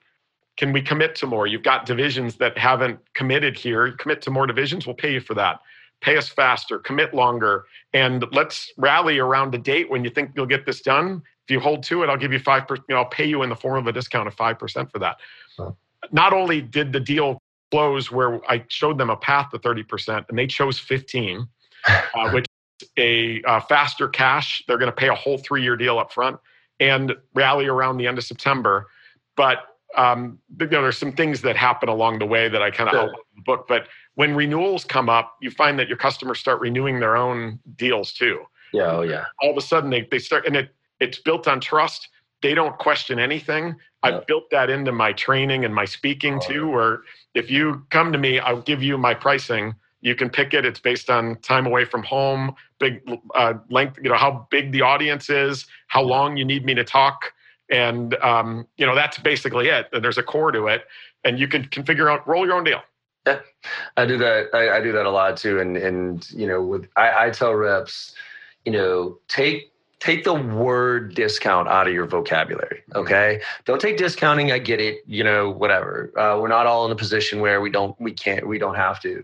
can 0.58 0.74
we 0.74 0.82
commit 0.82 1.16
to 1.16 1.28
more? 1.28 1.48
You've 1.48 1.64
got 1.64 1.86
divisions 1.86 2.36
that 2.38 2.58
haven't 2.58 3.00
committed 3.14 3.58
here. 3.58 3.92
Commit 3.94 4.22
to 4.24 4.32
more 4.32 4.46
divisions. 4.46 4.86
We'll 4.86 4.96
pay 4.96 5.14
you 5.14 5.22
for 5.22 5.34
that. 5.36 5.60
Pay 6.02 6.18
us 6.18 6.30
faster, 6.30 6.80
commit 6.80 7.14
longer, 7.14 7.66
and 7.94 8.26
let's 8.32 8.72
rally 8.78 9.20
around 9.20 9.54
a 9.54 9.58
date 9.58 9.90
when 9.90 10.04
you 10.04 10.10
think 10.10 10.32
you'll 10.36 10.46
get 10.46 10.66
this 10.66 10.82
done. 10.82 11.22
If 11.48 11.52
you 11.52 11.60
hold 11.60 11.84
to 11.84 12.04
it, 12.04 12.10
I'll 12.10 12.18
give 12.18 12.34
you 12.34 12.40
five 12.40 12.68
percent. 12.68 12.86
You 12.90 12.96
know, 12.96 13.02
I'll 13.02 13.10
pay 13.10 13.26
you 13.26 13.44
in 13.44 13.50
the 13.50 13.56
form 13.56 13.78
of 13.78 13.88
a 13.88 13.92
discount 13.92 14.28
of 14.28 14.34
five 14.34 14.58
percent 14.58 14.92
for 14.92 15.00
that. 15.00 15.18
Huh. 15.58 15.72
Not 16.12 16.34
only 16.34 16.62
did 16.62 16.92
the 16.92 17.00
deal 17.00 17.38
close 17.72 18.12
where 18.12 18.42
I 18.50 18.66
showed 18.68 18.98
them 18.98 19.10
a 19.10 19.16
path 19.16 19.52
to 19.52 19.60
thirty 19.60 19.84
percent, 19.84 20.26
and 20.30 20.38
they 20.38 20.48
chose 20.48 20.80
fifteen, 20.80 21.48
uh, 21.88 22.32
which 22.32 22.46
a 22.98 23.42
uh, 23.44 23.60
faster 23.62 24.08
cash. 24.08 24.64
They're 24.68 24.78
going 24.78 24.92
to 24.92 24.96
pay 24.96 25.10
a 25.10 25.16
whole 25.16 25.38
three 25.38 25.62
year 25.62 25.78
deal 25.78 26.00
up 26.00 26.12
front 26.12 26.40
and 26.80 27.14
rally 27.34 27.68
around 27.68 27.98
the 27.98 28.08
end 28.08 28.18
of 28.18 28.24
September. 28.24 28.88
But 29.36 29.60
um, 29.98 30.40
you 30.60 30.68
know, 30.68 30.82
there's 30.82 30.98
some 30.98 31.12
things 31.12 31.42
that 31.42 31.56
happen 31.56 31.90
along 31.90 32.20
the 32.20 32.26
way 32.26 32.50
that 32.50 32.62
I 32.62 32.72
kind 32.72 32.90
of 32.90 32.94
sure. 32.94 33.02
outline 33.02 33.16
in 33.36 33.36
the 33.38 33.44
book. 33.44 33.66
But 33.68 33.88
when 34.16 34.36
renewals 34.36 34.84
come 34.86 35.10
up, 35.10 35.36
you 35.42 35.52
find 35.52 35.78
that 35.80 35.88
your 35.88 35.98
customers 35.98 36.40
start 36.40 36.62
renewing 36.62 37.00
their 37.00 37.18
own 37.18 37.60
deals 37.76 38.14
too. 38.14 38.44
Yeah, 38.74 38.92
oh 38.92 39.02
yeah. 39.02 39.26
All 39.42 39.52
of 39.52 39.58
a 39.58 39.62
sudden 39.62 39.90
they, 39.90 40.08
they 40.10 40.20
start, 40.20 40.46
and 40.46 40.56
it 40.56 40.74
it's 41.00 41.20
built 41.20 41.48
on 41.48 41.60
trust. 41.60 42.10
They 42.42 42.54
don't 42.54 42.78
question 42.80 43.20
anything. 43.20 43.76
I've 44.04 44.26
built 44.26 44.50
that 44.50 44.72
into 44.72 44.92
my 44.92 45.14
training 45.14 45.64
and 45.64 45.76
my 45.76 45.86
speaking 45.86 46.36
oh, 46.36 46.48
too. 46.48 46.70
Where 46.70 47.02
if 47.36 47.52
you 47.52 47.86
come 47.92 48.12
to 48.12 48.18
me, 48.18 48.40
I'll 48.40 48.62
give 48.62 48.82
you 48.82 48.98
my 48.98 49.14
pricing 49.14 49.76
you 50.02 50.16
can 50.16 50.30
pick 50.30 50.54
it. 50.54 50.66
It's 50.66 50.80
based 50.80 51.10
on 51.10 51.38
time 51.38 51.66
away 51.66 51.86
from 51.86 52.04
home, 52.04 52.56
big 52.80 53.02
uh, 53.36 53.54
length, 53.70 54.00
you 54.02 54.10
know, 54.10 54.18
how 54.18 54.48
big 54.50 54.72
the 54.72 54.82
audience 54.82 55.30
is, 55.30 55.68
how 55.88 56.02
long 56.02 56.38
you 56.38 56.44
need 56.44 56.66
me 56.66 56.74
to 56.74 56.84
talk. 56.84 57.34
And, 57.72 58.16
um, 58.16 58.68
you 58.78 58.86
know, 58.86 58.94
that's 58.94 59.18
basically 59.18 59.70
it. 59.70 59.88
There's 59.94 60.18
a 60.18 60.24
core 60.24 60.52
to 60.52 60.68
it. 60.68 60.84
And 61.24 61.40
you 61.40 61.48
can 61.48 61.64
configure 61.66 62.12
out, 62.12 62.28
roll 62.28 62.46
your 62.46 62.56
own 62.56 62.64
deal. 62.64 62.82
Yeah, 63.26 63.40
I 63.98 64.06
do 64.06 64.18
that. 64.18 64.48
I, 64.54 64.78
I 64.78 64.82
do 64.82 64.92
that 64.92 65.06
a 65.06 65.12
lot 65.12 65.38
too. 65.38 65.60
And, 65.60 65.78
and, 65.78 66.30
you 66.32 66.48
know, 66.48 66.62
with, 66.62 66.88
I, 66.96 67.28
I 67.28 67.30
tell 67.30 67.54
reps, 67.54 68.14
you 68.66 68.72
know, 68.72 69.20
take 69.28 69.72
take 70.02 70.24
the 70.24 70.34
word 70.34 71.14
discount 71.14 71.68
out 71.68 71.88
of 71.88 71.94
your 71.94 72.08
vocabulary 72.08 72.82
mm-hmm. 72.90 73.00
okay 73.00 73.40
don't 73.66 73.80
take 73.80 73.98
discounting 73.98 74.52
i 74.52 74.58
get 74.58 74.82
it 74.82 74.98
you 75.06 75.24
know 75.24 75.50
whatever 75.50 76.12
uh, 76.18 76.38
we're 76.40 76.48
not 76.48 76.66
all 76.66 76.86
in 76.86 76.92
a 76.92 76.96
position 76.96 77.40
where 77.40 77.62
we 77.62 77.70
don't 77.70 77.96
we 78.02 78.12
can't 78.12 78.48
we 78.48 78.58
don't 78.58 78.76
have 78.76 79.00
to 79.00 79.24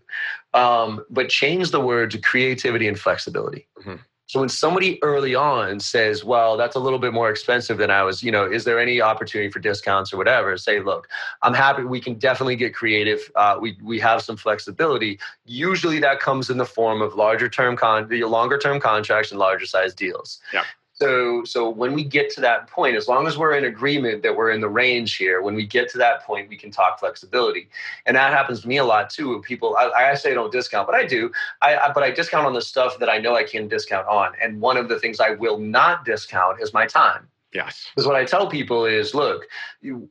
um, 0.54 1.04
but 1.10 1.30
change 1.30 1.72
the 1.72 1.82
word 1.82 2.12
to 2.12 2.20
creativity 2.20 2.88
and 2.88 3.00
flexibility 3.00 3.68
mm-hmm. 3.80 3.96
So 4.28 4.42
when 4.42 4.50
somebody 4.50 5.02
early 5.04 5.36
on 5.36 5.80
says 5.80 6.24
well 6.24 6.58
that's 6.58 6.76
a 6.76 6.80
little 6.80 7.00
bit 7.00 7.14
more 7.14 7.30
expensive 7.30 7.78
than 7.78 7.90
i 7.90 8.04
was 8.04 8.22
you 8.22 8.32
know 8.32 8.46
is 8.46 8.64
there 8.64 8.80
any 8.80 9.02
opportunity 9.02 9.50
for 9.50 9.60
discounts 9.60 10.14
or 10.14 10.18
whatever? 10.18 10.58
Say 10.58 10.80
look 10.80 11.08
i'm 11.42 11.54
happy 11.54 11.84
we 11.84 12.00
can 12.00 12.16
definitely 12.16 12.56
get 12.56 12.74
creative 12.74 13.32
uh, 13.36 13.58
we, 13.60 13.78
we 13.84 14.00
have 14.00 14.22
some 14.22 14.38
flexibility. 14.38 15.20
Usually 15.46 16.00
that 16.00 16.20
comes 16.20 16.50
in 16.50 16.58
the 16.58 16.66
form 16.66 17.02
of 17.02 17.16
larger 17.16 17.50
term 17.50 17.76
con 17.76 18.08
longer 18.10 18.58
term 18.58 18.80
contracts 18.80 19.32
and 19.32 19.40
larger 19.40 19.66
size 19.66 19.94
deals. 19.94 20.40
Yeah 20.54 20.64
so, 21.00 21.44
so 21.44 21.70
when 21.70 21.94
we 21.94 22.04
get 22.04 22.32
to 22.32 22.42
that 22.42 22.68
point, 22.68 22.96
as 22.96 23.08
long 23.08 23.28
as 23.28 23.38
we're 23.38 23.56
in 23.56 23.66
agreement 23.66 24.24
that 24.24 24.36
we're 24.36 24.50
in 24.50 24.62
the 24.62 24.70
range 24.70 25.16
here, 25.16 25.44
when 25.44 25.54
we 25.54 25.66
get 25.66 25.90
to 25.92 25.98
that 26.00 26.24
point, 26.24 26.50
we 26.50 26.58
can 26.58 26.72
talk 26.72 27.00
flexibility, 27.00 27.70
and 28.08 28.18
that 28.18 28.34
happens 28.34 28.62
to 28.62 28.68
me 28.68 28.78
a 28.78 28.84
lot 28.84 29.12
too. 29.12 29.40
People, 29.46 29.78
I, 29.78 29.92
I 29.92 30.16
say 30.16 30.34
don't 30.34 30.52
discount, 30.52 30.88
but 30.88 30.96
I 30.96 31.06
do. 31.06 31.32
I, 31.62 31.78
I, 31.78 31.92
but 31.94 32.02
I 32.02 32.10
discount 32.10 32.48
on 32.48 32.54
the 32.54 32.64
stuff 32.64 32.98
that 32.98 33.10
I 33.10 33.20
know 33.20 33.36
I 33.36 33.44
can 33.44 33.68
discount 33.68 34.08
on, 34.08 34.34
and 34.42 34.60
one 34.60 34.76
of 34.76 34.90
the 34.90 35.00
things 35.00 35.20
I 35.20 35.32
will 35.32 35.60
not 35.60 36.04
discount 36.04 36.62
is 36.62 36.74
my 36.74 36.88
time. 36.88 37.28
Yes. 37.54 37.86
Because 37.96 38.08
what 38.08 38.16
I 38.16 38.26
tell 38.26 38.50
people 38.50 38.86
is, 38.86 39.14
look, 39.14 39.46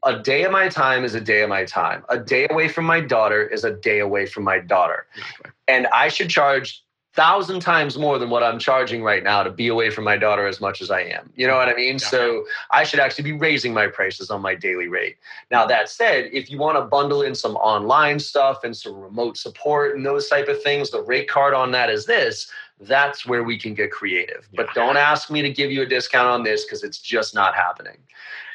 a 0.04 0.18
day 0.20 0.44
of 0.44 0.52
my 0.52 0.68
time 0.68 1.04
is 1.04 1.14
a 1.14 1.20
day 1.20 1.42
of 1.42 1.48
my 1.48 1.64
time. 1.64 2.04
A 2.08 2.18
day 2.18 2.46
away 2.48 2.68
from 2.68 2.84
my 2.84 3.00
daughter 3.00 3.44
is 3.44 3.64
a 3.64 3.72
day 3.72 3.98
away 3.98 4.26
from 4.26 4.44
my 4.44 4.60
daughter, 4.60 5.06
okay. 5.18 5.50
and 5.66 5.88
I 5.88 6.08
should 6.08 6.30
charge 6.30 6.84
thousand 7.16 7.60
times 7.60 7.98
more 7.98 8.18
than 8.18 8.30
what 8.30 8.42
I'm 8.42 8.58
charging 8.58 9.02
right 9.02 9.24
now 9.24 9.42
to 9.42 9.50
be 9.50 9.68
away 9.68 9.90
from 9.90 10.04
my 10.04 10.16
daughter 10.16 10.46
as 10.46 10.60
much 10.60 10.82
as 10.82 10.90
I 10.90 11.00
am. 11.00 11.32
You 11.34 11.46
know 11.46 11.56
what 11.56 11.68
I 11.68 11.74
mean? 11.74 11.94
Yeah. 11.94 12.08
So 12.08 12.44
I 12.70 12.84
should 12.84 13.00
actually 13.00 13.24
be 13.24 13.32
raising 13.32 13.72
my 13.72 13.88
prices 13.88 14.30
on 14.30 14.42
my 14.42 14.54
daily 14.54 14.86
rate. 14.86 15.16
Now 15.50 15.66
that 15.66 15.88
said, 15.88 16.28
if 16.32 16.50
you 16.50 16.58
want 16.58 16.76
to 16.76 16.82
bundle 16.82 17.22
in 17.22 17.34
some 17.34 17.56
online 17.56 18.20
stuff 18.20 18.62
and 18.62 18.76
some 18.76 18.94
remote 18.94 19.38
support 19.38 19.96
and 19.96 20.04
those 20.04 20.28
type 20.28 20.48
of 20.48 20.62
things, 20.62 20.90
the 20.90 21.02
rate 21.02 21.28
card 21.28 21.54
on 21.54 21.72
that 21.72 21.90
is 21.90 22.04
this. 22.06 22.50
That's 22.78 23.26
where 23.26 23.42
we 23.42 23.58
can 23.58 23.72
get 23.72 23.90
creative. 23.90 24.46
Yeah. 24.52 24.62
But 24.62 24.74
don't 24.74 24.98
ask 24.98 25.30
me 25.30 25.40
to 25.40 25.50
give 25.50 25.72
you 25.72 25.82
a 25.82 25.86
discount 25.86 26.28
on 26.28 26.42
this 26.42 26.64
because 26.64 26.84
it's 26.84 27.00
just 27.00 27.34
not 27.34 27.54
happening. 27.54 27.96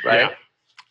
Right. 0.06 0.30
Yeah. 0.30 0.36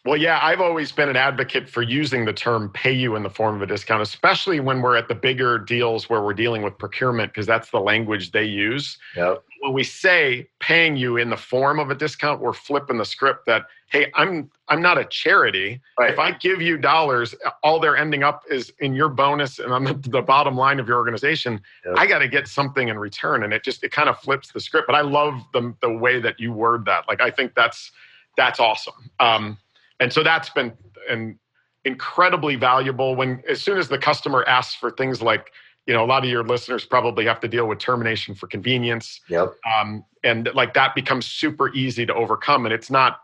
Well, 0.06 0.16
yeah, 0.16 0.38
I've 0.42 0.62
always 0.62 0.92
been 0.92 1.10
an 1.10 1.16
advocate 1.16 1.68
for 1.68 1.82
using 1.82 2.24
the 2.24 2.32
term 2.32 2.70
pay 2.70 2.92
you 2.92 3.16
in 3.16 3.22
the 3.22 3.28
form 3.28 3.56
of 3.56 3.60
a 3.60 3.66
discount, 3.66 4.00
especially 4.00 4.58
when 4.58 4.80
we're 4.80 4.96
at 4.96 5.08
the 5.08 5.14
bigger 5.14 5.58
deals 5.58 6.08
where 6.08 6.22
we're 6.22 6.32
dealing 6.32 6.62
with 6.62 6.78
procurement, 6.78 7.32
because 7.32 7.46
that's 7.46 7.70
the 7.70 7.80
language 7.80 8.32
they 8.32 8.44
use. 8.44 8.96
Yep. 9.14 9.44
When 9.60 9.74
we 9.74 9.84
say 9.84 10.48
paying 10.58 10.96
you 10.96 11.18
in 11.18 11.28
the 11.28 11.36
form 11.36 11.78
of 11.78 11.90
a 11.90 11.94
discount, 11.94 12.40
we're 12.40 12.54
flipping 12.54 12.96
the 12.96 13.04
script 13.04 13.44
that, 13.44 13.66
hey, 13.90 14.10
I'm 14.14 14.50
I'm 14.68 14.80
not 14.80 14.96
a 14.96 15.04
charity. 15.04 15.82
Right. 15.98 16.12
If 16.12 16.18
I 16.18 16.30
give 16.30 16.62
you 16.62 16.78
dollars, 16.78 17.34
all 17.62 17.78
they're 17.78 17.96
ending 17.96 18.22
up 18.22 18.44
is 18.48 18.72
in 18.78 18.94
your 18.94 19.10
bonus 19.10 19.58
and 19.58 19.70
on 19.70 19.84
the, 19.84 19.92
the 19.92 20.22
bottom 20.22 20.56
line 20.56 20.80
of 20.80 20.88
your 20.88 20.96
organization. 20.96 21.60
Yep. 21.84 21.94
I 21.98 22.06
got 22.06 22.20
to 22.20 22.28
get 22.28 22.48
something 22.48 22.88
in 22.88 22.98
return. 22.98 23.42
And 23.42 23.52
it 23.52 23.64
just 23.64 23.84
it 23.84 23.92
kind 23.92 24.08
of 24.08 24.18
flips 24.18 24.50
the 24.50 24.60
script. 24.60 24.86
But 24.86 24.96
I 24.96 25.02
love 25.02 25.34
the 25.52 25.74
the 25.82 25.92
way 25.92 26.20
that 26.20 26.40
you 26.40 26.54
word 26.54 26.86
that. 26.86 27.06
Like 27.06 27.20
I 27.20 27.30
think 27.30 27.54
that's 27.54 27.90
that's 28.38 28.58
awesome. 28.58 29.10
Um, 29.18 29.58
and 30.00 30.12
so 30.12 30.22
that's 30.22 30.50
been 30.50 30.72
an 31.08 31.38
incredibly 31.84 32.56
valuable 32.56 33.14
when 33.14 33.42
as 33.48 33.62
soon 33.62 33.78
as 33.78 33.88
the 33.88 33.98
customer 33.98 34.44
asks 34.48 34.74
for 34.74 34.90
things 34.90 35.22
like 35.22 35.52
you 35.86 35.94
know 35.94 36.04
a 36.04 36.06
lot 36.06 36.24
of 36.24 36.30
your 36.30 36.44
listeners 36.44 36.84
probably 36.84 37.24
have 37.24 37.40
to 37.40 37.48
deal 37.48 37.66
with 37.66 37.78
termination 37.78 38.34
for 38.34 38.46
convenience 38.46 39.20
yep. 39.28 39.54
Um, 39.78 40.04
and 40.22 40.50
like 40.54 40.74
that 40.74 40.94
becomes 40.94 41.26
super 41.26 41.72
easy 41.74 42.04
to 42.04 42.14
overcome 42.14 42.66
and 42.66 42.74
it's 42.74 42.90
not 42.90 43.20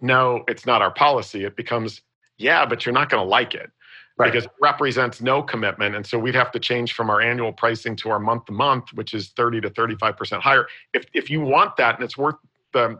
no 0.00 0.44
it's 0.48 0.64
not 0.64 0.80
our 0.80 0.92
policy 0.92 1.44
it 1.44 1.56
becomes 1.56 2.00
yeah 2.38 2.64
but 2.64 2.86
you're 2.86 2.94
not 2.94 3.10
going 3.10 3.22
to 3.22 3.28
like 3.28 3.54
it 3.54 3.70
right. 4.16 4.32
because 4.32 4.46
it 4.46 4.52
represents 4.60 5.20
no 5.20 5.42
commitment 5.42 5.94
and 5.94 6.06
so 6.06 6.18
we'd 6.18 6.34
have 6.34 6.50
to 6.52 6.58
change 6.58 6.94
from 6.94 7.10
our 7.10 7.20
annual 7.20 7.52
pricing 7.52 7.94
to 7.96 8.08
our 8.08 8.18
month 8.18 8.46
to 8.46 8.52
month 8.52 8.86
which 8.94 9.12
is 9.12 9.28
30 9.30 9.60
to 9.60 9.70
35% 9.70 10.40
higher 10.40 10.66
if 10.94 11.04
if 11.12 11.28
you 11.28 11.42
want 11.42 11.76
that 11.76 11.96
and 11.96 12.04
it's 12.04 12.16
worth 12.16 12.36
the 12.72 12.98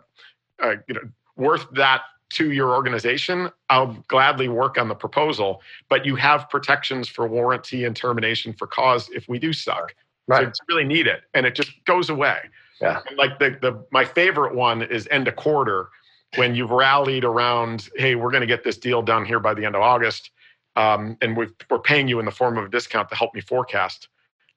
uh, 0.62 0.74
you 0.86 0.94
know 0.94 1.00
worth 1.36 1.66
that 1.72 2.02
to 2.30 2.52
your 2.52 2.70
organization, 2.74 3.50
I'll 3.70 4.04
gladly 4.08 4.48
work 4.48 4.78
on 4.78 4.88
the 4.88 4.94
proposal. 4.94 5.62
But 5.88 6.04
you 6.04 6.16
have 6.16 6.48
protections 6.50 7.08
for 7.08 7.26
warranty 7.26 7.84
and 7.84 7.96
termination 7.96 8.52
for 8.52 8.66
cause 8.66 9.08
if 9.10 9.28
we 9.28 9.38
do 9.38 9.52
suck. 9.52 9.94
Right. 10.26 10.42
So 10.42 10.48
it's 10.48 10.60
really 10.68 10.84
needed, 10.84 11.20
and 11.34 11.46
it 11.46 11.54
just 11.54 11.72
goes 11.86 12.10
away. 12.10 12.38
Yeah. 12.80 13.00
And 13.08 13.16
like 13.16 13.38
the 13.38 13.58
the 13.60 13.84
my 13.90 14.04
favorite 14.04 14.54
one 14.54 14.82
is 14.82 15.08
end 15.10 15.28
of 15.28 15.36
quarter 15.36 15.88
when 16.36 16.54
you've 16.54 16.70
rallied 16.70 17.24
around, 17.24 17.88
hey, 17.96 18.14
we're 18.14 18.30
going 18.30 18.42
to 18.42 18.46
get 18.46 18.62
this 18.62 18.76
deal 18.76 19.00
done 19.00 19.24
here 19.24 19.40
by 19.40 19.54
the 19.54 19.64
end 19.64 19.74
of 19.74 19.80
August, 19.80 20.30
um, 20.76 21.16
and 21.22 21.36
we 21.36 21.46
are 21.70 21.78
paying 21.78 22.06
you 22.06 22.18
in 22.18 22.26
the 22.26 22.30
form 22.30 22.58
of 22.58 22.64
a 22.64 22.68
discount 22.68 23.08
to 23.08 23.14
help 23.14 23.34
me 23.34 23.40
forecast. 23.40 24.08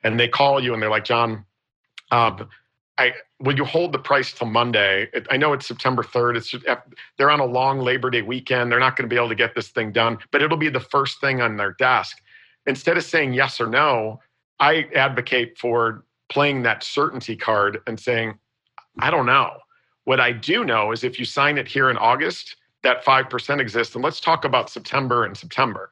And 0.03 0.19
they 0.19 0.27
call 0.27 0.61
you 0.61 0.73
and 0.73 0.81
they're 0.81 0.89
like, 0.89 1.05
John, 1.05 1.45
um, 2.11 2.49
I 2.97 3.13
would 3.39 3.57
you 3.57 3.65
hold 3.65 3.93
the 3.93 3.99
price 3.99 4.33
till 4.33 4.47
Monday? 4.47 5.07
I 5.29 5.37
know 5.37 5.53
it's 5.53 5.67
September 5.67 6.03
3rd. 6.03 6.37
It's 6.37 6.55
they're 7.17 7.31
on 7.31 7.39
a 7.39 7.45
long 7.45 7.79
Labor 7.79 8.09
Day 8.09 8.21
weekend. 8.21 8.71
They're 8.71 8.79
not 8.79 8.95
going 8.95 9.09
to 9.09 9.13
be 9.13 9.17
able 9.17 9.29
to 9.29 9.35
get 9.35 9.55
this 9.55 9.69
thing 9.69 9.91
done, 9.91 10.17
but 10.31 10.41
it'll 10.41 10.57
be 10.57 10.69
the 10.69 10.79
first 10.79 11.19
thing 11.21 11.41
on 11.41 11.57
their 11.57 11.73
desk. 11.73 12.21
Instead 12.67 12.97
of 12.97 13.03
saying 13.03 13.33
yes 13.33 13.59
or 13.59 13.67
no, 13.67 14.19
I 14.59 14.87
advocate 14.95 15.57
for 15.57 16.05
playing 16.29 16.63
that 16.63 16.83
certainty 16.83 17.35
card 17.35 17.79
and 17.87 17.99
saying, 17.99 18.37
I 18.99 19.09
don't 19.09 19.25
know. 19.25 19.57
What 20.03 20.19
I 20.19 20.31
do 20.31 20.63
know 20.63 20.91
is 20.91 21.03
if 21.03 21.17
you 21.17 21.25
sign 21.25 21.57
it 21.57 21.67
here 21.67 21.89
in 21.89 21.97
August, 21.97 22.57
that 22.83 23.03
5% 23.03 23.59
exists. 23.59 23.95
And 23.95 24.03
let's 24.03 24.19
talk 24.19 24.45
about 24.45 24.69
September 24.69 25.25
and 25.25 25.35
September. 25.35 25.91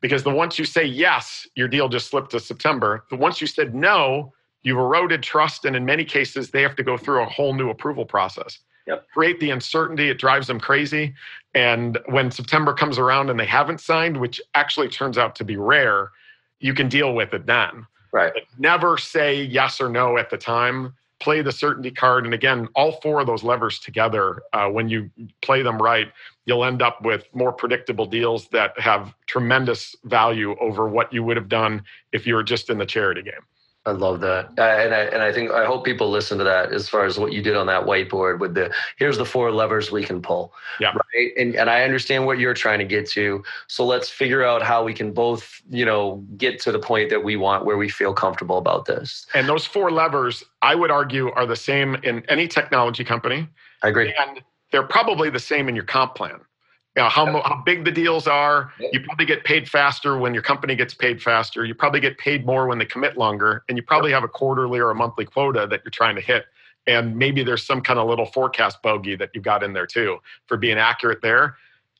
Because 0.00 0.22
the 0.24 0.30
once 0.30 0.58
you 0.58 0.64
say 0.64 0.84
yes, 0.84 1.46
your 1.54 1.68
deal 1.68 1.88
just 1.88 2.08
slipped 2.08 2.32
to 2.32 2.40
September. 2.40 3.04
The 3.10 3.16
once 3.16 3.40
you 3.40 3.46
said 3.46 3.74
no, 3.74 4.32
you've 4.62 4.78
eroded 4.78 5.22
trust. 5.22 5.64
And 5.64 5.76
in 5.76 5.84
many 5.84 6.04
cases, 6.04 6.50
they 6.50 6.62
have 6.62 6.76
to 6.76 6.82
go 6.82 6.96
through 6.96 7.22
a 7.22 7.26
whole 7.26 7.54
new 7.54 7.70
approval 7.70 8.04
process. 8.04 8.58
Yep. 8.86 9.06
Create 9.14 9.38
the 9.38 9.50
uncertainty, 9.50 10.08
it 10.08 10.18
drives 10.18 10.48
them 10.48 10.58
crazy. 10.58 11.14
And 11.54 11.98
when 12.06 12.30
September 12.30 12.72
comes 12.74 12.98
around 12.98 13.30
and 13.30 13.38
they 13.38 13.46
haven't 13.46 13.80
signed, 13.80 14.16
which 14.16 14.40
actually 14.54 14.88
turns 14.88 15.18
out 15.18 15.36
to 15.36 15.44
be 15.44 15.56
rare, 15.56 16.10
you 16.58 16.74
can 16.74 16.88
deal 16.88 17.14
with 17.14 17.32
it 17.32 17.46
then. 17.46 17.86
Right. 18.12 18.32
But 18.34 18.42
never 18.58 18.98
say 18.98 19.42
yes 19.42 19.80
or 19.80 19.88
no 19.88 20.18
at 20.18 20.30
the 20.30 20.36
time 20.36 20.94
play 21.22 21.40
the 21.40 21.52
certainty 21.52 21.90
card. 21.90 22.24
And 22.24 22.34
again, 22.34 22.68
all 22.74 23.00
four 23.00 23.20
of 23.20 23.28
those 23.28 23.44
levers 23.44 23.78
together, 23.78 24.42
uh, 24.52 24.66
when 24.68 24.88
you 24.88 25.08
play 25.40 25.62
them 25.62 25.80
right, 25.80 26.08
you'll 26.46 26.64
end 26.64 26.82
up 26.82 27.02
with 27.04 27.24
more 27.32 27.52
predictable 27.52 28.06
deals 28.06 28.48
that 28.48 28.78
have 28.78 29.14
tremendous 29.26 29.94
value 30.04 30.56
over 30.60 30.88
what 30.88 31.12
you 31.12 31.22
would 31.22 31.36
have 31.36 31.48
done 31.48 31.84
if 32.12 32.26
you 32.26 32.34
were 32.34 32.42
just 32.42 32.70
in 32.70 32.78
the 32.78 32.86
charity 32.86 33.22
game. 33.22 33.34
I 33.84 33.90
love 33.90 34.20
that, 34.20 34.50
uh, 34.58 34.62
and 34.62 34.94
I 34.94 35.00
and 35.00 35.22
I 35.24 35.32
think 35.32 35.50
I 35.50 35.66
hope 35.66 35.84
people 35.84 36.08
listen 36.08 36.38
to 36.38 36.44
that 36.44 36.72
as 36.72 36.88
far 36.88 37.04
as 37.04 37.18
what 37.18 37.32
you 37.32 37.42
did 37.42 37.56
on 37.56 37.66
that 37.66 37.84
whiteboard 37.84 38.38
with 38.38 38.54
the 38.54 38.72
here's 38.96 39.18
the 39.18 39.24
four 39.24 39.50
levers 39.50 39.90
we 39.90 40.04
can 40.04 40.22
pull. 40.22 40.52
Yeah. 40.78 40.92
Right. 41.14 41.32
And 41.36 41.56
and 41.56 41.68
I 41.68 41.82
understand 41.82 42.24
what 42.24 42.38
you're 42.38 42.54
trying 42.54 42.78
to 42.78 42.84
get 42.84 43.08
to. 43.10 43.42
So 43.66 43.84
let's 43.84 44.08
figure 44.08 44.44
out 44.44 44.62
how 44.62 44.84
we 44.84 44.94
can 44.94 45.12
both, 45.12 45.60
you 45.68 45.84
know, 45.84 46.24
get 46.36 46.60
to 46.60 46.70
the 46.70 46.78
point 46.78 47.10
that 47.10 47.24
we 47.24 47.34
want 47.34 47.64
where 47.64 47.76
we 47.76 47.88
feel 47.88 48.14
comfortable 48.14 48.56
about 48.56 48.84
this. 48.84 49.26
And 49.34 49.48
those 49.48 49.66
four 49.66 49.90
levers, 49.90 50.44
I 50.62 50.76
would 50.76 50.92
argue, 50.92 51.32
are 51.32 51.44
the 51.46 51.56
same 51.56 51.96
in 52.04 52.24
any 52.28 52.46
technology 52.46 53.02
company. 53.02 53.48
I 53.82 53.88
agree. 53.88 54.14
And 54.16 54.42
they're 54.70 54.86
probably 54.86 55.28
the 55.28 55.40
same 55.40 55.68
in 55.68 55.74
your 55.74 55.84
comp 55.84 56.14
plan 56.14 56.40
you 56.96 57.02
know, 57.02 57.08
how, 57.08 57.26
how 57.42 57.62
big 57.64 57.84
the 57.84 57.90
deals 57.90 58.26
are. 58.26 58.70
You 58.78 59.00
probably 59.00 59.24
get 59.24 59.44
paid 59.44 59.68
faster 59.68 60.18
when 60.18 60.34
your 60.34 60.42
company 60.42 60.74
gets 60.74 60.92
paid 60.92 61.22
faster. 61.22 61.64
You 61.64 61.74
probably 61.74 62.00
get 62.00 62.18
paid 62.18 62.44
more 62.44 62.66
when 62.66 62.78
they 62.78 62.84
commit 62.84 63.16
longer. 63.16 63.64
And 63.68 63.78
you 63.78 63.82
probably 63.82 64.12
have 64.12 64.24
a 64.24 64.28
quarterly 64.28 64.78
or 64.78 64.90
a 64.90 64.94
monthly 64.94 65.24
quota 65.24 65.66
that 65.70 65.80
you're 65.84 65.90
trying 65.90 66.16
to 66.16 66.20
hit. 66.20 66.44
And 66.86 67.16
maybe 67.16 67.44
there's 67.44 67.64
some 67.64 67.80
kind 67.80 67.98
of 67.98 68.08
little 68.08 68.26
forecast 68.26 68.82
bogey 68.82 69.16
that 69.16 69.30
you've 69.34 69.44
got 69.44 69.62
in 69.62 69.72
there 69.72 69.86
too 69.86 70.18
for 70.46 70.56
being 70.56 70.78
accurate 70.78 71.22
there. 71.22 71.56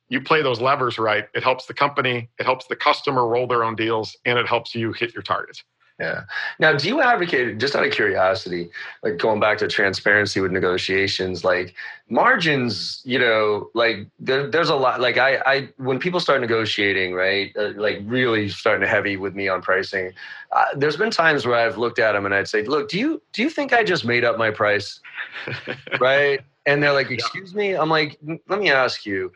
You 0.09 0.20
play 0.20 0.42
those 0.42 0.61
levers 0.61 0.98
right, 0.98 1.26
it 1.35 1.42
helps 1.42 1.64
the 1.64 1.72
company, 1.72 2.28
it 2.38 2.44
helps 2.44 2.66
the 2.66 2.76
customer 2.76 3.26
roll 3.26 3.46
their 3.46 3.64
own 3.64 3.76
deals, 3.76 4.14
and 4.26 4.38
it 4.38 4.46
helps 4.46 4.74
you 4.74 4.92
hit 4.92 5.14
your 5.14 5.22
targets. 5.22 5.64
Yeah. 6.00 6.24
Now, 6.59 6.72
do 6.72 6.88
you 6.88 7.00
advocate, 7.00 7.59
just 7.59 7.76
out 7.76 7.87
of 7.87 7.92
curiosity, 7.92 8.70
like 9.02 9.18
going 9.18 9.40
back 9.40 9.59
to 9.59 9.68
transparency 9.68 10.40
with 10.40 10.50
negotiations, 10.50 11.44
like 11.44 11.74
margins, 12.09 13.02
you 13.05 13.18
know, 13.18 13.70
like 13.74 14.09
there, 14.18 14.48
there's 14.48 14.68
a 14.68 14.74
lot, 14.74 15.00
like 15.00 15.18
I, 15.18 15.37
I, 15.46 15.68
when 15.76 15.98
people 15.98 16.18
start 16.18 16.40
negotiating, 16.40 17.14
right, 17.14 17.55
uh, 17.57 17.72
like 17.76 18.00
really 18.05 18.48
starting 18.48 18.81
to 18.81 18.88
heavy 18.88 19.16
with 19.16 19.35
me 19.35 19.48
on 19.48 19.62
pricing, 19.62 20.12
uh, 20.50 20.64
there's 20.74 20.96
been 20.96 21.11
times 21.11 21.46
where 21.46 21.57
I've 21.57 21.78
looked 21.78 21.98
at 21.98 22.12
them 22.12 22.26
and 22.26 22.35
I'd 22.35 22.48
say, 22.48 22.64
look, 22.64 22.88
do 22.88 22.98
you, 22.98 23.22
do 23.33 23.42
you 23.42 23.50
think 23.50 23.72
I 23.72 23.85
just 23.85 24.05
made 24.05 24.24
up 24.24 24.38
my 24.38 24.50
price? 24.50 24.98
right. 26.00 26.40
And 26.66 26.83
they're 26.83 26.92
like, 26.92 27.11
excuse 27.11 27.55
me. 27.55 27.74
I'm 27.74 27.90
like, 27.90 28.18
let 28.48 28.59
me 28.59 28.70
ask 28.70 29.05
you, 29.05 29.33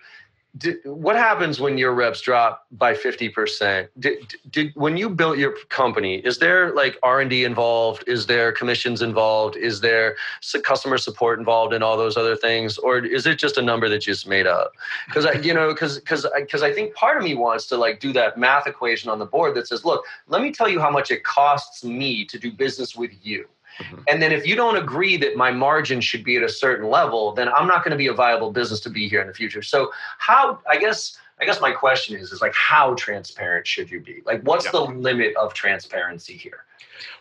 what 0.85 1.17
happens 1.17 1.61
when 1.61 1.77
your 1.77 1.93
reps 1.93 2.21
drop 2.21 2.67
by 2.73 2.95
50% 2.95 3.89
did, 3.99 4.35
did, 4.51 4.73
when 4.75 4.97
you 4.97 5.11
built 5.11 5.39
your 5.39 5.55
company 5.69 6.17
is 6.19 6.39
there 6.39 6.73
like 6.75 6.99
r&d 7.03 7.45
involved? 7.45 8.05
Is 8.07 8.27
there 8.27 8.53
commissions 8.53 9.03
involved? 9.03 9.57
Is 9.57 9.81
there 9.81 10.17
customer 10.63 10.99
support 10.99 11.39
involved 11.39 11.75
in 11.75 11.83
all 11.83 11.97
those 11.97 12.17
other 12.17 12.37
things? 12.37 12.79
Or 12.79 12.99
is 12.99 13.27
it 13.27 13.39
just 13.39 13.59
a 13.59 13.63
number 13.63 13.89
that 13.89 14.07
you 14.07 14.13
just 14.13 14.27
made 14.27 14.47
up? 14.47 14.73
Because 15.07 15.27
i 15.27 15.33
you 15.33 15.53
know 15.53 15.69
because 15.69 15.99
because 15.99 16.27
because 16.37 16.63
I 16.63 16.73
think 16.73 16.95
part 16.95 17.17
of 17.17 17.25
me 17.25 17.35
wants 17.35 17.67
to 17.67 17.77
like 17.77 18.01
do 18.01 18.13
that 18.15 18.39
math 18.39 18.67
equation 18.67 19.11
on 19.11 19.19
the 19.19 19.27
board 19.27 19.55
that 19.57 19.69
says 19.69 19.85
look 19.85 20.05
let 20.29 20.43
me 20.43 20.53
tell 20.53 20.69
you 20.69 20.81
how 20.81 20.91
much 20.91 21.11
it 21.11 21.25
costs 21.25 21.85
me 21.85 22.25
to 22.25 22.39
do 22.39 22.51
business 22.51 22.97
with 22.97 23.13
you 23.23 23.47
Mm-hmm. 23.79 23.97
And 24.09 24.23
then 24.23 24.33
if 24.33 24.47
you 24.47 24.57
don't 24.57 24.77
agree 24.77 25.17
that 25.19 25.37
my 25.37 25.51
margin 25.51 26.01
should 26.01 26.25
be 26.25 26.37
at 26.37 26.43
a 26.43 26.49
certain 26.49 26.89
level, 26.89 27.33
then 27.33 27.49
I'm 27.49 27.67
not 27.67 27.85
going 27.85 27.93
to 27.93 27.97
be 27.97 28.07
a 28.07 28.15
viable 28.15 28.51
business 28.53 28.81
to 28.81 28.91
be 28.91 29.09
here 29.09 29.21
in 29.21 29.27
the 29.27 29.35
future. 29.35 29.63
So 29.63 29.93
how 30.19 30.61
I 30.69 30.79
guess 30.79 31.19
I 31.41 31.45
guess 31.45 31.61
my 31.61 31.73
question 31.73 32.17
is 32.17 32.33
is 32.33 32.41
like 32.41 32.55
how 32.55 32.95
transparent 32.95 33.67
should 33.67 33.91
you 33.91 34.01
be? 34.01 34.23
Like 34.25 34.43
what's 34.43 34.71
the 34.71 34.81
limit 34.81 35.37
of 35.37 35.55
transparency 35.55 36.35
here? 36.35 36.65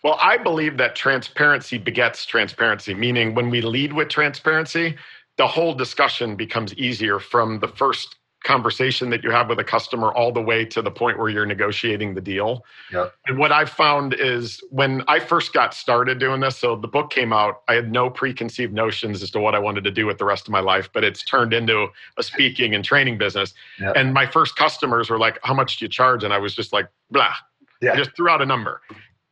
Well, 0.03 0.17
I 0.21 0.37
believe 0.37 0.77
that 0.77 0.95
transparency 0.95 1.77
begets 1.77 2.25
transparency, 2.25 2.93
meaning 2.93 3.35
when 3.35 3.49
we 3.49 3.61
lead 3.61 3.91
with 3.91 4.07
transparency, 4.07 4.95
the 5.37 5.47
whole 5.47 5.73
discussion 5.73 6.35
becomes 6.35 6.73
easier 6.75 7.19
from 7.19 7.59
the 7.59 7.67
first 7.67 8.15
conversation 8.45 9.10
that 9.10 9.23
you 9.23 9.31
have 9.31 9.49
with 9.49 9.60
a 9.60 9.63
customer 9.63 10.13
all 10.13 10.31
the 10.31 10.41
way 10.41 10.63
to 10.63 10.81
the 10.81 10.91
point 10.91 11.17
where 11.17 11.29
you're 11.29 11.45
negotiating 11.45 12.13
the 12.13 12.21
deal. 12.21 12.63
Yep. 12.93 13.13
And 13.27 13.38
what 13.38 13.51
I've 13.51 13.69
found 13.69 14.13
is 14.13 14.63
when 14.69 15.03
I 15.08 15.19
first 15.19 15.51
got 15.51 15.73
started 15.73 16.19
doing 16.19 16.39
this, 16.39 16.58
so 16.58 16.75
the 16.75 16.88
book 16.88 17.10
came 17.10 17.34
out, 17.34 17.63
I 17.67 17.73
had 17.73 17.91
no 17.91 18.10
preconceived 18.10 18.73
notions 18.73 19.21
as 19.21 19.31
to 19.31 19.39
what 19.39 19.55
I 19.55 19.60
wanted 19.60 19.84
to 19.84 19.91
do 19.91 20.05
with 20.05 20.19
the 20.19 20.25
rest 20.25 20.47
of 20.47 20.51
my 20.51 20.62
life, 20.62 20.89
but 20.93 21.03
it's 21.03 21.23
turned 21.23 21.53
into 21.53 21.88
a 22.17 22.23
speaking 22.23 22.73
and 22.73 22.86
training 22.86 23.17
business. 23.17 23.53
Yep. 23.79 23.93
And 23.95 24.13
my 24.13 24.27
first 24.27 24.55
customers 24.55 25.10
were 25.10 25.19
like, 25.19 25.39
How 25.43 25.53
much 25.53 25.77
do 25.77 25.86
you 25.86 25.89
charge? 25.89 26.23
And 26.23 26.34
I 26.34 26.38
was 26.38 26.55
just 26.55 26.71
like, 26.71 26.88
blah. 27.12 27.34
Yeah. 27.81 27.93
I 27.93 27.95
just 27.97 28.15
threw 28.15 28.29
out 28.29 28.41
a 28.41 28.45
number. 28.45 28.81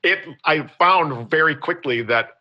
It 0.04 0.19
I 0.43 0.67
found 0.80 1.30
very 1.30 1.56
quickly 1.56 2.02
that 2.04 2.32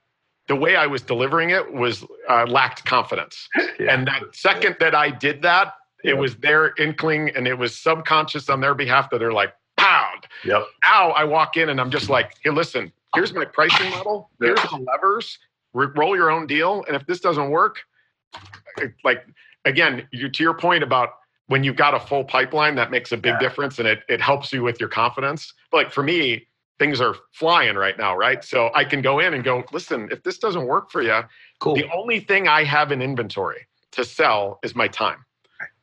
the 0.49 0.57
way 0.57 0.75
I 0.75 0.87
was 0.87 1.03
delivering 1.03 1.51
it 1.51 1.73
was 1.73 2.05
uh, 2.29 2.47
lacked 2.47 2.85
confidence. 2.85 3.49
Yeah. 3.81 3.95
And 3.95 4.07
that 4.07 4.23
second 4.33 4.77
that 4.79 4.95
I 4.95 5.11
did 5.11 5.43
that, 5.43 5.73
it 6.03 6.15
was 6.15 6.37
their 6.37 6.75
inkling 6.79 7.31
and 7.31 7.47
it 7.47 7.55
was 7.55 7.79
subconscious 7.79 8.49
on 8.49 8.61
their 8.61 8.75
behalf 8.75 9.11
that 9.11 9.19
they're 9.19 9.33
like, 9.33 9.55
pound. 9.77 10.27
Yep. 10.45 10.65
Now 10.85 11.11
I 11.11 11.25
walk 11.25 11.57
in 11.57 11.69
and 11.69 11.81
I'm 11.81 11.91
just 11.91 12.09
like, 12.09 12.33
hey, 12.43 12.51
listen, 12.51 12.93
here's 13.15 13.33
my 13.33 13.45
pricing 13.45 13.91
model. 13.91 14.31
Here's 14.41 14.61
the 14.63 14.77
levers. 14.77 15.39
roll 15.75 16.17
your 16.17 16.31
own 16.31 16.47
deal. 16.47 16.85
And 16.87 16.97
if 16.97 17.07
this 17.07 17.21
doesn't 17.21 17.51
work, 17.51 17.79
eh, 18.81 18.89
like 19.05 19.27
again, 19.65 20.09
you, 20.13 20.29
to 20.29 20.43
your 20.43 20.55
point 20.55 20.83
about 20.83 21.11
when 21.49 21.65
you've 21.65 21.77
got 21.77 21.95
a 21.95 22.01
full 22.01 22.25
pipeline, 22.25 22.75
that 22.77 22.91
makes 22.91 23.13
a 23.13 23.17
big 23.17 23.35
yeah. 23.35 23.39
difference 23.39 23.79
and 23.79 23.89
it, 23.89 24.03
it 24.09 24.21
helps 24.21 24.53
you 24.53 24.63
with 24.63 24.79
your 24.81 24.89
confidence. 24.89 25.53
But 25.71 25.79
like 25.79 25.93
for 25.93 26.03
me, 26.03 26.47
things 26.79 27.01
are 27.01 27.15
flying 27.33 27.77
right 27.77 27.99
now, 27.99 28.17
right? 28.17 28.43
So 28.43 28.71
I 28.75 28.85
can 28.85 29.03
go 29.03 29.19
in 29.19 29.35
and 29.35 29.45
go, 29.45 29.63
listen, 29.73 30.09
if 30.11 30.23
this 30.23 30.39
doesn't 30.39 30.67
work 30.67 30.91
for 30.91 31.03
you, 31.03 31.21
cool. 31.61 31.75
the 31.75 31.89
only 31.93 32.21
thing 32.21 32.49
I 32.49 32.65
have 32.65 32.91
in 32.91 33.03
inventory 33.03 33.67
to 33.93 34.05
sell 34.05 34.59
is 34.63 34.75
my 34.75 34.89
time 34.89 35.25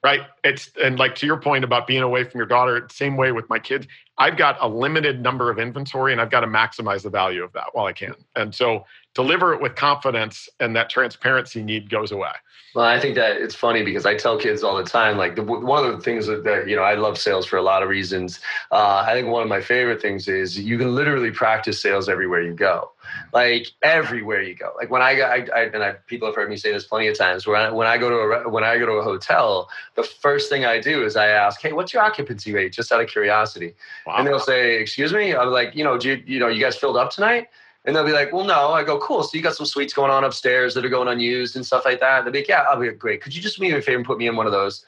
right? 0.04 0.22
It's 0.44 0.72
and 0.82 0.98
like 0.98 1.16
to 1.16 1.26
your 1.26 1.38
point 1.38 1.64
about 1.64 1.88
being 1.88 2.04
away 2.04 2.24
from 2.24 2.40
your 2.40 2.48
daughter 2.48 2.88
same 2.92 3.18
way 3.18 3.32
with 3.32 3.50
my 3.50 3.60
kids. 3.60 3.88
I've 4.18 4.38
got 4.38 4.58
a 4.62 4.68
limited 4.68 5.22
number 5.22 5.50
of 5.50 5.60
inventory 5.60 6.12
and 6.12 6.22
i've 6.22 6.30
got 6.30 6.42
to 6.42 6.48
maximize 6.48 7.04
the 7.04 7.10
value 7.10 7.44
of 7.44 7.52
that 7.54 7.68
while 7.74 7.86
i 7.86 7.94
can. 7.94 8.16
And 8.36 8.54
so 8.54 8.86
deliver 9.20 9.54
it 9.54 9.62
with 9.62 9.76
confidence 9.76 10.48
and 10.62 10.74
that 10.78 10.90
transparency 10.90 11.62
need 11.62 11.90
goes 11.90 12.10
away. 12.10 12.32
Well 12.76 12.86
i 12.86 13.00
think 13.00 13.16
that 13.16 13.38
it's 13.38 13.56
funny 13.56 13.84
because 13.84 14.06
i 14.06 14.16
tell 14.16 14.38
kids 14.38 14.64
all 14.64 14.78
the 14.78 14.84
time 14.84 15.18
like 15.18 15.36
the, 15.36 15.42
one 15.44 15.84
of 15.84 15.92
the 15.98 16.04
things 16.04 16.28
that, 16.28 16.44
that, 16.44 16.68
you 16.70 16.76
know 16.76 16.84
i 16.84 16.94
love 16.94 17.18
sales 17.18 17.46
for 17.48 17.58
a 17.58 17.64
lot 17.64 17.82
of 17.82 17.90
reasons. 17.90 18.40
Uh, 18.72 19.04
i 19.08 19.14
think 19.14 19.28
one 19.28 19.42
of 19.42 19.50
my 19.50 19.60
favorite 19.60 20.02
things 20.02 20.28
is 20.28 20.58
you 20.58 20.78
can 20.78 20.94
literally 20.96 21.32
practice 21.32 21.82
sales 21.82 22.08
everywhere 22.08 22.42
you 22.44 22.54
go. 22.54 22.92
Like 23.34 23.68
everywhere 23.82 24.44
you 24.44 24.54
go. 24.54 24.72
Like 24.78 24.92
when 24.92 25.02
i 25.02 25.16
got 25.16 25.30
I, 25.32 25.48
I, 25.60 25.62
and 25.76 25.84
I, 25.84 25.92
people 26.06 26.28
have 26.28 26.36
heard 26.36 26.50
me 26.50 26.58
say 26.58 26.72
this 26.72 26.86
plenty 26.86 27.08
of 27.08 27.18
times 27.18 27.48
when 27.48 27.60
I, 27.60 27.72
when 27.72 27.88
I 27.88 27.98
go 27.98 28.10
to 28.10 28.18
a 28.18 28.50
when 28.50 28.64
i 28.64 28.78
go 28.78 28.86
to 28.86 28.98
a 29.04 29.04
hotel 29.04 29.68
the 29.96 30.04
first 30.04 30.48
thing 30.52 30.64
i 30.64 30.80
do 30.80 31.04
is 31.04 31.16
i 31.16 31.28
ask 31.28 31.60
hey 31.60 31.74
what's 31.74 31.92
your 31.92 32.04
occupancy 32.04 32.54
rate? 32.54 32.72
Just 32.72 32.92
out 32.92 33.02
of 33.02 33.10
curiosity. 33.10 33.74
Wow. 34.06 34.18
and 34.18 34.28
they'll 34.28 34.48
say 34.54 34.80
excuse 34.80 35.12
me? 35.12 35.36
I'm 35.36 35.50
like 35.50 35.76
you 35.76 35.84
know 35.84 35.98
do 35.98 36.10
you, 36.10 36.24
you 36.32 36.40
know 36.40 36.50
you 36.56 36.62
guys 36.62 36.76
filled 36.78 36.98
up 36.98 37.10
tonight 37.10 37.48
and 37.86 37.96
they'll 37.96 38.06
be 38.06 38.12
like, 38.12 38.34
well, 38.34 38.46
no. 38.46 38.72
I 38.72 38.84
go, 38.84 39.00
cool. 39.00 39.24
So 39.24 39.38
you 39.38 39.44
got 39.44 39.56
some 39.56 39.66
suites 39.66 39.94
going 39.94 40.12
on 40.12 40.24
upstairs 40.24 40.74
that 40.74 40.84
are 40.86 40.90
going 40.90 41.08
unused 41.08 41.56
and 41.56 41.66
stuff 41.66 41.86
like 41.86 42.00
that. 42.02 42.24
They'll 42.24 42.34
be 42.34 42.40
like, 42.40 42.48
yeah, 42.48 42.66
I'll 42.70 42.80
be 42.80 42.88
like, 42.88 43.00
great. 43.00 43.22
Could 43.22 43.36
you 43.36 43.42
just 43.42 43.58
do 43.58 43.62
me 43.62 43.72
a 43.72 43.82
favor 43.82 43.98
and 43.98 44.06
put 44.06 44.18
me 44.18 44.28
in 44.28 44.36
one 44.36 44.46
of 44.46 44.52
those? 44.52 44.86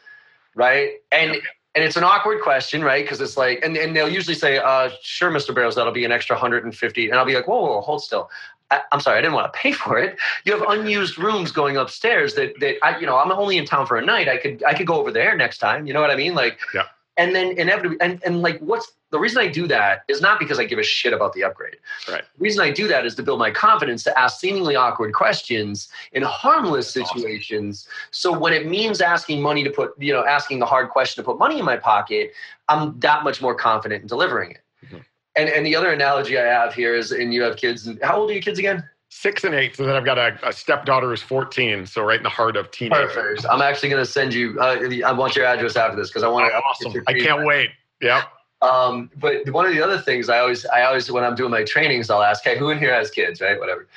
Right. 0.56 0.96
And 1.12 1.42
and 1.74 1.86
it's 1.86 1.96
an 1.96 2.04
awkward 2.04 2.42
question, 2.42 2.84
right? 2.84 3.02
Because 3.02 3.22
it's 3.22 3.38
like, 3.38 3.64
and, 3.64 3.78
and 3.78 3.96
they'll 3.96 4.12
usually 4.12 4.36
say, 4.36 4.58
uh, 4.58 4.90
sure, 5.02 5.32
Mr. 5.32 5.56
Barrows, 5.56 5.76
that'll 5.76 5.94
be 5.94 6.04
an 6.04 6.12
extra 6.12 6.36
150. 6.36 7.10
And 7.10 7.18
I'll 7.18 7.26
be 7.26 7.34
like, 7.34 7.48
whoa, 7.48 7.62
whoa, 7.62 7.76
whoa 7.76 7.82
hold 7.82 8.04
still. 8.04 8.30
I, 8.72 8.82
am 8.92 9.00
sorry, 9.00 9.20
I 9.20 9.22
didn't 9.22 9.36
want 9.36 9.54
to 9.54 9.58
pay 9.58 9.72
for 9.72 9.98
it. 9.98 10.18
You 10.44 10.52
have 10.52 10.68
unused 10.68 11.18
rooms 11.18 11.54
going 11.54 11.78
upstairs 11.78 12.34
that 12.34 12.60
that 12.60 12.76
I, 12.84 13.00
you 13.00 13.06
know, 13.06 13.18
I'm 13.18 13.32
only 13.32 13.58
in 13.58 13.66
town 13.66 13.88
for 13.88 13.98
a 13.98 14.06
night. 14.06 14.28
I 14.28 14.36
could 14.36 14.64
I 14.66 14.74
could 14.74 14.88
go 14.88 14.96
over 14.96 15.12
there 15.12 15.36
next 15.38 15.60
time. 15.60 15.88
You 15.88 15.94
know 15.94 16.02
what 16.02 16.12
I 16.12 16.18
mean? 16.18 16.36
Like, 16.36 16.60
yeah 16.74 16.84
and 17.22 17.36
then 17.36 17.58
inevitably 17.58 17.98
and, 18.02 18.22
and 18.26 18.42
like 18.42 18.60
what's 18.60 18.92
the 19.12 19.20
reason 19.20 19.40
i 19.40 19.48
do 19.48 19.68
that 19.68 20.04
is 20.08 20.22
not 20.22 20.40
because 20.40 20.60
i 20.60 20.64
give 20.64 20.80
a 20.80 20.84
shit 20.84 21.14
about 21.14 21.34
the 21.34 21.44
upgrade. 21.44 21.78
Right. 22.10 22.24
The 22.38 22.44
reason 22.44 22.62
i 22.64 22.72
do 22.72 22.88
that 22.88 23.06
is 23.06 23.14
to 23.16 23.24
build 23.24 23.40
my 23.40 23.52
confidence 23.52 24.04
to 24.06 24.20
ask 24.20 24.40
seemingly 24.40 24.76
awkward 24.76 25.14
questions 25.14 25.90
in 26.14 26.24
harmless 26.24 26.90
situations 26.90 27.88
awesome. 27.88 28.10
so 28.12 28.40
when 28.40 28.54
it 28.54 28.68
means 28.68 29.02
asking 29.02 29.42
money 29.42 29.64
to 29.64 29.70
put 29.70 29.92
you 30.00 30.14
know 30.14 30.26
asking 30.26 30.60
the 30.60 30.66
hard 30.66 30.90
question 30.90 31.24
to 31.24 31.26
put 31.26 31.38
money 31.38 31.60
in 31.60 31.66
my 31.66 31.78
pocket 31.78 32.34
i'm 32.70 33.00
that 33.00 33.24
much 33.24 33.42
more 33.42 33.56
confident 33.56 34.02
in 34.02 34.08
delivering 34.08 34.52
it. 34.52 34.62
Mm-hmm. 34.86 34.98
and 35.36 35.50
and 35.50 35.66
the 35.66 35.76
other 35.76 35.92
analogy 35.92 36.38
i 36.40 36.44
have 36.44 36.74
here 36.74 36.96
is 36.96 37.12
and 37.12 37.34
you 37.34 37.44
have 37.44 37.56
kids 37.56 37.88
how 38.02 38.18
old 38.18 38.30
are 38.32 38.34
your 38.34 38.42
kids 38.42 38.58
again 38.58 38.84
six 39.12 39.44
and 39.44 39.54
eight. 39.54 39.76
So 39.76 39.86
then 39.86 39.96
I've 39.96 40.06
got 40.06 40.18
a, 40.18 40.40
a 40.48 40.54
stepdaughter 40.54 41.10
who's 41.10 41.22
14. 41.22 41.86
So 41.86 42.02
right 42.02 42.18
in 42.18 42.24
the 42.24 42.30
heart 42.30 42.56
of 42.56 42.72
teenagers. 42.72 43.46
I'm 43.46 43.62
actually 43.62 43.90
going 43.90 44.04
to 44.04 44.10
send 44.10 44.34
you, 44.34 44.58
uh, 44.60 44.80
I 45.06 45.12
want 45.12 45.36
your 45.36 45.46
address 45.46 45.76
after 45.76 45.98
this 45.98 46.10
because 46.10 46.24
I 46.24 46.30
want 46.30 46.50
to. 46.50 46.58
Awesome. 46.58 47.04
I 47.08 47.14
can't 47.14 47.46
wait. 47.46 47.70
Yep. 48.02 48.24
Um, 48.62 49.12
but 49.18 49.50
one 49.50 49.66
of 49.66 49.74
the 49.74 49.82
other 49.82 50.00
things 50.00 50.30
I 50.30 50.40
always, 50.40 50.66
I 50.66 50.84
always, 50.84 51.12
when 51.12 51.24
I'm 51.24 51.36
doing 51.36 51.52
my 51.52 51.64
trainings, 51.64 52.10
I'll 52.10 52.24
ask, 52.24 52.44
hey, 52.44 52.58
who 52.58 52.70
in 52.70 52.80
here 52.80 52.94
has 52.94 53.12
kids, 53.12 53.42
right? 53.42 53.60
Whatever 53.60 53.88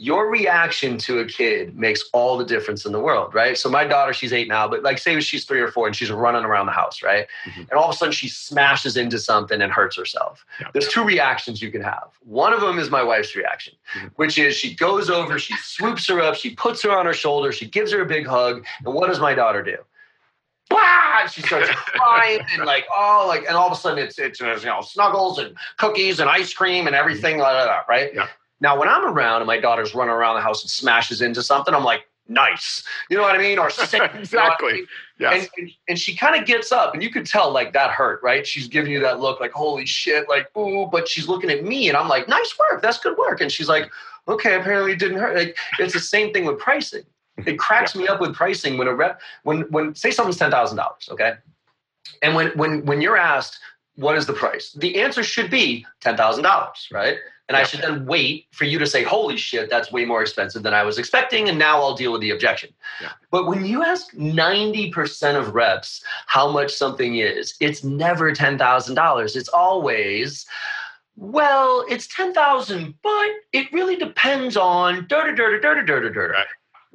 your 0.00 0.30
reaction 0.30 0.96
to 0.96 1.18
a 1.18 1.24
kid 1.24 1.76
makes 1.76 2.04
all 2.12 2.38
the 2.38 2.44
difference 2.44 2.86
in 2.86 2.92
the 2.92 3.00
world, 3.00 3.34
right? 3.34 3.58
So 3.58 3.68
my 3.68 3.84
daughter, 3.84 4.12
she's 4.12 4.32
eight 4.32 4.46
now, 4.46 4.68
but 4.68 4.84
like 4.84 4.98
say 4.98 5.18
she's 5.20 5.44
three 5.44 5.60
or 5.60 5.72
four 5.72 5.88
and 5.88 5.96
she's 5.96 6.10
running 6.10 6.44
around 6.44 6.66
the 6.66 6.72
house, 6.72 7.02
right? 7.02 7.26
Mm-hmm. 7.44 7.62
And 7.62 7.72
all 7.72 7.88
of 7.88 7.94
a 7.94 7.98
sudden 7.98 8.12
she 8.12 8.28
smashes 8.28 8.96
into 8.96 9.18
something 9.18 9.60
and 9.60 9.72
hurts 9.72 9.96
herself. 9.96 10.46
Yeah. 10.60 10.68
There's 10.72 10.86
two 10.86 11.02
reactions 11.02 11.60
you 11.60 11.72
can 11.72 11.82
have. 11.82 12.10
One 12.20 12.52
of 12.52 12.60
them 12.60 12.78
is 12.78 12.90
my 12.90 13.02
wife's 13.02 13.34
reaction, 13.34 13.74
mm-hmm. 13.96 14.06
which 14.14 14.38
is 14.38 14.54
she 14.54 14.72
goes 14.76 15.10
over, 15.10 15.36
she 15.36 15.56
swoops 15.56 16.06
her 16.06 16.20
up, 16.20 16.36
she 16.36 16.50
puts 16.50 16.80
her 16.82 16.96
on 16.96 17.04
her 17.04 17.14
shoulder, 17.14 17.50
she 17.50 17.66
gives 17.66 17.90
her 17.90 18.00
a 18.00 18.06
big 18.06 18.24
hug. 18.24 18.64
And 18.84 18.94
what 18.94 19.08
does 19.08 19.18
my 19.18 19.34
daughter 19.34 19.64
do? 19.64 19.78
Blah! 20.70 21.26
She 21.26 21.42
starts 21.42 21.70
crying 21.70 22.40
and 22.52 22.64
like, 22.66 22.86
oh, 22.94 23.24
like, 23.26 23.46
and 23.48 23.56
all 23.56 23.66
of 23.66 23.72
a 23.72 23.76
sudden 23.76 23.98
it's, 23.98 24.16
it's, 24.18 24.38
you 24.38 24.46
know, 24.46 24.80
snuggles 24.80 25.40
and 25.40 25.56
cookies 25.76 26.20
and 26.20 26.30
ice 26.30 26.54
cream 26.54 26.86
and 26.86 26.94
everything, 26.94 27.38
like 27.38 27.66
that, 27.66 27.86
right? 27.88 28.14
Yeah. 28.14 28.28
Now, 28.60 28.78
when 28.78 28.88
I'm 28.88 29.04
around 29.04 29.42
and 29.42 29.46
my 29.46 29.58
daughter's 29.58 29.94
running 29.94 30.14
around 30.14 30.36
the 30.36 30.42
house 30.42 30.62
and 30.62 30.70
smashes 30.70 31.22
into 31.22 31.42
something, 31.42 31.74
I'm 31.74 31.84
like, 31.84 32.08
nice. 32.28 32.82
You 33.08 33.16
know 33.16 33.22
what 33.22 33.34
I 33.34 33.38
mean? 33.38 33.58
Or 33.58 33.70
sick, 33.70 34.02
exactly. 34.14 34.74
You 34.74 34.82
know 34.82 34.88
Yes. 35.20 35.42
And, 35.42 35.50
and, 35.58 35.70
and 35.88 35.98
she 35.98 36.14
kind 36.14 36.40
of 36.40 36.46
gets 36.46 36.70
up 36.70 36.94
and 36.94 37.02
you 37.02 37.10
could 37.10 37.26
tell 37.26 37.50
like 37.50 37.72
that 37.72 37.90
hurt, 37.90 38.22
right? 38.22 38.46
She's 38.46 38.68
giving 38.68 38.92
you 38.92 39.00
that 39.00 39.18
look 39.18 39.40
like, 39.40 39.50
holy 39.50 39.84
shit, 39.84 40.28
like, 40.28 40.56
ooh, 40.56 40.86
but 40.86 41.08
she's 41.08 41.26
looking 41.26 41.50
at 41.50 41.64
me 41.64 41.88
and 41.88 41.96
I'm 41.96 42.08
like, 42.08 42.28
nice 42.28 42.54
work. 42.56 42.82
That's 42.82 43.00
good 43.00 43.18
work. 43.18 43.40
And 43.40 43.50
she's 43.50 43.68
like, 43.68 43.90
okay, 44.28 44.54
apparently 44.54 44.92
it 44.92 45.00
didn't 45.00 45.18
hurt. 45.18 45.36
Like, 45.36 45.56
it's 45.80 45.92
the 45.92 45.98
same 45.98 46.32
thing 46.32 46.44
with 46.44 46.60
pricing. 46.60 47.02
It 47.46 47.58
cracks 47.58 47.96
yeah. 47.96 48.02
me 48.02 48.08
up 48.08 48.20
with 48.20 48.32
pricing 48.32 48.78
when 48.78 48.86
a 48.86 48.94
rep, 48.94 49.20
when, 49.42 49.62
when 49.72 49.92
say 49.96 50.12
something's 50.12 50.38
$10,000, 50.38 51.10
okay? 51.10 51.32
And 52.22 52.36
when, 52.36 52.50
when, 52.50 52.84
when 52.86 53.00
you're 53.00 53.16
asked, 53.16 53.58
what 53.96 54.16
is 54.16 54.26
the 54.26 54.32
price? 54.32 54.70
The 54.70 55.00
answer 55.00 55.24
should 55.24 55.50
be 55.50 55.84
$10,000, 56.04 56.92
right? 56.92 57.16
And 57.48 57.56
yep. 57.56 57.64
I 57.64 57.66
should 57.66 57.80
then 57.80 58.04
wait 58.04 58.46
for 58.52 58.64
you 58.64 58.78
to 58.78 58.86
say, 58.86 59.02
holy 59.02 59.38
shit, 59.38 59.70
that's 59.70 59.90
way 59.90 60.04
more 60.04 60.20
expensive 60.20 60.62
than 60.62 60.74
I 60.74 60.82
was 60.82 60.98
expecting. 60.98 61.48
And 61.48 61.58
now 61.58 61.80
I'll 61.80 61.94
deal 61.94 62.12
with 62.12 62.20
the 62.20 62.30
objection. 62.30 62.70
But 63.30 63.46
when 63.46 63.64
you 63.64 63.82
ask 63.82 64.12
90% 64.12 65.38
of 65.38 65.54
reps 65.54 66.04
how 66.26 66.50
much 66.50 66.74
something 66.74 67.16
is, 67.16 67.54
it's 67.60 67.82
never 67.82 68.32
$10,000. 68.34 69.36
It's 69.36 69.48
always, 69.48 70.44
well, 71.16 71.86
it's 71.88 72.06
10,000, 72.14 72.94
but 73.02 73.28
it 73.52 73.72
really 73.72 73.96
depends 73.96 74.56
on 74.58 75.06
da 75.08 75.24
da 75.24 75.32
da 75.34 75.58
da 75.58 75.74
da 75.74 75.82
da 75.82 75.98
da 76.00 76.08
da. 76.10 76.44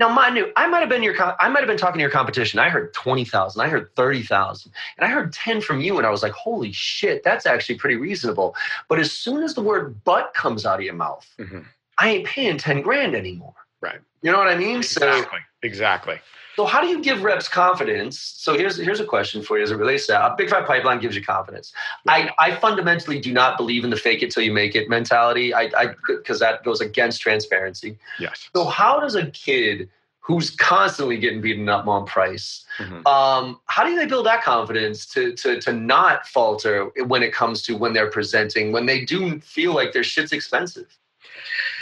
Now, 0.04 0.10
Manu, 0.14 0.51
I 0.58 0.68
might 0.68 0.82
have 0.82 0.89
been 0.89 1.01
your, 1.01 1.16
I 1.39 1.47
might 1.47 1.60
have 1.60 1.68
been 1.68 1.78
talking 1.78 1.99
to 1.99 2.01
your 2.01 2.10
competition. 2.10 2.60
I 2.60 2.68
heard 2.68 2.93
twenty 2.93 3.24
thousand, 3.24 3.62
I 3.62 3.70
heard 3.70 3.95
thirty 3.95 4.22
thousand, 4.22 4.74
and 4.97 5.06
I 5.06 5.10
heard 5.10 5.32
ten 5.32 5.62
from 5.62 5.80
you, 5.80 5.97
and 5.97 6.06
I 6.06 6.10
was 6.10 6.22
like, 6.22 6.34
"Holy 6.34 6.74
shit, 6.74 7.24
that's 7.24 7.45
actually 7.45 7.76
pretty 7.76 7.95
reasonable." 7.95 8.54
But 8.89 8.99
as 8.99 9.14
soon 9.14 9.43
as 9.43 9.54
the 9.54 9.62
word 9.62 10.04
"but" 10.04 10.34
comes 10.34 10.66
out 10.66 10.80
of 10.80 10.82
your 10.84 10.93
mouth, 10.93 11.26
mm-hmm. 11.39 11.60
I 11.97 12.10
ain't 12.10 12.28
paying 12.28 12.58
ten 12.58 12.82
grand 12.82 13.16
anymore. 13.16 13.54
Right. 13.80 14.01
You 14.22 14.34
know 14.34 14.39
what 14.39 14.49
I 14.49 14.58
mean? 14.58 14.80
Exactly. 14.80 15.39
So, 15.39 15.68
exactly. 15.68 16.20
So 16.56 16.66
how 16.66 16.82
do 16.82 16.88
you 16.88 17.01
give 17.01 17.24
reps 17.24 17.47
confidence? 17.47 18.20
So 18.20 18.56
here's 18.56 18.78
here's 18.78 18.99
a 18.99 19.06
question 19.06 19.41
for 19.41 19.58
you 19.58 19.64
as 19.64 19.72
it 19.72 19.76
relates 19.76 20.06
to 20.08 20.14
that. 20.14 20.32
A 20.32 20.36
big 20.36 20.49
fat 20.49 20.68
pipeline 20.68 20.99
gives 20.99 21.16
you 21.16 21.24
confidence. 21.24 21.74
I, 22.08 22.30
I 22.39 22.56
fundamentally 22.56 23.20
do 23.20 23.34
not 23.34 23.58
believe 23.58 23.84
in 23.84 23.89
the 23.89 23.97
fake 23.97 24.22
it 24.22 24.32
till 24.32 24.43
you 24.43 24.54
make 24.54 24.76
it 24.76 24.89
mentality. 24.89 25.54
I 25.54 25.95
because 26.08 26.39
that 26.39 26.64
goes 26.64 26.82
against 26.82 27.22
transparency. 27.22 27.97
Yes. 28.20 28.49
So 28.56 28.66
how 28.66 28.99
does 28.99 29.16
a 29.16 29.26
kid 29.32 29.89
who's 30.24 30.51
constantly 30.51 31.18
getting 31.18 31.41
beaten 31.41 31.68
up 31.68 31.86
on 31.86 32.06
price. 32.06 32.64
Mm-hmm. 32.78 33.06
Um, 33.06 33.60
how 33.66 33.84
do 33.84 33.93
they 33.95 34.06
build 34.06 34.26
that 34.26 34.41
confidence 34.41 35.06
to, 35.08 35.34
to, 35.34 35.60
to 35.60 35.74
not 35.74 36.26
falter 36.26 36.86
when 37.08 37.22
it 37.24 37.34
comes 37.34 37.62
to 37.64 37.76
when 37.76 37.91
they're 37.91 38.10
presenting, 38.10 38.72
when 38.72 38.86
they 38.86 39.04
do 39.04 39.41
feel 39.41 39.74
like 39.74 39.91
their 39.91 40.04
shit's 40.04 40.32
expensive? 40.32 40.97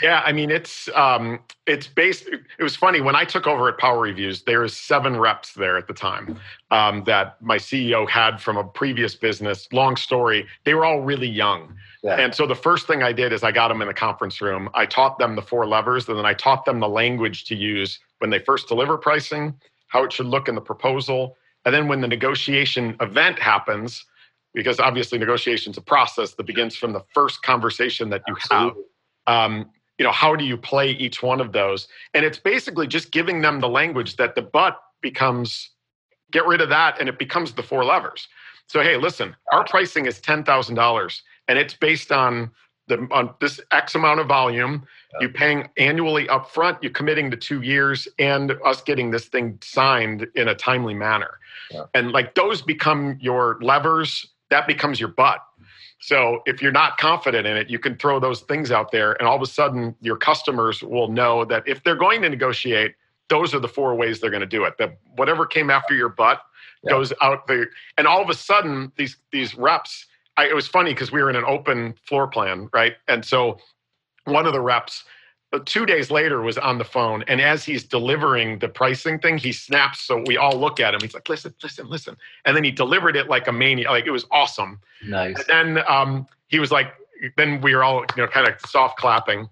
Yeah, 0.02 0.22
I 0.24 0.32
mean 0.32 0.50
it's 0.50 0.88
um, 0.94 1.40
it's 1.66 1.86
based. 1.86 2.26
It 2.26 2.62
was 2.62 2.74
funny 2.74 3.00
when 3.00 3.14
I 3.14 3.24
took 3.24 3.46
over 3.46 3.68
at 3.68 3.78
Power 3.78 4.00
Reviews. 4.00 4.42
There 4.42 4.60
was 4.60 4.76
seven 4.76 5.18
reps 5.18 5.52
there 5.54 5.76
at 5.76 5.86
the 5.86 5.94
time 5.94 6.38
um, 6.70 7.04
that 7.04 7.40
my 7.40 7.56
CEO 7.56 8.08
had 8.08 8.40
from 8.40 8.56
a 8.56 8.64
previous 8.64 9.14
business. 9.14 9.68
Long 9.72 9.96
story. 9.96 10.46
They 10.64 10.74
were 10.74 10.84
all 10.84 11.00
really 11.00 11.28
young, 11.28 11.74
yeah. 12.02 12.16
and 12.16 12.34
so 12.34 12.46
the 12.46 12.56
first 12.56 12.86
thing 12.86 13.02
I 13.02 13.12
did 13.12 13.32
is 13.32 13.44
I 13.44 13.52
got 13.52 13.68
them 13.68 13.80
in 13.80 13.88
the 13.88 13.94
conference 13.94 14.40
room. 14.40 14.68
I 14.74 14.86
taught 14.86 15.18
them 15.18 15.36
the 15.36 15.42
four 15.42 15.66
levers, 15.66 16.08
and 16.08 16.18
then 16.18 16.26
I 16.26 16.34
taught 16.34 16.64
them 16.64 16.80
the 16.80 16.88
language 16.88 17.44
to 17.44 17.54
use 17.54 18.00
when 18.18 18.30
they 18.30 18.40
first 18.40 18.68
deliver 18.68 18.98
pricing, 18.98 19.54
how 19.88 20.02
it 20.04 20.12
should 20.12 20.26
look 20.26 20.48
in 20.48 20.56
the 20.56 20.60
proposal, 20.60 21.36
and 21.64 21.74
then 21.74 21.86
when 21.86 22.00
the 22.00 22.08
negotiation 22.08 22.96
event 23.00 23.38
happens, 23.38 24.04
because 24.54 24.80
obviously 24.80 25.18
negotiation 25.18 25.70
is 25.70 25.78
a 25.78 25.82
process 25.82 26.34
that 26.34 26.44
begins 26.44 26.76
from 26.76 26.92
the 26.92 27.02
first 27.14 27.42
conversation 27.42 28.10
that 28.10 28.22
you 28.26 28.34
Absolutely. 28.34 28.82
have. 28.82 28.91
Um, 29.26 29.70
you 29.98 30.04
know 30.04 30.12
how 30.12 30.34
do 30.34 30.44
you 30.44 30.56
play 30.56 30.90
each 30.90 31.22
one 31.22 31.40
of 31.40 31.52
those? 31.52 31.86
And 32.14 32.24
it's 32.24 32.38
basically 32.38 32.86
just 32.86 33.12
giving 33.12 33.40
them 33.40 33.60
the 33.60 33.68
language 33.68 34.16
that 34.16 34.34
the 34.34 34.42
but 34.42 34.80
becomes 35.00 35.70
get 36.30 36.46
rid 36.46 36.60
of 36.60 36.70
that 36.70 36.98
and 36.98 37.08
it 37.08 37.18
becomes 37.18 37.52
the 37.52 37.62
four 37.62 37.84
levers. 37.84 38.26
So 38.66 38.80
hey 38.82 38.96
listen 38.96 39.36
our 39.52 39.64
pricing 39.64 40.06
is 40.06 40.20
$10000 40.20 41.20
and 41.46 41.58
it's 41.58 41.74
based 41.74 42.10
on 42.10 42.50
the 42.88 43.06
on 43.12 43.32
this 43.40 43.60
x 43.70 43.94
amount 43.94 44.18
of 44.18 44.26
volume. 44.26 44.84
You 45.20 45.28
paying 45.28 45.68
annually 45.76 46.28
up 46.28 46.50
front 46.50 46.82
you're 46.82 46.92
committing 46.92 47.30
to 47.30 47.36
two 47.36 47.62
years 47.62 48.08
and 48.18 48.56
us 48.64 48.82
getting 48.82 49.10
this 49.10 49.26
thing 49.26 49.58
signed 49.62 50.26
in 50.34 50.48
a 50.48 50.54
timely 50.54 50.94
manner. 50.94 51.38
Yeah. 51.70 51.84
and 51.94 52.12
like 52.12 52.34
those 52.34 52.60
become 52.60 53.18
your 53.20 53.58
levers. 53.60 54.26
That 54.50 54.66
becomes 54.66 54.98
your 54.98 55.10
butt 55.10 55.38
so 56.02 56.42
if 56.46 56.60
you're 56.60 56.72
not 56.72 56.98
confident 56.98 57.46
in 57.46 57.56
it, 57.56 57.70
you 57.70 57.78
can 57.78 57.96
throw 57.96 58.18
those 58.18 58.40
things 58.40 58.72
out 58.72 58.90
there, 58.90 59.12
and 59.12 59.28
all 59.28 59.36
of 59.36 59.42
a 59.42 59.46
sudden 59.46 59.94
your 60.00 60.16
customers 60.16 60.82
will 60.82 61.06
know 61.06 61.44
that 61.44 61.62
if 61.64 61.84
they're 61.84 61.94
going 61.94 62.22
to 62.22 62.28
negotiate, 62.28 62.96
those 63.28 63.54
are 63.54 63.60
the 63.60 63.68
four 63.68 63.94
ways 63.94 64.18
they're 64.18 64.28
going 64.28 64.40
to 64.40 64.46
do 64.46 64.64
it. 64.64 64.76
That 64.78 64.98
whatever 65.14 65.46
came 65.46 65.70
after 65.70 65.94
your 65.94 66.08
butt 66.08 66.42
yeah. 66.82 66.90
goes 66.90 67.12
out 67.22 67.46
the, 67.46 67.66
and 67.96 68.08
all 68.08 68.20
of 68.20 68.28
a 68.28 68.34
sudden 68.34 68.90
these 68.96 69.16
these 69.30 69.54
reps. 69.54 70.06
I, 70.36 70.48
it 70.48 70.56
was 70.56 70.66
funny 70.66 70.92
because 70.92 71.12
we 71.12 71.22
were 71.22 71.30
in 71.30 71.36
an 71.36 71.44
open 71.46 71.94
floor 72.04 72.26
plan, 72.26 72.68
right? 72.72 72.94
And 73.06 73.24
so 73.24 73.58
one 74.24 74.46
of 74.46 74.52
the 74.52 74.60
reps 74.60 75.04
two 75.60 75.84
days 75.84 76.10
later 76.10 76.40
was 76.40 76.56
on 76.56 76.78
the 76.78 76.84
phone 76.84 77.24
and 77.28 77.40
as 77.40 77.64
he's 77.64 77.84
delivering 77.84 78.58
the 78.58 78.68
pricing 78.68 79.18
thing 79.18 79.36
he 79.36 79.52
snaps 79.52 80.00
so 80.00 80.22
we 80.26 80.36
all 80.36 80.58
look 80.58 80.80
at 80.80 80.94
him. 80.94 81.00
He's 81.00 81.14
like 81.14 81.28
listen 81.28 81.54
listen 81.62 81.88
listen. 81.88 82.16
And 82.44 82.56
then 82.56 82.64
he 82.64 82.70
delivered 82.70 83.16
it 83.16 83.28
like 83.28 83.48
a 83.48 83.52
maniac 83.52 83.90
like 83.90 84.06
it 84.06 84.10
was 84.10 84.26
awesome. 84.30 84.80
Nice. 85.06 85.36
And 85.48 85.76
then 85.76 85.84
um, 85.88 86.26
he 86.48 86.58
was 86.58 86.70
like 86.70 86.94
then 87.36 87.60
we 87.60 87.74
were 87.74 87.84
all 87.84 88.00
you 88.16 88.22
know 88.22 88.26
kind 88.26 88.48
of 88.48 88.54
soft 88.66 88.98
clapping. 88.98 89.48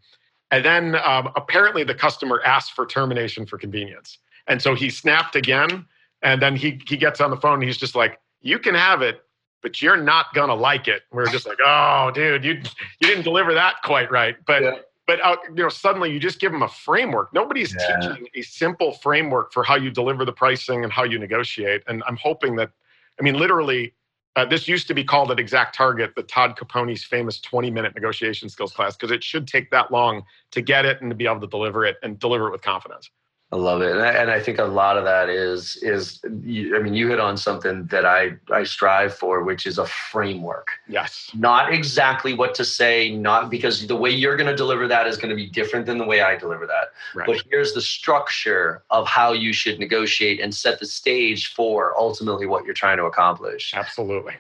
And 0.51 0.65
then 0.65 0.97
um, 0.97 1.31
apparently 1.37 1.85
the 1.85 1.95
customer 1.95 2.41
asked 2.45 2.73
for 2.73 2.87
termination 2.87 3.47
for 3.47 3.59
convenience. 3.59 4.19
And 4.49 4.61
so 4.61 4.75
he 4.75 4.91
snapped 4.91 5.37
again 5.37 5.85
and 6.23 6.41
then 6.41 6.57
he 6.57 6.81
he 6.87 6.97
gets 6.97 7.21
on 7.21 7.31
the 7.31 7.37
phone 7.37 7.55
and 7.55 7.65
he's 7.65 7.79
just 7.79 7.95
like 7.95 8.19
you 8.41 8.59
can 8.59 8.75
have 8.75 9.03
it 9.03 9.23
but 9.63 9.83
you're 9.83 9.99
not 9.99 10.33
gonna 10.33 10.55
like 10.55 10.89
it. 10.89 11.03
We 11.13 11.23
are 11.23 11.27
just 11.27 11.47
like, 11.47 11.59
oh, 11.63 12.11
dude, 12.15 12.43
you 12.43 12.53
you 13.01 13.07
didn't 13.07 13.25
deliver 13.25 13.53
that 13.53 13.75
quite 13.85 14.11
right. 14.11 14.37
But 14.47 14.63
yeah 14.63 14.79
but 15.11 15.21
uh, 15.25 15.37
you 15.49 15.63
know 15.65 15.69
suddenly 15.69 16.13
you 16.13 16.21
just 16.21 16.39
give 16.39 16.53
them 16.53 16.63
a 16.63 16.69
framework 16.69 17.33
nobody's 17.35 17.75
yeah. 17.75 17.99
teaching 17.99 18.29
a 18.37 18.43
simple 18.43 18.93
framework 18.93 19.53
for 19.53 19.65
how 19.65 19.75
you 19.75 19.91
deliver 19.91 20.25
the 20.25 20.33
pricing 20.33 20.85
and 20.85 20.93
how 20.93 21.03
you 21.03 21.19
negotiate 21.19 21.83
and 21.89 22.05
i'm 22.07 22.17
hoping 22.17 22.55
that 22.55 22.71
i 23.19 23.23
mean 23.23 23.35
literally 23.35 23.93
uh, 24.37 24.45
this 24.45 24.69
used 24.69 24.87
to 24.87 24.95
be 24.95 25.03
called 25.03 25.33
at 25.33 25.41
exact 25.41 25.75
target 25.75 26.13
the 26.15 26.23
todd 26.23 26.57
caponi's 26.57 27.03
famous 27.03 27.41
20 27.41 27.73
minute 27.73 27.93
negotiation 27.97 28.49
skills 28.49 28.73
class 28.73 28.95
because 28.95 29.11
it 29.11 29.25
should 29.25 29.49
take 29.49 29.69
that 29.73 29.91
long 29.91 30.23
to 30.53 30.63
get 30.63 30.85
it 30.85 31.01
and 31.01 31.11
to 31.11 31.17
be 31.17 31.27
able 31.27 31.41
to 31.41 31.49
deliver 31.49 31.85
it 31.85 31.97
and 32.05 32.21
deliver 32.21 32.47
it 32.47 32.53
with 32.53 32.63
confidence 32.63 33.11
I 33.53 33.57
love 33.57 33.83
it, 33.83 33.91
and 33.91 34.01
I, 34.01 34.13
and 34.13 34.31
I, 34.31 34.39
think 34.39 34.61
a 34.61 34.65
lot 34.65 34.97
of 34.97 35.03
that 35.05 35.29
is 35.29 35.77
is 35.83 36.21
I 36.25 36.29
mean 36.29 36.95
you 36.95 37.09
hit 37.09 37.19
on 37.19 37.37
something 37.37 37.87
that 37.87 38.07
I 38.07 38.37
I 38.53 38.63
strive 38.63 39.13
for, 39.13 39.43
which 39.43 39.67
is 39.67 39.77
a 39.79 39.87
framework. 39.87 40.69
Yes. 40.87 41.33
Not 41.35 41.73
exactly 41.73 42.33
what 42.33 42.55
to 42.55 42.65
say, 42.65 43.11
not 43.11 43.51
because 43.51 43.89
the 43.89 43.97
way 43.97 44.11
you're 44.11 44.37
going 44.37 44.47
to 44.47 44.55
deliver 44.55 44.87
that 44.87 45.09
is 45.09 45.17
going 45.17 45.31
to 45.31 45.35
be 45.35 45.47
different 45.47 45.87
than 45.87 45.99
the 45.99 46.07
way 46.07 46.21
I 46.21 46.37
deliver 46.37 46.65
that. 46.69 46.93
Right. 47.13 47.27
But 47.27 47.43
here's 47.51 47.73
the 47.73 47.81
structure 47.81 48.85
of 48.91 49.09
how 49.09 49.33
you 49.33 49.53
should 49.53 49.81
negotiate 49.81 50.41
and 50.41 50.55
set 50.55 50.79
the 50.79 50.87
stage 50.87 51.53
for 51.53 51.99
ultimately 51.99 52.47
what 52.47 52.65
you're 52.65 52.73
trying 52.73 52.99
to 52.99 53.05
accomplish. 53.07 53.75
Absolutely 53.75 54.35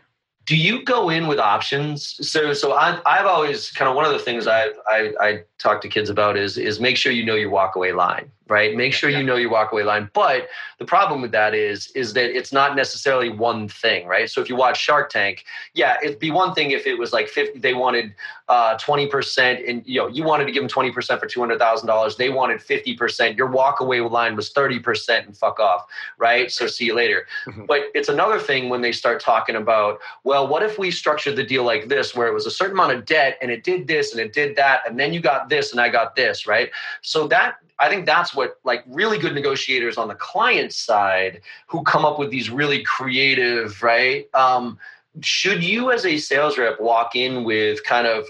do 0.50 0.56
you 0.56 0.82
go 0.84 1.10
in 1.10 1.28
with 1.28 1.38
options 1.38 2.16
so 2.28 2.52
so 2.52 2.72
I, 2.72 3.00
i've 3.06 3.26
always 3.26 3.70
kind 3.70 3.88
of 3.88 3.94
one 3.94 4.04
of 4.04 4.12
the 4.12 4.18
things 4.18 4.48
i 4.48 4.66
i, 4.88 5.12
I 5.20 5.44
talk 5.58 5.80
to 5.82 5.88
kids 5.88 6.10
about 6.10 6.36
is 6.36 6.58
is 6.58 6.80
make 6.80 6.96
sure 6.96 7.12
you 7.12 7.24
know 7.24 7.36
your 7.36 7.52
walkaway 7.52 7.94
line 7.94 8.30
right? 8.50 8.76
Make 8.76 8.92
sure 8.92 9.08
you 9.08 9.22
know 9.22 9.36
your 9.36 9.50
walkaway 9.50 9.84
line. 9.84 10.10
But 10.12 10.48
the 10.78 10.84
problem 10.84 11.22
with 11.22 11.30
that 11.32 11.54
is 11.54 11.92
is 11.92 12.14
that 12.14 12.36
it's 12.36 12.52
not 12.52 12.74
necessarily 12.74 13.28
one 13.28 13.68
thing 13.68 14.06
right? 14.06 14.28
So 14.28 14.40
if 14.40 14.48
you 14.48 14.56
watch 14.56 14.80
shark 14.80 15.10
tank 15.10 15.44
yeah 15.74 15.96
it'd 16.02 16.18
be 16.18 16.30
one 16.30 16.54
thing 16.54 16.72
if 16.72 16.86
it 16.86 16.98
was 16.98 17.12
like 17.12 17.28
50 17.28 17.60
they 17.60 17.74
wanted 17.74 18.14
uh, 18.48 18.76
20% 18.78 19.68
and 19.68 19.82
you 19.86 20.00
know 20.00 20.08
you 20.08 20.24
wanted 20.24 20.46
to 20.46 20.52
give 20.52 20.62
them 20.62 20.68
20% 20.68 20.92
for 21.20 21.26
$200000 21.26 22.16
they 22.16 22.30
wanted 22.30 22.58
50% 22.58 23.36
your 23.36 23.48
walkaway 23.48 24.10
line 24.10 24.34
was 24.34 24.52
30% 24.52 25.26
and 25.26 25.36
fuck 25.36 25.60
off 25.60 25.86
right? 26.18 26.50
So 26.50 26.66
see 26.66 26.86
you 26.86 26.94
later. 26.94 27.26
Mm-hmm. 27.46 27.66
but 27.66 27.82
it's 27.94 28.08
another 28.08 28.38
thing 28.40 28.68
when 28.68 28.80
they 28.80 28.92
start 28.92 29.20
talking 29.20 29.56
about 29.56 30.00
well 30.24 30.48
what 30.48 30.62
if 30.62 30.78
we 30.78 30.90
structured 30.90 31.36
the 31.36 31.44
deal 31.44 31.64
like 31.64 31.88
this 31.88 32.14
where 32.14 32.26
it 32.26 32.34
was 32.34 32.46
a 32.46 32.50
certain 32.50 32.72
amount 32.72 32.92
of 32.92 33.04
debt 33.04 33.38
and 33.42 33.50
it 33.50 33.62
did 33.64 33.86
this 33.86 34.12
and 34.12 34.20
it 34.20 34.32
did 34.32 34.56
that 34.56 34.80
and 34.88 34.98
then 34.98 35.12
you 35.12 35.20
got 35.20 35.48
this 35.48 35.72
and 35.72 35.80
i 35.80 35.88
got 35.88 36.16
this 36.16 36.46
right? 36.46 36.70
So 37.02 37.28
that 37.28 37.56
I 37.80 37.88
think 37.88 38.04
that's 38.06 38.34
what 38.34 38.60
like 38.62 38.84
really 38.86 39.18
good 39.18 39.34
negotiators 39.34 39.96
on 39.96 40.08
the 40.08 40.14
client 40.14 40.72
side 40.72 41.40
who 41.66 41.82
come 41.82 42.04
up 42.04 42.18
with 42.18 42.30
these 42.30 42.50
really 42.50 42.82
creative, 42.82 43.82
right? 43.82 44.28
Um, 44.34 44.78
should 45.22 45.64
you 45.64 45.90
as 45.90 46.04
a 46.04 46.18
sales 46.18 46.58
rep 46.58 46.78
walk 46.80 47.16
in 47.16 47.42
with 47.42 47.82
kind 47.84 48.06
of 48.06 48.26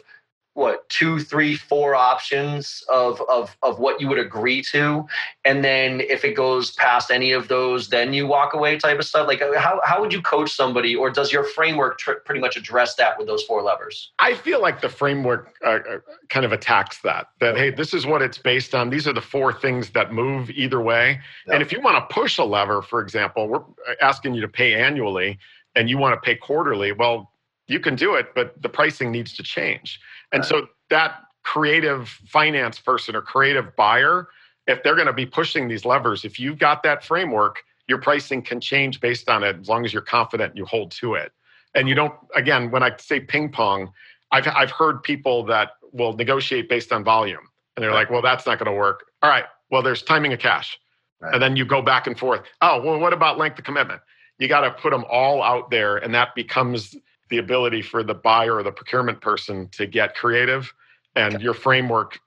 what 0.55 0.89
two 0.89 1.21
three 1.21 1.55
four 1.55 1.95
options 1.95 2.83
of 2.89 3.23
of 3.29 3.57
of 3.63 3.79
what 3.79 4.01
you 4.01 4.09
would 4.09 4.19
agree 4.19 4.63
to? 4.63 5.07
And 5.45 5.65
then 5.65 6.01
if 6.01 6.25
it 6.25 6.35
goes 6.35 6.73
past 6.73 7.11
any 7.11 7.33
of 7.33 7.49
those 7.49 7.89
then 7.89 8.13
you 8.13 8.27
walk 8.27 8.55
away 8.55 8.79
type 8.79 8.99
of 8.99 9.05
stuff? 9.05 9.29
Like 9.29 9.41
how, 9.57 9.81
how 9.85 10.01
would 10.01 10.13
you 10.13 10.21
coach 10.21 10.53
somebody 10.53 10.97
or 10.97 11.11
does 11.11 11.33
your 11.33 11.45
framework 11.45 11.99
tr- 11.99 12.21
pretty 12.25 12.41
much 12.41 12.57
address 12.57 12.97
that 12.97 13.17
with 13.19 13.27
those 13.27 13.43
four 13.45 13.63
levers? 13.63 14.13
I 14.19 14.35
feel 14.35 14.61
like 14.61 14.81
the 14.81 14.89
framework 14.89 15.55
uh, 15.65 15.69
uh, 15.69 15.99
kind 16.29 16.45
of 16.45 16.53
attacks 16.53 17.01
that 17.03 17.29
that 17.41 17.57
hey 17.57 17.71
this 17.71 17.95
is 17.95 18.07
what 18.07 18.23
it's 18.23 18.39
based 18.39 18.75
on. 18.75 18.91
These 18.91 19.07
are 19.07 19.13
the 19.13 19.21
four 19.21 19.53
things 19.53 19.91
that 19.91 20.13
move 20.13 20.51
either 20.51 20.81
way. 20.81 21.21
And 21.47 21.63
if 21.63 21.73
you 21.73 21.81
want 21.81 21.97
to 21.97 22.15
push 22.15 22.39
a 22.39 22.45
lever 22.45 22.83
for 22.83 23.01
example 23.01 23.49
we're 23.49 23.63
asking 24.01 24.35
you 24.35 24.41
to 24.41 24.49
pay 24.49 24.75
annually 24.75 25.39
and 25.75 25.89
you 25.89 25.99
want 25.99 26.15
to 26.15 26.21
pay 26.21 26.35
quarterly 26.35 26.93
well 26.93 27.33
you 27.71 27.81
can 27.81 27.95
do 27.95 28.15
it 28.15 28.35
but 28.35 28.61
the 28.61 28.69
pricing 28.69 29.11
needs 29.11 29.35
to 29.35 29.43
change 29.43 30.01
and 30.33 30.45
so 30.45 30.67
that 30.91 31.23
creative 31.43 32.09
finance 32.09 32.79
person 32.79 33.17
or 33.17 33.23
creative 33.23 33.75
buyer, 33.77 34.29
if 34.67 34.83
they're 34.83 34.95
going 34.95 35.07
to 35.07 35.13
be 35.13 35.27
pushing 35.27 35.69
these 35.69 35.85
levers, 35.85 36.25
if 36.25 36.39
you've 36.39 36.59
got 36.59 36.83
that 36.83 37.05
framework, 37.05 37.63
your 37.89 37.99
pricing 37.99 38.43
can 38.43 38.61
change 38.61 39.01
based 39.01 39.29
on 39.29 39.43
it 39.43 39.57
as 39.59 39.69
long 39.69 39.85
as 39.85 39.93
you're 39.93 40.03
confident 40.03 40.57
you 40.57 40.65
hold 40.65 40.91
to 40.93 41.15
it. 41.15 41.33
And 41.75 41.89
you 41.89 41.95
don't, 41.95 42.15
again, 42.35 42.71
when 42.71 42.83
I 42.83 42.97
say 42.99 43.21
ping 43.21 43.51
pong, 43.51 43.93
I've, 44.33 44.47
I've 44.49 44.71
heard 44.71 45.03
people 45.03 45.45
that 45.47 45.71
will 45.93 46.13
negotiate 46.13 46.69
based 46.69 46.93
on 46.93 47.03
volume. 47.03 47.49
And 47.77 47.83
they're 47.83 47.91
right. 47.91 48.01
like, 48.01 48.11
well, 48.11 48.23
that's 48.23 48.47
not 48.47 48.59
going 48.59 48.71
to 48.71 48.79
work. 48.79 49.07
All 49.23 49.31
right, 49.31 49.45
well, 49.71 49.83
there's 49.83 50.03
timing 50.03 50.33
of 50.33 50.39
cash. 50.39 50.79
Right. 51.21 51.35
And 51.35 51.43
then 51.43 51.57
you 51.57 51.65
go 51.65 51.83
back 51.83 52.07
and 52.07 52.19
forth. 52.19 52.43
Oh, 52.61 52.81
well, 52.81 52.99
what 52.99 53.13
about 53.13 53.39
length 53.39 53.59
of 53.59 53.65
commitment? 53.65 54.01
You 54.39 54.49
got 54.49 54.61
to 54.61 54.71
put 54.71 54.91
them 54.91 55.05
all 55.11 55.43
out 55.43 55.71
there, 55.71 55.99
and 55.99 56.15
that 56.15 56.35
becomes 56.35 56.97
the 57.31 57.39
ability 57.39 57.83
for 57.83 58.03
the 58.03 58.15
buyer 58.15 58.57
or 58.57 58.63
the 58.63 58.73
procurement 58.73 59.21
person 59.21 59.69
to 59.69 59.87
get 59.87 60.15
creative 60.15 60.73
and 61.17 61.41
your 61.41 61.55
framework 61.55 62.21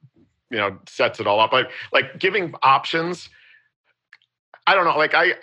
you 0.53 0.59
know 0.59 0.77
sets 0.87 1.19
it 1.19 1.27
all 1.27 1.39
up. 1.39 1.51
Like 1.51 1.69
like 1.91 2.19
giving 2.19 2.53
options 2.61 3.29
i 4.67 4.75
don't 4.75 4.85
know 4.85 4.97
like 4.97 5.13
i 5.13 5.33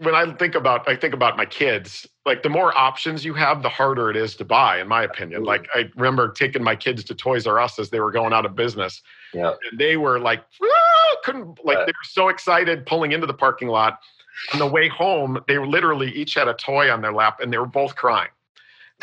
when 0.00 0.14
i 0.14 0.30
think 0.34 0.54
about 0.54 0.86
i 0.88 0.96
think 0.96 1.14
about 1.14 1.36
my 1.36 1.46
kids 1.46 2.06
like 2.26 2.42
the 2.42 2.48
more 2.48 2.76
options 2.76 3.24
you 3.24 3.32
have 3.32 3.62
the 3.62 3.68
harder 3.68 4.10
it 4.10 4.16
is 4.16 4.34
to 4.36 4.44
buy 4.44 4.80
in 4.80 4.88
my 4.88 5.04
opinion. 5.04 5.44
Like 5.44 5.68
i 5.74 5.88
remember 5.96 6.30
taking 6.30 6.62
my 6.62 6.76
kids 6.76 7.04
to 7.04 7.14
toys 7.14 7.46
r 7.46 7.58
us 7.58 7.78
as 7.78 7.90
they 7.90 8.00
were 8.00 8.10
going 8.10 8.32
out 8.32 8.44
of 8.44 8.54
business 8.54 9.00
yeah. 9.32 9.54
and 9.70 9.78
they 9.78 9.96
were 9.96 10.18
like 10.18 10.44
ah! 10.62 11.16
couldn't 11.22 11.58
like 11.64 11.78
they 11.78 11.92
were 11.92 12.10
so 12.10 12.28
excited 12.28 12.84
pulling 12.84 13.12
into 13.12 13.26
the 13.26 13.34
parking 13.34 13.68
lot. 13.68 14.00
On 14.52 14.58
the 14.58 14.66
way 14.66 14.88
home 14.88 15.38
they 15.46 15.58
literally 15.58 16.10
each 16.10 16.34
had 16.34 16.48
a 16.48 16.54
toy 16.54 16.90
on 16.90 17.00
their 17.00 17.12
lap 17.12 17.38
and 17.40 17.52
they 17.52 17.56
were 17.56 17.66
both 17.66 17.94
crying 17.94 18.30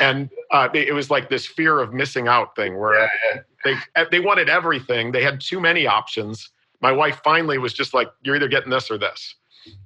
and 0.01 0.29
uh, 0.49 0.67
it 0.73 0.93
was 0.93 1.09
like 1.09 1.29
this 1.29 1.45
fear 1.45 1.79
of 1.79 1.93
missing 1.93 2.27
out 2.27 2.55
thing 2.55 2.77
where 2.77 3.09
yeah, 3.33 3.41
they 3.63 3.75
they 4.11 4.19
wanted 4.19 4.49
everything. 4.49 5.11
They 5.11 5.23
had 5.23 5.39
too 5.39 5.59
many 5.59 5.87
options. 5.87 6.49
My 6.81 6.91
wife 6.91 7.21
finally 7.23 7.57
was 7.57 7.73
just 7.73 7.93
like, 7.93 8.09
"You're 8.23 8.35
either 8.35 8.47
getting 8.47 8.71
this 8.71 8.89
or 8.89 8.97
this," 8.97 9.35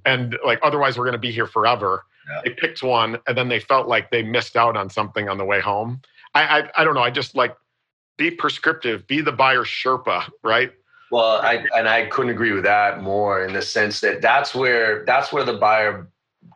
and 0.05 0.37
like 0.45 0.59
otherwise 0.63 0.97
we're 0.97 1.05
going 1.05 1.13
to 1.13 1.19
be 1.19 1.31
here 1.31 1.47
forever. 1.47 2.05
Yeah. 2.29 2.41
They 2.45 2.49
picked 2.51 2.81
one, 2.81 3.17
and 3.27 3.37
then 3.37 3.49
they 3.49 3.59
felt 3.59 3.87
like 3.87 4.09
they 4.09 4.23
missed 4.23 4.55
out 4.55 4.75
on 4.75 4.89
something 4.89 5.29
on 5.29 5.37
the 5.37 5.45
way 5.45 5.59
home. 5.59 6.01
I, 6.33 6.61
I 6.61 6.81
I 6.81 6.83
don't 6.83 6.95
know. 6.95 7.03
I 7.03 7.11
just 7.11 7.35
like 7.35 7.55
be 8.17 8.31
prescriptive, 8.31 9.05
be 9.07 9.21
the 9.21 9.31
buyer 9.33 9.63
Sherpa, 9.63 10.29
right? 10.43 10.71
Well, 11.11 11.41
I 11.41 11.65
and 11.75 11.87
I 11.87 12.05
couldn't 12.07 12.31
agree 12.31 12.51
with 12.51 12.63
that 12.63 13.03
more 13.03 13.45
in 13.45 13.53
the 13.53 13.61
sense 13.61 14.01
that 14.01 14.21
that's 14.21 14.55
where 14.55 15.05
that's 15.05 15.31
where 15.31 15.43
the 15.43 15.53
buyer 15.53 16.09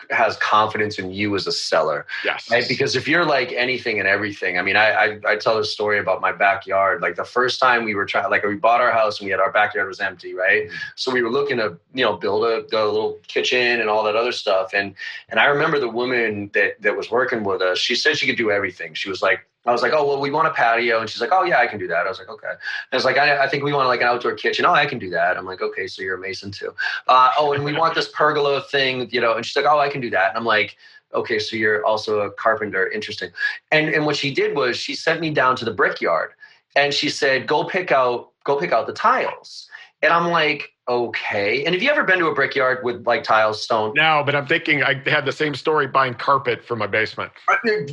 has 0.10 0.38
confidence 0.38 0.98
in 0.98 1.12
you 1.12 1.36
as 1.36 1.48
a 1.48 1.52
seller. 1.52 2.06
Yes. 2.24 2.50
Right? 2.50 2.66
Because 2.68 2.96
if 2.96 3.08
you're 3.08 3.26
like 3.26 3.52
anything 3.52 4.00
and 4.00 4.08
everything, 4.08 4.58
I 4.58 4.62
mean, 4.62 4.76
I, 4.76 4.92
I, 4.92 5.20
I 5.28 5.36
tell 5.36 5.58
this 5.58 5.72
story 5.72 6.00
about 6.00 6.22
my 6.22 6.32
backyard. 6.32 7.02
Like 7.02 7.16
the 7.16 7.26
first 7.26 7.60
time 7.60 7.84
we 7.84 7.96
were 7.96 8.06
trying, 8.06 8.30
like 8.30 8.44
we 8.44 8.56
bought 8.56 8.82
our 8.82 8.92
house 8.92 9.20
and 9.20 9.26
we 9.26 9.32
had 9.32 9.40
our 9.40 9.52
backyard 9.52 9.88
was 9.88 10.00
empty, 10.00 10.34
right? 10.34 10.68
Mm-hmm. 10.68 10.76
So 10.96 11.12
we 11.12 11.22
were 11.22 11.30
looking 11.30 11.58
to, 11.58 11.78
you 11.94 12.06
know, 12.06 12.18
build 12.18 12.44
a, 12.46 12.66
a, 12.76 12.86
little 12.86 13.20
kitchen 13.28 13.82
and 13.82 13.90
all 13.90 14.04
that 14.04 14.16
other 14.16 14.32
stuff. 14.32 14.72
And 14.74 14.96
and 15.30 15.40
I 15.40 15.46
remember 15.46 15.80
the 15.80 15.90
woman 15.90 16.50
that 16.54 16.82
that 16.82 16.96
was 16.96 17.12
working 17.12 17.44
with 17.44 17.62
us. 17.62 17.78
She 17.78 17.96
said 17.96 18.18
she 18.18 18.26
could 18.26 18.38
do 18.38 18.52
everything. 18.52 18.94
She 18.94 19.10
was 19.10 19.22
like, 19.22 19.49
I 19.66 19.72
was 19.72 19.82
like, 19.82 19.92
oh, 19.94 20.08
well, 20.08 20.22
we 20.22 20.32
want 20.32 20.48
a 20.48 20.52
patio. 20.52 21.02
And 21.02 21.10
she's 21.10 21.22
like, 21.22 21.32
oh, 21.34 21.44
yeah, 21.44 21.60
I 21.60 21.68
can 21.68 21.80
do 21.80 21.88
that. 21.88 22.06
I 22.06 22.10
was 22.10 22.18
like, 22.18 22.30
okay. 22.30 22.48
And 22.48 22.58
I 22.92 22.96
was 22.96 23.06
like, 23.06 23.18
I, 23.18 23.44
I 23.44 23.48
think 23.48 23.64
we 23.64 23.74
want 23.74 23.88
like 23.88 24.02
an 24.02 24.08
outdoor 24.08 24.34
kitchen. 24.34 24.66
Oh, 24.66 24.72
I 24.74 24.86
can 24.86 25.00
do 25.00 25.10
that. 25.10 25.38
I'm 25.38 25.46
like, 25.46 25.62
okay, 25.62 25.86
so 25.86 26.02
you're 26.02 26.16
a 26.16 26.20
mason 26.20 26.50
too. 26.50 26.74
Uh, 27.08 27.32
oh, 27.38 27.54
and 27.54 27.64
we 27.64 27.74
want 27.74 27.94
this 27.94 28.10
pergola 28.14 28.62
thing, 28.62 29.10
you 29.12 29.20
know. 29.20 29.36
And 29.36 29.46
she's 29.46 29.56
like, 29.56 29.66
oh, 29.66 29.80
I 29.80 29.90
can 29.90 30.00
do 30.02 30.10
that. 30.12 30.30
And 30.30 30.38
I'm 30.38 30.46
like, 30.46 30.78
okay, 31.14 31.40
so 31.40 31.56
you're 31.56 31.86
also 31.86 32.22
a 32.22 32.32
carpenter. 32.32 32.90
Interesting. 32.90 33.32
And 33.72 33.90
and 33.90 34.06
what 34.06 34.16
she 34.16 34.34
did 34.34 34.56
was 34.56 34.78
she 34.78 34.96
sent 34.96 35.20
me 35.20 35.30
down 35.30 35.56
to 35.58 35.66
the 35.66 35.74
brickyard 35.74 36.32
and 36.76 36.94
she 36.94 37.10
said, 37.10 37.48
go 37.48 37.64
pick 37.64 37.92
out, 37.92 38.30
go 38.44 38.58
pick 38.58 38.72
out 38.72 38.88
the 38.88 38.94
tiles. 38.94 39.69
And 40.02 40.14
I'm 40.14 40.32
like, 40.32 40.72
okay. 40.88 41.66
And 41.66 41.76
have 41.76 41.84
you 41.84 41.90
ever 41.90 42.04
been 42.04 42.20
to 42.20 42.28
a 42.28 42.34
brickyard 42.34 42.80
with 42.84 43.06
like 43.06 43.24
tiles, 43.24 43.62
stone? 43.62 43.94
No, 43.96 44.24
but 44.26 44.36
I'm 44.36 44.48
thinking 44.48 44.82
I 44.84 45.02
had 45.06 45.26
the 45.26 45.32
same 45.32 45.54
story 45.54 45.88
buying 45.88 46.14
carpet 46.14 46.64
for 46.64 46.76
my 46.76 46.88
basement. 46.88 47.32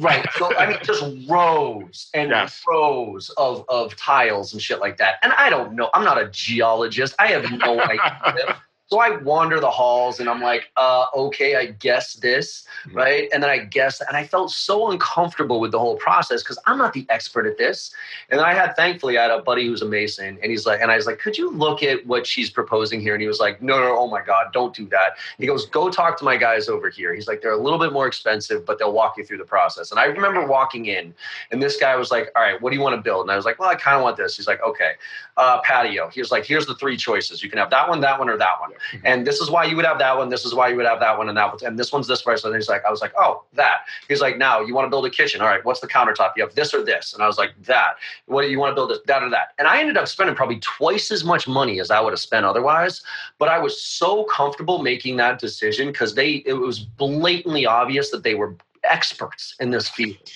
Right. 0.01 0.27
So 0.37 0.55
I 0.57 0.71
mean, 0.71 0.79
just 0.83 1.05
rows 1.29 2.09
and 2.15 2.31
yes. 2.31 2.63
rows 2.69 3.31
of 3.37 3.65
of 3.69 3.97
tiles 3.97 4.53
and 4.53 4.63
shit 4.63 4.81
like 4.81 4.97
that. 4.99 5.17
And 5.23 5.33
I 5.35 5.51
don't 5.51 5.75
know. 5.75 5.91
I'm 5.95 6.05
not 6.05 6.21
a 6.21 6.29
geologist. 6.31 7.15
I 7.19 7.29
have 7.29 7.51
no 7.51 7.81
idea. 8.27 8.57
So 8.89 9.01
I 9.01 9.17
wander 9.17 9.59
the 9.59 9.71
halls 9.71 10.21
and 10.21 10.29
I'm 10.29 10.41
like, 10.41 10.71
uh, 10.77 11.07
okay, 11.13 11.57
I 11.57 11.67
guess 11.67 12.15
this, 12.15 12.67
mm-hmm. 12.87 12.97
right? 12.97 13.29
And 13.33 13.43
then 13.43 13.51
I 13.51 13.59
guess, 13.59 14.01
and 14.01 14.17
I 14.17 14.25
felt 14.25 14.53
so 14.53 14.93
uncomfortable 14.93 15.59
with 15.59 15.73
the 15.73 15.79
whole 15.79 15.97
process 15.97 16.45
because 16.45 16.59
I'm 16.67 16.79
not 16.79 16.93
the 16.93 17.05
expert 17.09 17.47
at 17.47 17.59
this. 17.59 17.93
And 18.31 18.41
I 18.41 18.55
had, 18.55 18.77
thankfully, 18.77 19.19
I 19.19 19.23
had 19.23 19.33
a 19.33 19.43
buddy 19.43 19.67
who's 19.67 19.83
a 19.83 19.87
Mason 19.87 20.39
and 20.41 20.51
he's 20.53 20.67
like, 20.67 20.81
and 20.81 20.93
I 20.93 20.97
was 20.97 21.07
like, 21.07 21.19
could 21.19 21.37
you 21.37 21.51
look 21.51 21.83
at 21.83 22.07
what 22.07 22.29
she's 22.29 22.49
proposing 22.49 23.01
here? 23.01 23.15
And 23.15 23.21
he 23.21 23.27
was 23.27 23.41
like, 23.41 23.61
no, 23.61 23.77
no, 23.81 23.99
oh 23.99 24.07
my 24.07 24.23
God, 24.23 24.53
don't 24.53 24.73
do 24.73 24.87
that. 24.91 25.17
He 25.37 25.47
goes, 25.47 25.67
go 25.67 25.91
talk 25.91 26.17
to 26.19 26.25
my 26.25 26.37
guys 26.37 26.69
over 26.69 26.89
here. 26.89 27.13
He's 27.13 27.27
like, 27.27 27.43
they're 27.43 27.51
a 27.51 27.61
little 27.61 27.81
bit 27.81 27.93
more 27.93 28.07
expensive, 28.07 28.65
but 28.65 28.79
they'll 28.79 28.93
walk 28.93 29.17
you 29.17 29.25
through 29.25 29.39
the 29.39 29.45
process. 29.45 29.91
And 29.91 29.99
I 29.99 30.05
remember 30.05 30.47
walking 30.47 30.87
in 30.87 31.13
and 31.51 31.61
this 31.61 31.77
guy 31.77 31.97
was 31.97 32.13
like, 32.13 32.31
all 32.37 32.43
right, 32.43 32.63
what 32.63 32.71
do 32.71 32.77
you 32.77 32.83
want 32.83 32.95
to 32.95 33.03
build? 33.03 33.23
And 33.23 33.33
I 33.33 33.37
was 33.37 33.45
like, 33.45 33.59
well, 33.59 33.69
I 33.69 33.75
kind 33.75 33.97
of 33.97 34.05
want 34.05 34.17
this. 34.17 34.37
He's 34.37 34.47
like, 34.47 34.63
okay, 34.63 34.93
uh, 35.37 35.61
patio. 35.63 36.09
He 36.09 36.21
was 36.21 36.31
like, 36.31 36.45
here's 36.45 36.67
the 36.67 36.77
three 36.77 36.97
choices. 36.97 37.43
You 37.43 37.51
can 37.51 37.59
have 37.59 37.71
that 37.71 37.89
one, 37.89 38.01
that 38.03 38.19
one, 38.21 38.29
or 38.29 38.39
that 38.39 38.61
one. 38.61 38.71
Mm-hmm. 38.93 39.07
And 39.07 39.27
this 39.27 39.41
is 39.41 39.51
why 39.51 39.65
you 39.65 39.77
would 39.77 39.85
have 39.85 39.99
that 39.99 40.17
one. 40.17 40.29
This 40.29 40.45
is 40.45 40.55
why 40.55 40.69
you 40.69 40.77
would 40.77 40.87
have 40.87 41.01
that 41.01 41.17
one 41.17 41.29
and 41.29 41.37
that 41.37 41.53
one. 41.53 41.65
And 41.65 41.79
this 41.79 41.93
one's 41.93 42.07
this. 42.07 42.25
And 42.27 42.55
he's 42.55 42.69
like, 42.69 42.85
I 42.85 42.91
was 42.91 43.01
like, 43.01 43.13
oh, 43.19 43.45
that. 43.55 43.83
He's 44.09 44.21
like, 44.21 44.37
now 44.39 44.61
you 44.61 44.75
want 44.75 44.87
to 44.87 44.91
build 44.91 45.07
a 45.07 45.11
kitchen. 45.11 45.41
All 45.41 45.47
right, 45.47 45.65
what's 45.65 45.81
the 45.81 45.87
countertop? 45.87 46.33
You 46.37 46.45
have 46.45 46.55
this 46.55 46.75
or 46.75 46.85
this. 46.85 47.15
And 47.15 47.23
I 47.23 47.27
was 47.27 47.39
like, 47.39 47.51
that. 47.63 47.95
What 48.27 48.43
do 48.43 48.49
you 48.49 48.59
want 48.59 48.73
to 48.73 48.75
build 48.75 48.91
this? 48.91 48.99
That 49.07 49.23
or 49.23 49.31
that. 49.31 49.55
And 49.59 49.69
I 49.69 49.81
ended 49.81 49.97
up 49.97 50.09
spending 50.09 50.35
probably 50.35 50.61
twice 50.61 51.11
as 51.11 51.25
much 51.25 51.47
money 51.47 51.81
as 51.81 51.91
I 51.91 52.01
would 52.01 52.13
have 52.13 52.21
spent 52.21 52.45
otherwise. 52.45 53.03
But 53.39 53.49
I 53.49 53.59
was 53.59 53.81
so 53.81 54.25
comfortable 54.25 54.83
making 54.83 55.17
that 55.17 55.39
decision 55.39 55.89
because 55.89 56.15
they 56.15 56.43
it 56.47 56.55
was 56.55 56.81
blatantly 56.81 57.67
obvious 57.67 58.11
that 58.11 58.23
they 58.23 58.35
were 58.35 58.57
experts 58.85 59.55
in 59.61 59.71
this 59.71 59.89
field. 59.89 60.31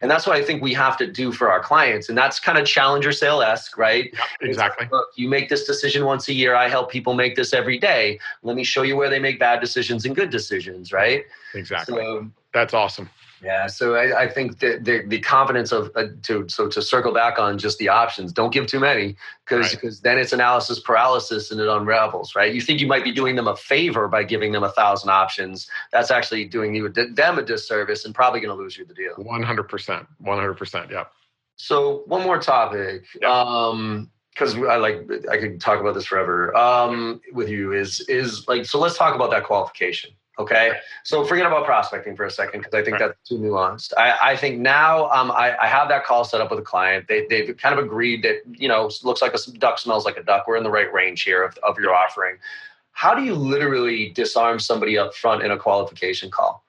And 0.00 0.10
that's 0.10 0.26
what 0.26 0.36
I 0.36 0.42
think 0.42 0.62
we 0.62 0.74
have 0.74 0.96
to 0.98 1.06
do 1.06 1.32
for 1.32 1.50
our 1.50 1.60
clients. 1.60 2.08
And 2.08 2.16
that's 2.16 2.40
kind 2.40 2.58
of 2.58 2.66
challenger 2.66 3.12
sale 3.12 3.42
esque, 3.42 3.76
right? 3.76 4.10
Yeah, 4.12 4.48
exactly. 4.48 4.88
Look, 4.90 5.08
you 5.16 5.28
make 5.28 5.48
this 5.48 5.64
decision 5.64 6.04
once 6.04 6.28
a 6.28 6.32
year. 6.32 6.54
I 6.54 6.68
help 6.68 6.90
people 6.90 7.14
make 7.14 7.36
this 7.36 7.52
every 7.52 7.78
day. 7.78 8.18
Let 8.42 8.56
me 8.56 8.64
show 8.64 8.82
you 8.82 8.96
where 8.96 9.10
they 9.10 9.18
make 9.18 9.38
bad 9.38 9.60
decisions 9.60 10.04
and 10.04 10.14
good 10.14 10.30
decisions, 10.30 10.92
right? 10.92 11.24
Exactly. 11.54 11.96
So, 11.96 12.30
that's 12.52 12.74
awesome. 12.74 13.08
Yeah, 13.44 13.66
so 13.66 13.94
I, 13.94 14.22
I 14.22 14.28
think 14.28 14.60
that 14.60 14.84
the, 14.84 15.02
the 15.06 15.20
confidence 15.20 15.70
of 15.70 15.90
uh, 15.94 16.06
to 16.22 16.48
so 16.48 16.66
to 16.68 16.80
circle 16.80 17.12
back 17.12 17.38
on 17.38 17.58
just 17.58 17.76
the 17.76 17.90
options, 17.90 18.32
don't 18.32 18.52
give 18.52 18.66
too 18.66 18.80
many 18.80 19.16
because 19.44 19.70
because 19.70 19.98
right. 19.98 20.02
then 20.02 20.18
it's 20.18 20.32
analysis 20.32 20.80
paralysis 20.80 21.50
and 21.50 21.60
it 21.60 21.68
unravels, 21.68 22.34
right? 22.34 22.54
You 22.54 22.62
think 22.62 22.80
you 22.80 22.86
might 22.86 23.04
be 23.04 23.12
doing 23.12 23.36
them 23.36 23.46
a 23.46 23.54
favor 23.54 24.08
by 24.08 24.24
giving 24.24 24.52
them 24.52 24.62
a 24.62 24.70
thousand 24.70 25.10
options. 25.10 25.68
That's 25.92 26.10
actually 26.10 26.46
doing 26.46 26.74
you 26.74 26.88
them 26.88 27.38
a 27.38 27.42
disservice 27.42 28.06
and 28.06 28.14
probably 28.14 28.40
going 28.40 28.56
to 28.56 28.62
lose 28.62 28.78
you 28.78 28.86
the 28.86 28.94
deal. 28.94 29.12
One 29.16 29.42
hundred 29.42 29.68
percent, 29.68 30.06
one 30.18 30.38
hundred 30.38 30.54
percent. 30.54 30.90
Yeah. 30.90 31.04
So 31.56 32.02
one 32.06 32.22
more 32.22 32.40
topic. 32.40 33.04
Um, 33.24 34.10
because 34.32 34.56
I 34.56 34.76
like 34.76 35.08
I 35.30 35.36
could 35.36 35.60
talk 35.60 35.80
about 35.80 35.94
this 35.94 36.06
forever 36.06 36.56
um, 36.56 37.20
with 37.32 37.48
you 37.48 37.72
is 37.72 38.00
is 38.08 38.48
like 38.48 38.64
so 38.64 38.80
let's 38.80 38.98
talk 38.98 39.14
about 39.14 39.30
that 39.30 39.44
qualification 39.44 40.10
Okay. 40.38 40.72
So 41.04 41.24
forget 41.24 41.46
about 41.46 41.64
prospecting 41.64 42.16
for 42.16 42.24
a 42.24 42.30
second 42.30 42.60
because 42.60 42.74
I 42.74 42.82
think 42.82 42.98
right. 42.98 43.08
that's 43.08 43.28
too 43.28 43.38
nuanced. 43.38 43.92
I, 43.96 44.32
I 44.32 44.36
think 44.36 44.58
now 44.58 45.08
um, 45.10 45.30
I, 45.30 45.56
I, 45.58 45.68
have 45.68 45.88
that 45.90 46.04
call 46.04 46.24
set 46.24 46.40
up 46.40 46.50
with 46.50 46.58
a 46.58 46.62
client. 46.62 47.06
They, 47.06 47.26
they've 47.30 47.56
kind 47.56 47.78
of 47.78 47.84
agreed 47.84 48.24
that, 48.24 48.42
you 48.50 48.66
know, 48.66 48.90
looks 49.04 49.22
like 49.22 49.32
a 49.32 49.50
duck 49.58 49.78
smells 49.78 50.04
like 50.04 50.16
a 50.16 50.24
duck. 50.24 50.48
We're 50.48 50.56
in 50.56 50.64
the 50.64 50.70
right 50.70 50.92
range 50.92 51.22
here 51.22 51.44
of, 51.44 51.56
of 51.58 51.78
your 51.78 51.94
offering. 51.94 52.38
How 52.90 53.14
do 53.14 53.22
you 53.22 53.34
literally 53.34 54.10
disarm 54.10 54.58
somebody 54.58 54.98
up 54.98 55.14
front 55.14 55.44
in 55.44 55.52
a 55.52 55.58
qualification 55.58 56.30
call? 56.30 56.64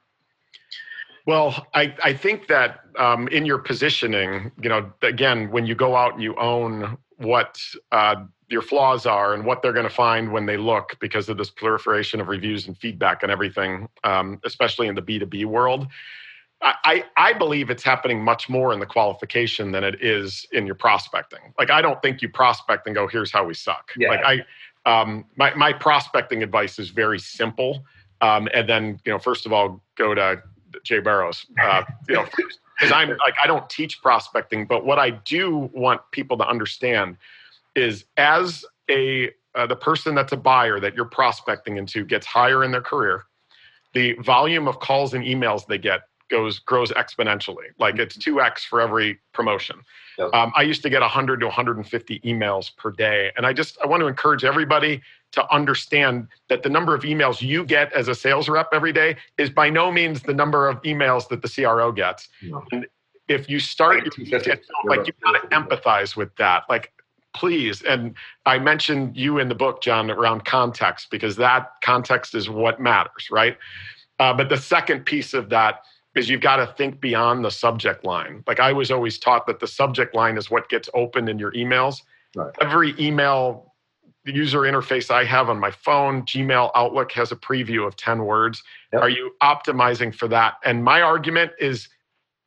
Well, 1.25 1.65
I, 1.73 1.95
I 2.03 2.13
think 2.13 2.47
that 2.47 2.81
um, 2.99 3.27
in 3.29 3.47
your 3.47 3.57
positioning, 3.57 4.51
you 4.61 4.69
know, 4.69 4.91
again, 5.01 5.49
when 5.49 5.65
you 5.65 5.73
go 5.73 5.95
out 5.95 6.13
and 6.13 6.21
you 6.21 6.35
own 6.35 6.97
what 7.17 7.59
uh, 7.91 8.15
your 8.47 8.61
flaws 8.61 9.05
are 9.05 9.33
and 9.33 9.45
what 9.45 9.61
they're 9.61 9.73
going 9.73 9.87
to 9.87 9.93
find 9.93 10.31
when 10.31 10.45
they 10.45 10.57
look 10.57 10.95
because 10.99 11.29
of 11.29 11.37
this 11.37 11.49
proliferation 11.49 12.21
of 12.21 12.27
reviews 12.27 12.67
and 12.67 12.77
feedback 12.77 13.23
and 13.23 13.31
everything, 13.31 13.89
um, 14.03 14.39
especially 14.45 14.87
in 14.87 14.95
the 14.95 15.01
B2B 15.01 15.45
world. 15.45 15.87
I, 16.61 17.03
I 17.15 17.33
believe 17.33 17.69
it's 17.69 17.83
happening 17.83 18.23
much 18.23 18.49
more 18.49 18.73
in 18.73 18.79
the 18.79 18.85
qualification 18.85 19.71
than 19.71 19.83
it 19.83 20.01
is 20.01 20.47
in 20.51 20.65
your 20.65 20.73
prospecting. 20.73 21.53
Like, 21.59 21.69
I 21.69 21.81
don't 21.81 22.01
think 22.01 22.21
you 22.21 22.29
prospect 22.29 22.87
and 22.87 22.95
go, 22.95 23.07
here's 23.07 23.31
how 23.31 23.45
we 23.45 23.53
suck. 23.53 23.91
Yeah. 23.95 24.09
Like, 24.09 24.45
I, 24.85 25.01
um, 25.01 25.25
my, 25.35 25.53
my 25.53 25.73
prospecting 25.73 26.41
advice 26.41 26.79
is 26.79 26.89
very 26.89 27.19
simple. 27.19 27.85
Um, 28.21 28.47
and 28.53 28.67
then, 28.67 28.99
you 29.05 29.11
know, 29.11 29.19
first 29.19 29.45
of 29.45 29.53
all, 29.53 29.83
go 29.95 30.15
to 30.15 30.41
Jay 30.83 30.99
Barrows, 30.99 31.45
uh, 31.61 31.83
you 32.07 32.15
know, 32.15 32.25
because 32.79 32.91
I'm 32.91 33.09
like, 33.09 33.35
I 33.43 33.47
don't 33.47 33.69
teach 33.69 34.01
prospecting, 34.01 34.65
but 34.65 34.85
what 34.85 34.97
I 34.97 35.11
do 35.11 35.69
want 35.73 36.01
people 36.11 36.37
to 36.37 36.47
understand 36.47 37.17
is 37.75 38.05
as 38.17 38.65
a 38.89 39.31
uh, 39.55 39.65
the 39.65 39.75
person 39.75 40.15
that's 40.15 40.33
a 40.33 40.37
buyer 40.37 40.79
that 40.79 40.95
you're 40.95 41.05
prospecting 41.05 41.77
into 41.77 42.03
gets 42.05 42.25
higher 42.25 42.63
in 42.63 42.71
their 42.71 42.81
career, 42.81 43.23
the 43.93 44.13
volume 44.15 44.67
of 44.67 44.79
calls 44.79 45.13
and 45.13 45.23
emails 45.23 45.65
they 45.65 45.77
get 45.77 46.01
goes 46.29 46.59
grows 46.59 46.91
exponentially. 46.91 47.67
Like 47.79 47.97
it's 47.97 48.17
two 48.17 48.41
x 48.41 48.65
for 48.65 48.81
every 48.81 49.19
promotion. 49.33 49.77
Yep. 50.17 50.33
Um, 50.33 50.51
I 50.55 50.63
used 50.63 50.81
to 50.83 50.89
get 50.89 51.01
100 51.01 51.39
to 51.41 51.45
150 51.45 52.19
emails 52.21 52.75
per 52.77 52.91
day, 52.91 53.31
and 53.37 53.45
I 53.45 53.53
just 53.53 53.77
I 53.83 53.87
want 53.87 54.01
to 54.01 54.07
encourage 54.07 54.43
everybody 54.43 55.01
to 55.33 55.53
understand 55.53 56.27
that 56.49 56.63
the 56.63 56.69
number 56.69 56.95
of 56.95 57.03
emails 57.03 57.41
you 57.41 57.65
get 57.65 57.91
as 57.93 58.07
a 58.07 58.15
sales 58.15 58.47
rep 58.47 58.69
every 58.73 58.93
day 58.93 59.17
is 59.37 59.49
by 59.49 59.69
no 59.69 59.91
means 59.91 60.21
the 60.21 60.33
number 60.33 60.67
of 60.67 60.81
emails 60.83 61.27
that 61.29 61.41
the 61.41 61.49
CRO 61.49 61.91
gets. 61.91 62.29
And 62.71 62.87
if 63.27 63.49
you 63.49 63.59
start, 63.59 64.05
you 64.17 64.25
like 64.85 65.07
you've 65.07 65.19
got 65.21 65.33
to 65.33 65.47
empathize 65.49 66.15
with 66.15 66.35
that. 66.37 66.63
Like 66.69 66.91
please. 67.35 67.81
And 67.83 68.15
I 68.45 68.57
mentioned 68.57 69.15
you 69.15 69.37
in 69.39 69.49
the 69.49 69.55
book, 69.55 69.81
John, 69.81 70.09
around 70.09 70.45
context, 70.45 71.09
because 71.11 71.35
that 71.35 71.71
context 71.83 72.33
is 72.33 72.49
what 72.49 72.79
matters, 72.79 73.27
right? 73.29 73.57
Uh, 74.19 74.33
but 74.33 74.49
the 74.49 74.57
second 74.57 75.05
piece 75.05 75.33
of 75.33 75.49
that 75.49 75.81
is 76.15 76.29
you've 76.29 76.41
got 76.41 76.55
to 76.57 76.67
think 76.77 77.01
beyond 77.01 77.43
the 77.43 77.51
subject 77.51 78.05
line. 78.05 78.43
Like 78.47 78.59
I 78.59 78.71
was 78.71 78.89
always 78.89 79.19
taught 79.19 79.45
that 79.47 79.59
the 79.59 79.67
subject 79.67 80.15
line 80.15 80.37
is 80.37 80.49
what 80.49 80.69
gets 80.69 80.89
opened 80.93 81.27
in 81.27 81.37
your 81.37 81.51
emails. 81.51 82.01
Right. 82.35 82.53
Every 82.61 82.95
email 82.97 83.73
user 84.23 84.61
interface 84.61 85.11
I 85.11 85.23
have 85.25 85.49
on 85.49 85.59
my 85.59 85.71
phone, 85.71 86.23
Gmail, 86.23 86.71
Outlook 86.73 87.11
has 87.11 87.31
a 87.31 87.35
preview 87.35 87.85
of 87.85 87.95
10 87.97 88.23
words. 88.23 88.63
Yep. 88.93 89.01
Are 89.01 89.09
you 89.09 89.33
optimizing 89.43 90.15
for 90.15 90.27
that? 90.29 90.55
And 90.63 90.83
my 90.83 91.01
argument 91.01 91.51
is 91.59 91.89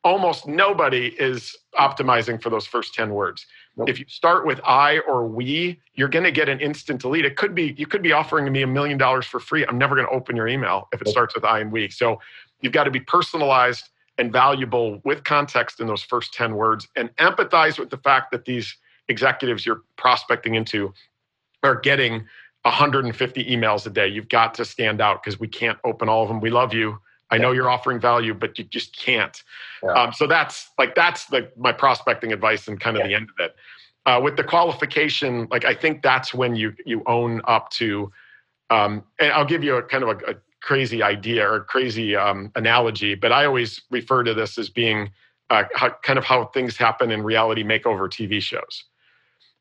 almost 0.03 0.47
nobody 0.47 1.07
is 1.19 1.55
optimizing 1.75 2.41
for 2.41 2.49
those 2.49 2.65
first 2.65 2.93
10 2.95 3.13
words. 3.13 3.45
Nope. 3.79 3.87
If 3.87 3.97
you 3.97 4.05
start 4.09 4.45
with 4.45 4.59
I 4.65 4.99
or 5.07 5.25
we, 5.25 5.79
you're 5.93 6.09
going 6.09 6.25
to 6.25 6.31
get 6.31 6.49
an 6.49 6.59
instant 6.59 7.01
delete. 7.01 7.23
It 7.23 7.37
could 7.37 7.55
be 7.55 7.75
you 7.77 7.87
could 7.87 8.01
be 8.01 8.11
offering 8.11 8.51
me 8.51 8.61
a 8.61 8.67
million 8.67 8.97
dollars 8.97 9.25
for 9.25 9.39
free. 9.39 9.65
I'm 9.65 9.77
never 9.77 9.95
going 9.95 10.05
to 10.05 10.13
open 10.13 10.35
your 10.35 10.49
email 10.49 10.89
if 10.91 11.01
it 11.01 11.05
nope. 11.05 11.13
starts 11.13 11.33
with 11.33 11.45
I 11.45 11.59
and 11.59 11.71
we. 11.71 11.87
So 11.89 12.19
you've 12.59 12.73
got 12.73 12.83
to 12.83 12.91
be 12.91 12.99
personalized 12.99 13.87
and 14.17 14.33
valuable 14.33 14.99
with 15.05 15.23
context 15.23 15.79
in 15.79 15.87
those 15.87 16.03
first 16.03 16.33
10 16.33 16.55
words 16.55 16.89
and 16.97 17.09
empathize 17.15 17.79
with 17.79 17.89
the 17.89 17.97
fact 17.97 18.31
that 18.31 18.43
these 18.43 18.75
executives 19.07 19.65
you're 19.65 19.83
prospecting 19.95 20.55
into 20.55 20.93
are 21.63 21.79
getting 21.79 22.25
150 22.63 23.45
emails 23.45 23.87
a 23.87 23.89
day. 23.89 24.09
You've 24.09 24.27
got 24.27 24.53
to 24.55 24.65
stand 24.65 24.99
out 24.99 25.23
because 25.23 25.39
we 25.39 25.47
can't 25.47 25.77
open 25.85 26.09
all 26.09 26.23
of 26.23 26.27
them. 26.27 26.41
We 26.41 26.49
love 26.49 26.73
you 26.73 26.99
I 27.31 27.37
know 27.37 27.51
you're 27.51 27.69
offering 27.69 27.99
value, 27.99 28.33
but 28.33 28.57
you 28.57 28.63
just 28.65 28.97
can't. 28.97 29.41
Yeah. 29.83 29.91
Um, 29.91 30.13
so 30.13 30.27
that's 30.27 30.71
like 30.77 30.95
that's 30.95 31.25
the 31.25 31.51
my 31.57 31.71
prospecting 31.71 32.33
advice 32.33 32.67
and 32.67 32.79
kind 32.79 32.97
of 32.97 33.01
yeah. 33.01 33.07
the 33.07 33.15
end 33.15 33.29
of 33.29 33.45
it. 33.45 33.55
Uh, 34.05 34.19
with 34.21 34.37
the 34.37 34.43
qualification, 34.43 35.47
like 35.51 35.65
I 35.65 35.75
think 35.75 36.01
that's 36.01 36.33
when 36.33 36.55
you 36.55 36.73
you 36.85 37.03
own 37.05 37.41
up 37.45 37.69
to. 37.71 38.11
Um, 38.71 39.03
and 39.19 39.31
I'll 39.31 39.45
give 39.45 39.63
you 39.63 39.75
a 39.75 39.83
kind 39.83 40.03
of 40.03 40.09
a, 40.09 40.31
a 40.31 40.35
crazy 40.61 41.01
idea 41.01 41.49
or 41.49 41.61
crazy 41.61 42.15
um, 42.15 42.51
analogy, 42.55 43.15
but 43.15 43.31
I 43.31 43.45
always 43.45 43.81
refer 43.89 44.23
to 44.23 44.33
this 44.33 44.57
as 44.57 44.69
being 44.69 45.09
uh, 45.49 45.63
how, 45.73 45.89
kind 46.03 46.19
of 46.19 46.25
how 46.25 46.45
things 46.45 46.77
happen 46.77 47.11
in 47.11 47.23
reality 47.23 47.63
makeover 47.63 48.07
TV 48.07 48.41
shows. 48.41 48.83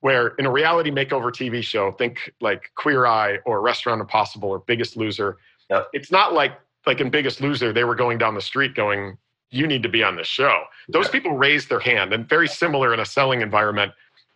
Where 0.01 0.29
in 0.39 0.47
a 0.47 0.51
reality 0.51 0.91
makeover 0.91 1.33
TV 1.33 1.63
show, 1.63 1.91
think 1.93 2.33
like 2.41 2.71
Queer 2.77 3.07
Eye 3.07 3.39
or 3.45 3.61
Restaurant 3.61 4.01
Impossible 4.01 4.49
or 4.49 4.61
Biggest 4.61 4.97
Loser. 4.97 5.39
Yep. 5.71 5.89
It's 5.93 6.13
not 6.13 6.35
like 6.35 6.53
like 6.89 7.01
in 7.01 7.11
Biggest 7.11 7.41
Loser, 7.41 7.73
they 7.73 7.85
were 7.85 7.95
going 7.95 8.19
down 8.19 8.35
the 8.35 8.41
street 8.41 8.75
going, 8.75 9.17
You 9.51 9.69
need 9.69 9.85
to 9.85 9.89
be 9.89 10.03
on 10.03 10.17
this 10.17 10.27
show. 10.27 10.65
Those 10.89 11.07
yeah. 11.07 11.13
people 11.13 11.33
raised 11.37 11.69
their 11.69 11.79
hand, 11.79 12.13
and 12.13 12.29
very 12.29 12.49
similar 12.49 12.93
in 12.93 12.99
a 12.99 13.05
selling 13.05 13.41
environment, 13.41 13.93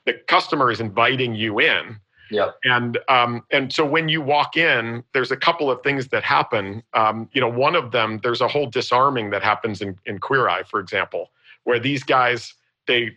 the 0.07 0.15
customer 0.29 0.71
is 0.71 0.81
inviting 0.81 1.35
you 1.35 1.59
in. 1.59 1.99
Yeah. 2.31 2.51
And 2.65 2.99
um, 3.09 3.43
and 3.51 3.73
so 3.73 3.85
when 3.85 4.09
you 4.09 4.21
walk 4.21 4.57
in, 4.57 5.03
there's 5.13 5.33
a 5.33 5.37
couple 5.37 5.71
of 5.71 5.83
things 5.83 6.09
that 6.09 6.23
happen. 6.23 6.83
Um, 6.95 7.29
you 7.33 7.41
know, 7.41 7.49
one 7.49 7.75
of 7.75 7.91
them, 7.91 8.21
there's 8.23 8.41
a 8.41 8.49
whole 8.49 8.67
disarming 8.71 9.31
that 9.31 9.43
happens 9.43 9.83
in, 9.83 9.99
in 10.07 10.19
Queer 10.19 10.49
Eye, 10.49 10.63
for 10.63 10.79
example, 10.79 11.31
where 11.65 11.79
these 11.81 12.05
guys 12.05 12.55
they 12.87 13.17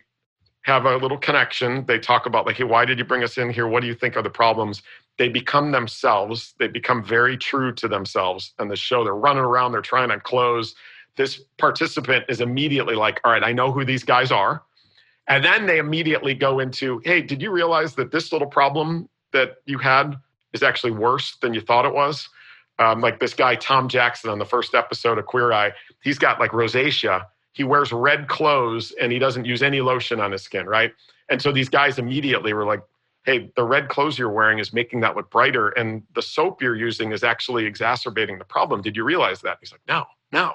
have 0.66 0.84
a 0.84 0.96
little 0.96 1.18
connection. 1.18 1.84
They 1.86 1.98
talk 1.98 2.26
about 2.26 2.46
like, 2.46 2.56
hey, 2.56 2.64
why 2.64 2.84
did 2.84 2.98
you 2.98 3.04
bring 3.04 3.24
us 3.24 3.38
in 3.38 3.50
here? 3.50 3.66
What 3.66 3.80
do 3.80 3.86
you 3.86 3.94
think 3.94 4.16
are 4.16 4.22
the 4.22 4.30
problems? 4.30 4.82
they 5.18 5.28
become 5.28 5.72
themselves. 5.72 6.54
They 6.58 6.68
become 6.68 7.02
very 7.02 7.36
true 7.36 7.72
to 7.74 7.88
themselves. 7.88 8.52
And 8.58 8.70
the 8.70 8.76
show, 8.76 9.04
they're 9.04 9.14
running 9.14 9.42
around, 9.42 9.72
they're 9.72 9.80
trying 9.80 10.10
to 10.10 10.20
close. 10.20 10.74
This 11.16 11.40
participant 11.58 12.26
is 12.28 12.40
immediately 12.40 12.94
like, 12.94 13.20
all 13.24 13.32
right, 13.32 13.42
I 13.42 13.52
know 13.52 13.72
who 13.72 13.84
these 13.84 14.04
guys 14.04 14.30
are. 14.30 14.62
And 15.28 15.44
then 15.44 15.66
they 15.66 15.78
immediately 15.78 16.34
go 16.34 16.60
into, 16.60 17.00
hey, 17.04 17.22
did 17.22 17.42
you 17.42 17.50
realize 17.50 17.94
that 17.94 18.12
this 18.12 18.32
little 18.32 18.46
problem 18.46 19.08
that 19.32 19.56
you 19.64 19.78
had 19.78 20.16
is 20.52 20.62
actually 20.62 20.92
worse 20.92 21.36
than 21.40 21.54
you 21.54 21.60
thought 21.60 21.84
it 21.84 21.94
was? 21.94 22.28
Um, 22.78 23.00
like 23.00 23.18
this 23.18 23.32
guy, 23.32 23.54
Tom 23.54 23.88
Jackson, 23.88 24.28
on 24.28 24.38
the 24.38 24.44
first 24.44 24.74
episode 24.74 25.18
of 25.18 25.24
Queer 25.24 25.52
Eye, 25.52 25.72
he's 26.02 26.18
got 26.18 26.38
like 26.38 26.50
rosacea. 26.50 27.24
He 27.56 27.64
wears 27.64 27.90
red 27.90 28.28
clothes 28.28 28.92
and 29.00 29.10
he 29.10 29.18
doesn't 29.18 29.46
use 29.46 29.62
any 29.62 29.80
lotion 29.80 30.20
on 30.20 30.30
his 30.30 30.42
skin, 30.42 30.66
right? 30.66 30.92
And 31.30 31.40
so 31.40 31.52
these 31.52 31.70
guys 31.70 31.98
immediately 31.98 32.52
were 32.52 32.66
like, 32.66 32.82
hey, 33.24 33.50
the 33.56 33.64
red 33.64 33.88
clothes 33.88 34.18
you're 34.18 34.30
wearing 34.30 34.58
is 34.58 34.74
making 34.74 35.00
that 35.00 35.16
look 35.16 35.30
brighter, 35.30 35.70
and 35.70 36.02
the 36.14 36.20
soap 36.22 36.60
you're 36.60 36.76
using 36.76 37.12
is 37.12 37.24
actually 37.24 37.64
exacerbating 37.64 38.38
the 38.38 38.44
problem. 38.44 38.82
Did 38.82 38.94
you 38.94 39.04
realize 39.04 39.40
that? 39.40 39.56
He's 39.60 39.72
like, 39.72 39.80
no, 39.88 40.04
no. 40.32 40.52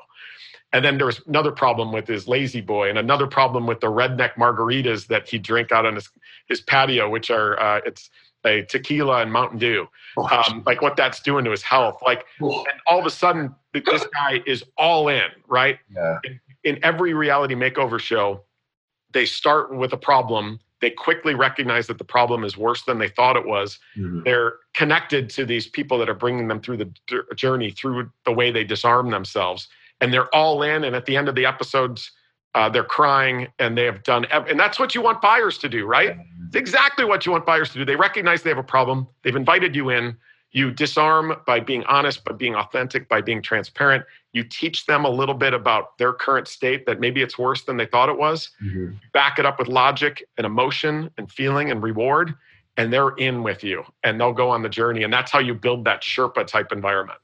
And 0.72 0.86
then 0.86 0.98
there 0.98 1.08
was 1.08 1.22
another 1.28 1.52
problem 1.52 1.92
with 1.92 2.08
his 2.08 2.28
La-Z-Boy, 2.28 2.88
and 2.88 2.98
another 3.00 3.28
problem 3.28 3.66
with 3.66 3.82
the 3.82 3.88
redneck 3.88 4.36
margaritas 4.36 5.08
that 5.08 5.28
he 5.28 5.40
drink 5.40 5.72
out 5.72 5.86
on 5.88 5.96
his 5.96 6.10
his 6.48 6.62
patio, 6.62 7.10
which 7.10 7.32
are 7.32 7.60
uh, 7.60 7.82
it's 7.86 8.10
a 8.46 8.62
tequila 8.64 9.22
and 9.22 9.34
Mountain 9.34 9.58
Dew. 9.58 9.88
Oh, 10.16 10.28
um, 10.28 10.64
like 10.66 10.82
what 10.82 10.96
that's 10.96 11.20
doing 11.20 11.44
to 11.46 11.52
his 11.52 11.64
health. 11.64 11.98
Like, 12.06 12.26
and 12.40 12.80
all 12.88 13.00
of 13.00 13.06
a 13.06 13.10
sudden, 13.10 13.54
this 13.74 14.06
guy 14.14 14.42
is 14.46 14.64
all 14.78 15.10
in, 15.10 15.28
right? 15.48 15.80
Yeah. 15.94 16.20
In, 16.24 16.40
in 16.64 16.80
every 16.84 17.14
reality 17.14 17.56
makeover 17.56 18.00
show, 18.00 18.44
they 19.12 19.26
start 19.26 19.76
with 19.76 19.94
a 19.94 19.98
problem 19.98 20.60
they 20.82 20.90
quickly 20.90 21.36
recognize 21.36 21.88
that 21.88 22.00
the 22.00 22.04
problem 22.04 22.44
is 22.44 22.58
worse 22.58 22.84
than 22.84 22.98
they 22.98 23.08
thought 23.08 23.38
it 23.38 23.46
was. 23.46 23.80
Mm-hmm. 23.96 24.24
They're 24.24 24.56
connected 24.74 25.30
to 25.32 25.46
these 25.46 25.68
people 25.68 25.98
that 26.00 26.10
are 26.10 26.16
bringing 26.16 26.48
them 26.48 26.60
through 26.60 26.78
the 26.78 26.92
journey, 27.36 27.72
through 27.72 28.10
the 28.26 28.32
way 28.32 28.52
they 28.52 28.64
disarm 28.64 29.12
themselves. 29.12 29.70
and 30.02 30.12
they're 30.12 30.34
all 30.34 30.64
in. 30.64 30.84
And 30.84 30.96
at 30.96 31.06
the 31.06 31.16
end 31.16 31.30
of 31.30 31.36
the 31.36 31.46
episodes, 31.46 32.12
uh, 32.56 32.68
they're 32.68 32.84
crying 32.84 33.48
and 33.60 33.78
they 33.78 33.86
have 33.86 34.02
done, 34.02 34.26
and 34.26 34.60
that's 34.60 34.80
what 34.80 34.96
you 34.96 35.02
want 35.02 35.22
buyers 35.22 35.60
to 35.60 35.70
do, 35.70 35.86
right? 35.86 36.18
It's 36.48 36.56
exactly 36.56 37.06
what 37.06 37.24
you 37.24 37.32
want 37.32 37.46
buyers 37.46 37.70
to 37.70 37.78
do. 37.78 37.86
They 37.86 37.96
recognize 37.96 38.42
they 38.42 38.50
have 38.50 38.58
a 38.58 38.64
problem. 38.64 39.08
They've 39.24 39.36
invited 39.36 39.76
you 39.76 39.92
in. 39.92 40.18
You 40.52 40.72
disarm 40.72 41.34
by 41.48 41.62
being 41.62 41.84
honest, 41.86 42.26
by 42.26 42.34
being 42.34 42.56
authentic, 42.56 43.08
by 43.08 43.22
being 43.22 43.42
transparent. 43.42 44.04
You 44.34 44.44
teach 44.44 44.86
them 44.86 45.06
a 45.06 45.10
little 45.10 45.36
bit 45.36 45.54
about 45.54 45.98
their 45.98 46.14
current 46.14 46.48
state 46.48 46.86
that 46.86 47.00
maybe 47.00 47.22
it's 47.22 47.38
worse 47.38 47.64
than 47.64 47.78
they 47.78 47.86
thought 47.86 48.10
it 48.10 48.18
was. 48.18 48.50
Mm-hmm. 48.62 48.96
Back 49.14 49.40
it 49.40 49.46
up 49.46 49.60
with 49.60 49.70
logic 49.70 50.28
and 50.38 50.46
emotion 50.46 51.10
and 51.18 51.32
feeling 51.32 51.72
and 51.72 51.82
reward, 51.82 52.34
and 52.76 52.92
they're 52.92 53.16
in 53.16 53.44
with 53.44 53.64
you 53.64 53.84
and 54.04 54.20
they'll 54.20 54.34
go 54.34 54.50
on 54.50 54.62
the 54.62 54.70
journey. 54.70 55.04
And 55.04 55.14
that's 55.14 55.32
how 55.32 55.40
you 55.40 55.54
build 55.54 55.86
that 55.86 56.02
Sherpa 56.02 56.46
type 56.48 56.72
environment. 56.72 57.20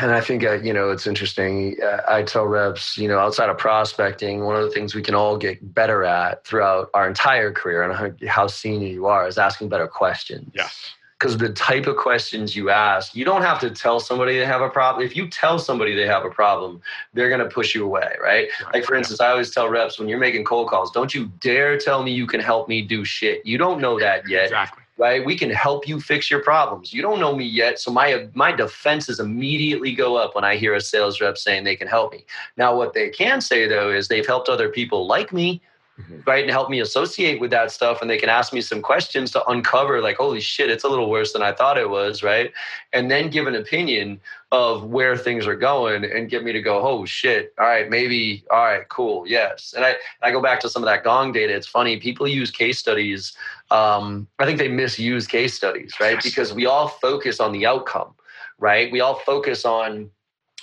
And 0.00 0.10
I 0.10 0.20
think, 0.20 0.42
uh, 0.42 0.54
you 0.54 0.72
know, 0.72 0.90
it's 0.90 1.06
interesting. 1.06 1.76
Uh, 1.82 1.98
I 2.08 2.22
tell 2.22 2.46
reps, 2.46 2.96
you 2.96 3.08
know, 3.08 3.18
outside 3.18 3.50
of 3.50 3.58
prospecting, 3.58 4.42
one 4.44 4.56
of 4.56 4.62
the 4.62 4.70
things 4.70 4.94
we 4.94 5.02
can 5.02 5.14
all 5.14 5.36
get 5.36 5.74
better 5.74 6.02
at 6.02 6.44
throughout 6.46 6.88
our 6.94 7.06
entire 7.06 7.52
career 7.52 7.82
and 7.82 7.92
how, 7.94 8.28
how 8.28 8.46
senior 8.46 8.88
you 8.88 9.06
are 9.06 9.28
is 9.28 9.36
asking 9.36 9.68
better 9.68 9.86
questions. 9.86 10.50
Yes 10.54 10.94
because 11.22 11.38
the 11.38 11.50
type 11.50 11.86
of 11.86 11.96
questions 11.96 12.56
you 12.56 12.68
ask, 12.68 13.14
you 13.14 13.24
don't 13.24 13.42
have 13.42 13.60
to 13.60 13.70
tell 13.70 14.00
somebody 14.00 14.36
they 14.36 14.44
have 14.44 14.60
a 14.60 14.68
problem. 14.68 15.06
If 15.06 15.14
you 15.14 15.28
tell 15.28 15.56
somebody 15.56 15.94
they 15.94 16.06
have 16.06 16.24
a 16.24 16.30
problem, 16.30 16.82
they're 17.14 17.28
going 17.28 17.40
to 17.40 17.48
push 17.48 17.76
you 17.76 17.84
away, 17.84 18.16
right? 18.20 18.48
Like, 18.74 18.84
for 18.84 18.96
instance, 18.96 19.20
I 19.20 19.30
always 19.30 19.50
tell 19.50 19.68
reps 19.68 20.00
when 20.00 20.08
you're 20.08 20.18
making 20.18 20.44
cold 20.44 20.68
calls, 20.68 20.90
don't 20.90 21.14
you 21.14 21.30
dare 21.38 21.78
tell 21.78 22.02
me 22.02 22.10
you 22.10 22.26
can 22.26 22.40
help 22.40 22.68
me 22.68 22.82
do 22.82 23.04
shit. 23.04 23.46
You 23.46 23.56
don't 23.56 23.80
know 23.80 24.00
that 24.00 24.28
yet. 24.28 24.46
Exactly. 24.46 24.82
Right? 24.98 25.24
We 25.24 25.38
can 25.38 25.50
help 25.50 25.86
you 25.86 26.00
fix 26.00 26.28
your 26.28 26.40
problems. 26.40 26.92
You 26.92 27.02
don't 27.02 27.20
know 27.20 27.36
me 27.36 27.44
yet. 27.44 27.78
So 27.78 27.92
my 27.92 28.28
my 28.34 28.52
defenses 28.52 29.20
immediately 29.20 29.94
go 29.94 30.16
up 30.16 30.34
when 30.34 30.44
I 30.44 30.56
hear 30.56 30.74
a 30.74 30.80
sales 30.80 31.20
rep 31.20 31.38
saying 31.38 31.64
they 31.64 31.76
can 31.76 31.88
help 31.88 32.12
me. 32.12 32.24
Now, 32.56 32.76
what 32.76 32.94
they 32.94 33.08
can 33.08 33.40
say 33.40 33.66
though 33.66 33.90
is 33.90 34.08
they've 34.08 34.26
helped 34.26 34.48
other 34.48 34.68
people 34.68 35.06
like 35.06 35.32
me 35.32 35.62
mm-hmm. 36.00 36.20
right? 36.26 36.42
And 36.42 36.50
help 36.50 36.70
me 36.70 36.80
associate 36.80 37.40
with 37.40 37.50
that 37.50 37.70
stuff. 37.70 38.00
And 38.00 38.10
they 38.10 38.18
can 38.18 38.28
ask 38.28 38.52
me 38.52 38.60
some 38.60 38.82
questions 38.82 39.30
to 39.32 39.44
uncover, 39.46 40.00
like, 40.00 40.16
holy 40.16 40.40
shit, 40.40 40.70
it's 40.70 40.84
a 40.84 40.88
little 40.88 41.10
worse 41.10 41.32
than 41.32 41.42
I 41.42 41.52
thought 41.52 41.78
it 41.78 41.90
was, 41.90 42.22
right? 42.22 42.52
And 42.92 43.10
then 43.10 43.30
give 43.30 43.46
an 43.46 43.54
opinion 43.54 44.20
of 44.50 44.84
where 44.84 45.16
things 45.16 45.46
are 45.46 45.56
going 45.56 46.04
and 46.04 46.28
get 46.28 46.44
me 46.44 46.52
to 46.52 46.60
go, 46.60 46.86
oh 46.86 47.06
shit, 47.06 47.54
all 47.58 47.66
right, 47.66 47.88
maybe, 47.88 48.44
all 48.50 48.64
right, 48.64 48.86
cool, 48.90 49.26
yes. 49.26 49.72
And 49.74 49.84
I, 49.84 49.94
I 50.22 50.30
go 50.30 50.42
back 50.42 50.60
to 50.60 50.68
some 50.68 50.82
of 50.82 50.86
that 50.86 51.04
gong 51.04 51.32
data. 51.32 51.54
It's 51.54 51.66
funny, 51.66 51.98
people 51.98 52.28
use 52.28 52.50
case 52.50 52.78
studies. 52.78 53.34
Um, 53.70 54.28
I 54.38 54.44
think 54.44 54.58
they 54.58 54.68
misuse 54.68 55.26
case 55.26 55.54
studies, 55.54 55.94
right? 56.00 56.22
Because 56.22 56.52
we 56.52 56.66
all 56.66 56.88
focus 56.88 57.40
on 57.40 57.52
the 57.52 57.64
outcome, 57.64 58.14
right? 58.58 58.92
We 58.92 59.00
all 59.00 59.14
focus 59.20 59.64
on 59.64 60.10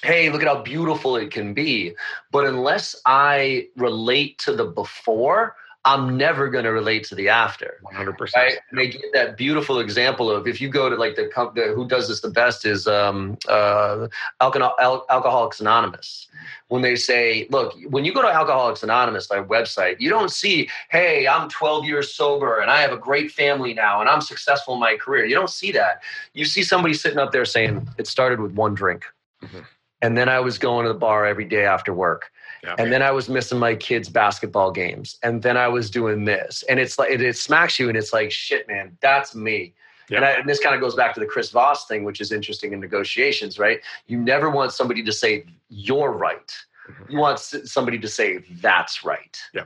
hey, 0.04 0.30
look 0.30 0.42
at 0.42 0.48
how 0.48 0.62
beautiful 0.62 1.16
it 1.16 1.32
can 1.32 1.54
be. 1.54 1.94
But 2.32 2.46
unless 2.46 2.96
I 3.06 3.68
relate 3.76 4.38
to 4.40 4.54
the 4.54 4.66
before, 4.66 5.56
I'm 5.86 6.18
never 6.18 6.50
going 6.50 6.66
to 6.66 6.72
relate 6.72 7.06
to 7.06 7.16
the 7.16 7.30
after. 7.30 7.80
100%. 7.86 8.36
Right? 8.36 8.60
They 8.74 8.90
give 8.90 9.12
that 9.14 9.38
beautiful 9.38 9.80
example 9.80 10.30
of 10.30 10.46
if 10.46 10.60
you 10.60 10.68
go 10.68 10.90
to 10.90 10.96
like 10.96 11.16
the, 11.16 11.30
the 11.56 11.74
who 11.74 11.88
does 11.88 12.10
this 12.10 12.20
the 12.20 12.30
best 12.30 12.66
is 12.66 12.86
um, 12.86 13.38
uh, 13.48 14.08
Alcohol, 14.42 14.76
Al- 14.80 15.06
Alcoholics 15.10 15.62
Anonymous. 15.62 16.28
When 16.68 16.82
they 16.82 16.96
say, 16.96 17.48
look, 17.50 17.76
when 17.90 18.04
you 18.04 18.14
go 18.14 18.22
to 18.22 18.28
Alcoholics 18.28 18.84
Anonymous, 18.84 19.28
their 19.28 19.44
website, 19.44 20.00
you 20.00 20.10
don't 20.10 20.32
see, 20.32 20.70
hey, 20.90 21.28
I'm 21.28 21.50
12 21.50 21.86
years 21.86 22.14
sober 22.14 22.60
and 22.60 22.70
I 22.70 22.82
have 22.82 22.92
a 22.92 22.98
great 22.98 23.32
family 23.32 23.74
now 23.74 24.02
and 24.02 24.10
I'm 24.10 24.22
successful 24.22 24.74
in 24.74 24.80
my 24.82 24.98
career. 24.98 25.26
You 25.26 25.36
don't 25.36 25.50
see 25.50 25.72
that. 25.72 26.04
You 26.34 26.44
see 26.44 26.62
somebody 26.62 26.94
sitting 26.94 27.20
up 27.20 27.32
there 27.32 27.46
saying, 27.46 27.88
it 27.98 28.06
started 28.06 28.42
with 28.42 28.52
one 28.54 28.76
drink. 28.76 29.06
Mm-hmm 29.42 29.60
and 30.02 30.18
then 30.18 30.30
I 30.30 30.40
was 30.40 30.58
going 30.58 30.86
to 30.86 30.94
the 30.94 30.98
bar 30.98 31.26
every 31.26 31.46
day 31.46 31.66
after 31.66 31.94
work. 31.94 32.32
Yeah, 32.64 32.76
and 32.78 32.92
then 32.92 33.02
I 33.02 33.12
was 33.12 33.30
missing 33.30 33.58
my 33.58 33.76
kids' 33.76 34.10
basketball 34.10 34.72
games. 34.72 35.18
And 35.24 35.42
then 35.42 35.58
I 35.58 35.68
was 35.68 35.90
doing 35.90 36.26
this. 36.26 36.64
And 36.70 36.80
it's 36.80 37.00
like, 37.00 37.12
it, 37.12 37.22
it 37.22 37.38
smacks 37.38 37.80
you 37.80 37.88
and 37.88 37.98
it's 37.98 38.12
like, 38.12 38.32
shit, 38.32 38.68
man, 38.68 38.98
that's 39.02 39.34
me. 39.34 39.74
Yeah. 40.10 40.18
And, 40.18 40.26
I, 40.26 40.32
and, 40.32 40.50
this 40.50 40.60
kind 40.60 40.76
of 40.76 40.82
goes 40.82 40.96
back 40.96 41.14
to 41.14 41.20
the 41.20 41.26
Chris 41.26 41.52
Voss 41.52 41.88
thing, 41.88 42.04
which 42.04 42.20
is 42.20 42.32
interesting 42.32 42.74
in 42.74 42.80
negotiations, 42.80 43.60
right? 43.60 43.80
You 44.08 44.20
never 44.20 44.50
want 44.50 44.74
somebody 44.74 45.04
to 45.04 45.12
say, 45.12 45.46
you're 45.70 46.12
right. 46.12 46.52
Mm-hmm. 46.90 47.12
You 47.12 47.20
want 47.20 47.40
somebody 47.40 48.00
to 48.00 48.08
say, 48.08 48.40
that's 48.62 49.06
right. 49.06 49.40
Yeah. 49.54 49.66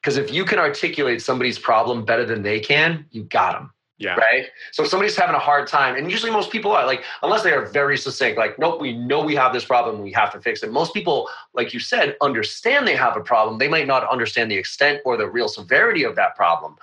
Because 0.00 0.16
if 0.16 0.32
you 0.32 0.44
can 0.44 0.58
articulate 0.58 1.22
somebody's 1.22 1.58
problem 1.58 2.04
better 2.04 2.24
than 2.24 2.42
they 2.42 2.60
can, 2.60 3.06
you 3.10 3.24
got 3.24 3.52
them. 3.52 3.72
Yeah. 3.96 4.16
Right. 4.16 4.46
So 4.72 4.82
if 4.82 4.88
somebody's 4.88 5.16
having 5.16 5.36
a 5.36 5.40
hard 5.40 5.68
time, 5.68 5.94
and 5.94 6.10
usually 6.10 6.32
most 6.32 6.50
people 6.50 6.72
are 6.72 6.84
like, 6.84 7.04
unless 7.22 7.44
they 7.44 7.52
are 7.52 7.66
very 7.66 7.96
succinct, 7.96 8.36
like, 8.36 8.58
nope, 8.58 8.80
we 8.80 8.92
know 8.92 9.22
we 9.22 9.36
have 9.36 9.52
this 9.52 9.64
problem, 9.64 10.02
we 10.02 10.10
have 10.12 10.32
to 10.32 10.40
fix 10.40 10.64
it. 10.64 10.72
Most 10.72 10.92
people, 10.92 11.28
like 11.52 11.72
you 11.72 11.78
said, 11.78 12.16
understand 12.20 12.88
they 12.88 12.96
have 12.96 13.16
a 13.16 13.20
problem. 13.20 13.58
They 13.58 13.68
might 13.68 13.86
not 13.86 14.08
understand 14.10 14.50
the 14.50 14.56
extent 14.56 15.00
or 15.04 15.16
the 15.16 15.28
real 15.28 15.48
severity 15.48 16.02
of 16.02 16.16
that 16.16 16.34
problem. 16.34 16.76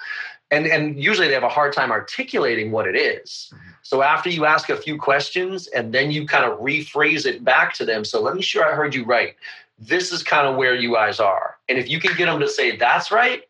And, 0.51 0.65
and 0.67 1.01
usually 1.01 1.27
they 1.27 1.33
have 1.33 1.43
a 1.43 1.49
hard 1.49 1.73
time 1.73 1.91
articulating 1.91 2.71
what 2.71 2.87
it 2.87 2.95
is. 2.95 3.51
Mm-hmm. 3.53 3.71
So 3.83 4.01
after 4.01 4.29
you 4.29 4.45
ask 4.45 4.69
a 4.69 4.77
few 4.77 4.97
questions 4.97 5.67
and 5.67 5.93
then 5.93 6.11
you 6.11 6.25
kind 6.25 6.45
of 6.45 6.59
rephrase 6.59 7.25
it 7.25 7.43
back 7.43 7.73
to 7.75 7.85
them. 7.85 8.05
So 8.05 8.21
let 8.21 8.35
me 8.35 8.41
sure 8.41 8.65
I 8.65 8.73
heard 8.73 8.95
you 8.95 9.03
right. 9.03 9.35
This 9.77 10.13
is 10.13 10.23
kind 10.23 10.47
of 10.47 10.55
where 10.55 10.75
you 10.75 10.93
guys 10.93 11.19
are. 11.19 11.57
And 11.67 11.77
if 11.77 11.89
you 11.89 11.99
can 11.99 12.15
get 12.15 12.27
them 12.27 12.39
to 12.39 12.47
say 12.47 12.77
that's 12.77 13.11
right, 13.11 13.43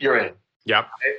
you're 0.00 0.18
in. 0.18 0.32
Yep. 0.66 0.84
Right? 0.84 1.14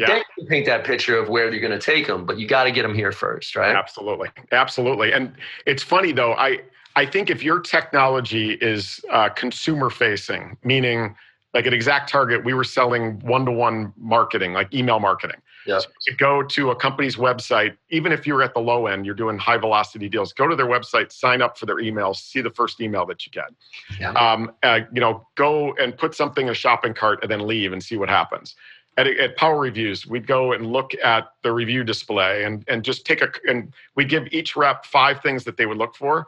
Yeah. 0.00 0.06
then 0.06 0.22
you 0.38 0.46
paint 0.46 0.66
that 0.66 0.84
picture 0.84 1.16
of 1.18 1.28
where 1.28 1.50
you're 1.50 1.60
going 1.60 1.78
to 1.78 1.84
take 1.84 2.06
them 2.06 2.24
but 2.24 2.38
you 2.38 2.46
got 2.46 2.64
to 2.64 2.72
get 2.72 2.82
them 2.82 2.94
here 2.94 3.12
first 3.12 3.56
right 3.56 3.74
absolutely 3.74 4.28
absolutely 4.52 5.12
and 5.12 5.32
it's 5.66 5.82
funny 5.82 6.12
though 6.12 6.34
i 6.34 6.58
i 6.96 7.04
think 7.06 7.30
if 7.30 7.42
your 7.42 7.60
technology 7.60 8.52
is 8.60 9.00
uh, 9.10 9.28
consumer 9.28 9.90
facing 9.90 10.56
meaning 10.64 11.14
like 11.52 11.66
at 11.66 11.74
Exact 11.74 12.08
Target, 12.08 12.44
we 12.44 12.54
were 12.54 12.62
selling 12.62 13.18
one-to-one 13.26 13.92
marketing 13.96 14.52
like 14.52 14.72
email 14.72 15.00
marketing 15.00 15.42
Yes. 15.66 15.84
So 15.84 15.90
to 16.06 16.16
go 16.16 16.42
to 16.42 16.70
a 16.70 16.76
company's 16.76 17.16
website, 17.16 17.76
even 17.90 18.12
if 18.12 18.26
you're 18.26 18.42
at 18.42 18.54
the 18.54 18.60
low 18.60 18.86
end, 18.86 19.04
you're 19.04 19.14
doing 19.14 19.38
high 19.38 19.58
velocity 19.58 20.08
deals. 20.08 20.32
Go 20.32 20.46
to 20.48 20.56
their 20.56 20.66
website, 20.66 21.12
sign 21.12 21.42
up 21.42 21.58
for 21.58 21.66
their 21.66 21.76
emails, 21.76 22.16
see 22.16 22.40
the 22.40 22.50
first 22.50 22.80
email 22.80 23.06
that 23.06 23.26
you 23.26 23.32
get. 23.32 23.50
Yeah. 23.98 24.12
Um, 24.12 24.52
uh, 24.62 24.80
you 24.92 25.00
know, 25.00 25.26
go 25.36 25.74
and 25.74 25.96
put 25.96 26.14
something 26.14 26.46
in 26.46 26.52
a 26.52 26.54
shopping 26.54 26.94
cart 26.94 27.20
and 27.22 27.30
then 27.30 27.46
leave 27.46 27.72
and 27.72 27.82
see 27.82 27.96
what 27.96 28.08
happens 28.08 28.54
at, 28.96 29.06
at 29.06 29.36
Power 29.36 29.58
Reviews, 29.58 30.06
we'd 30.06 30.26
go 30.26 30.52
and 30.52 30.66
look 30.66 30.92
at 31.02 31.28
the 31.42 31.52
review 31.52 31.84
display 31.84 32.44
and, 32.44 32.64
and 32.68 32.84
just 32.84 33.06
take 33.06 33.22
a, 33.22 33.30
and 33.48 33.72
we'd 33.94 34.08
give 34.08 34.26
each 34.32 34.56
rep 34.56 34.84
five 34.84 35.20
things 35.22 35.44
that 35.44 35.56
they 35.56 35.66
would 35.66 35.78
look 35.78 35.94
for. 35.94 36.26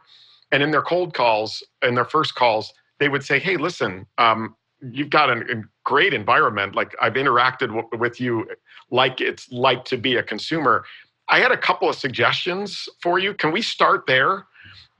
And 0.52 0.62
in 0.62 0.70
their 0.70 0.82
cold 0.82 1.14
calls, 1.14 1.62
in 1.82 1.94
their 1.94 2.04
first 2.04 2.34
calls, 2.34 2.72
they 2.98 3.08
would 3.08 3.24
say, 3.24 3.38
hey, 3.38 3.56
listen, 3.56 4.06
um, 4.18 4.54
you've 4.80 5.10
got 5.10 5.30
a, 5.30 5.40
a 5.40 5.62
great 5.84 6.14
environment. 6.14 6.74
Like 6.74 6.94
I've 7.00 7.14
interacted 7.14 7.68
w- 7.68 7.88
with 7.98 8.20
you 8.20 8.48
like 8.90 9.20
it's 9.20 9.50
like 9.50 9.84
to 9.86 9.96
be 9.96 10.16
a 10.16 10.22
consumer. 10.22 10.84
I 11.28 11.40
had 11.40 11.52
a 11.52 11.56
couple 11.56 11.88
of 11.88 11.96
suggestions 11.96 12.88
for 13.02 13.18
you. 13.18 13.34
Can 13.34 13.52
we 13.52 13.62
start 13.62 14.06
there? 14.06 14.46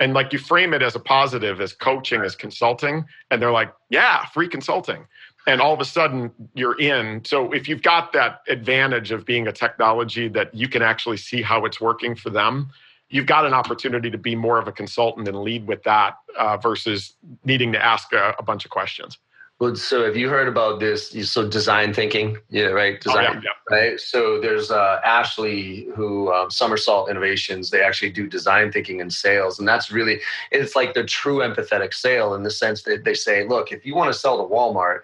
And 0.01 0.15
like 0.15 0.33
you 0.33 0.39
frame 0.39 0.75
it 0.75 0.83
as 0.83 0.97
a 0.97 1.01
positive, 1.01 1.61
as 1.61 1.75
coaching, 1.75 2.23
as 2.23 2.35
consulting. 2.35 3.05
And 3.31 3.41
they're 3.41 3.53
like, 3.53 3.73
yeah, 3.91 4.25
free 4.27 4.49
consulting 4.49 5.07
and 5.47 5.61
all 5.61 5.75
of 5.75 5.81
a 5.81 5.85
sudden 5.85 6.31
you're 6.55 6.79
in. 6.79 7.25
So 7.25 7.53
if 7.53 7.69
you've 7.69 7.83
got 7.83 8.13
that 8.13 8.43
advantage 8.49 9.11
of 9.11 9.25
being 9.25 9.49
a 9.49 9.53
technology 9.53 10.29
that 10.29 10.55
you 10.55 10.69
can 10.69 10.83
actually 10.83 11.17
see 11.17 11.43
how 11.43 11.65
it's 11.65 11.81
working 11.81 12.15
for 12.15 12.31
them, 12.31 12.71
you've 13.13 13.27
got 13.27 13.47
an 13.47 13.53
opportunity 13.53 14.11
to 14.11 14.19
be 14.19 14.35
more 14.35 14.59
of 14.59 14.69
a 14.69 14.73
consultant 14.73 15.29
and 15.29 15.41
lead 15.41 15.67
with 15.67 15.83
that 15.85 16.17
uh, 16.39 16.57
versus 16.57 17.15
needing 17.45 17.73
to 17.73 17.85
ask 17.85 18.13
a, 18.13 18.35
a, 18.39 18.43
bunch 18.43 18.65
of 18.65 18.71
questions. 18.71 19.19
Well, 19.61 19.77
so 19.77 20.05
have 20.05 20.17
you 20.17 20.29
heard 20.29 20.49
about 20.49 20.81
this? 20.81 21.11
So 21.31 21.47
design 21.47 21.95
thinking, 21.95 22.39
yeah, 22.51 22.67
right? 22.67 23.01
Design, 23.01 23.27
oh, 23.29 23.33
yeah, 23.35 23.41
yeah. 23.45 23.77
right? 23.77 24.01
So 24.01 24.41
there's 24.41 24.73
uh, 24.73 25.01
Ashley 25.05 25.87
who 25.95 26.33
um, 26.33 26.51
Somersault 26.51 27.09
Innovations. 27.09 27.71
They 27.71 27.83
actually 27.83 28.11
do 28.11 28.27
design 28.27 28.73
thinking 28.73 28.99
in 28.99 29.09
sales, 29.11 29.61
and 29.61 29.69
that's 29.69 29.93
really 29.93 30.19
it's 30.51 30.75
like 30.75 30.95
the 30.95 31.05
true 31.05 31.39
empathetic 31.39 31.95
sale 31.95 32.35
in 32.35 32.43
the 32.43 32.51
sense 32.51 32.83
that 32.85 33.05
they 33.05 33.15
say, 33.15 33.47
look, 33.47 33.71
if 33.71 33.87
you 33.87 33.95
want 33.95 34.13
to 34.13 34.19
sell 34.19 34.37
to 34.39 34.53
Walmart, 34.53 35.03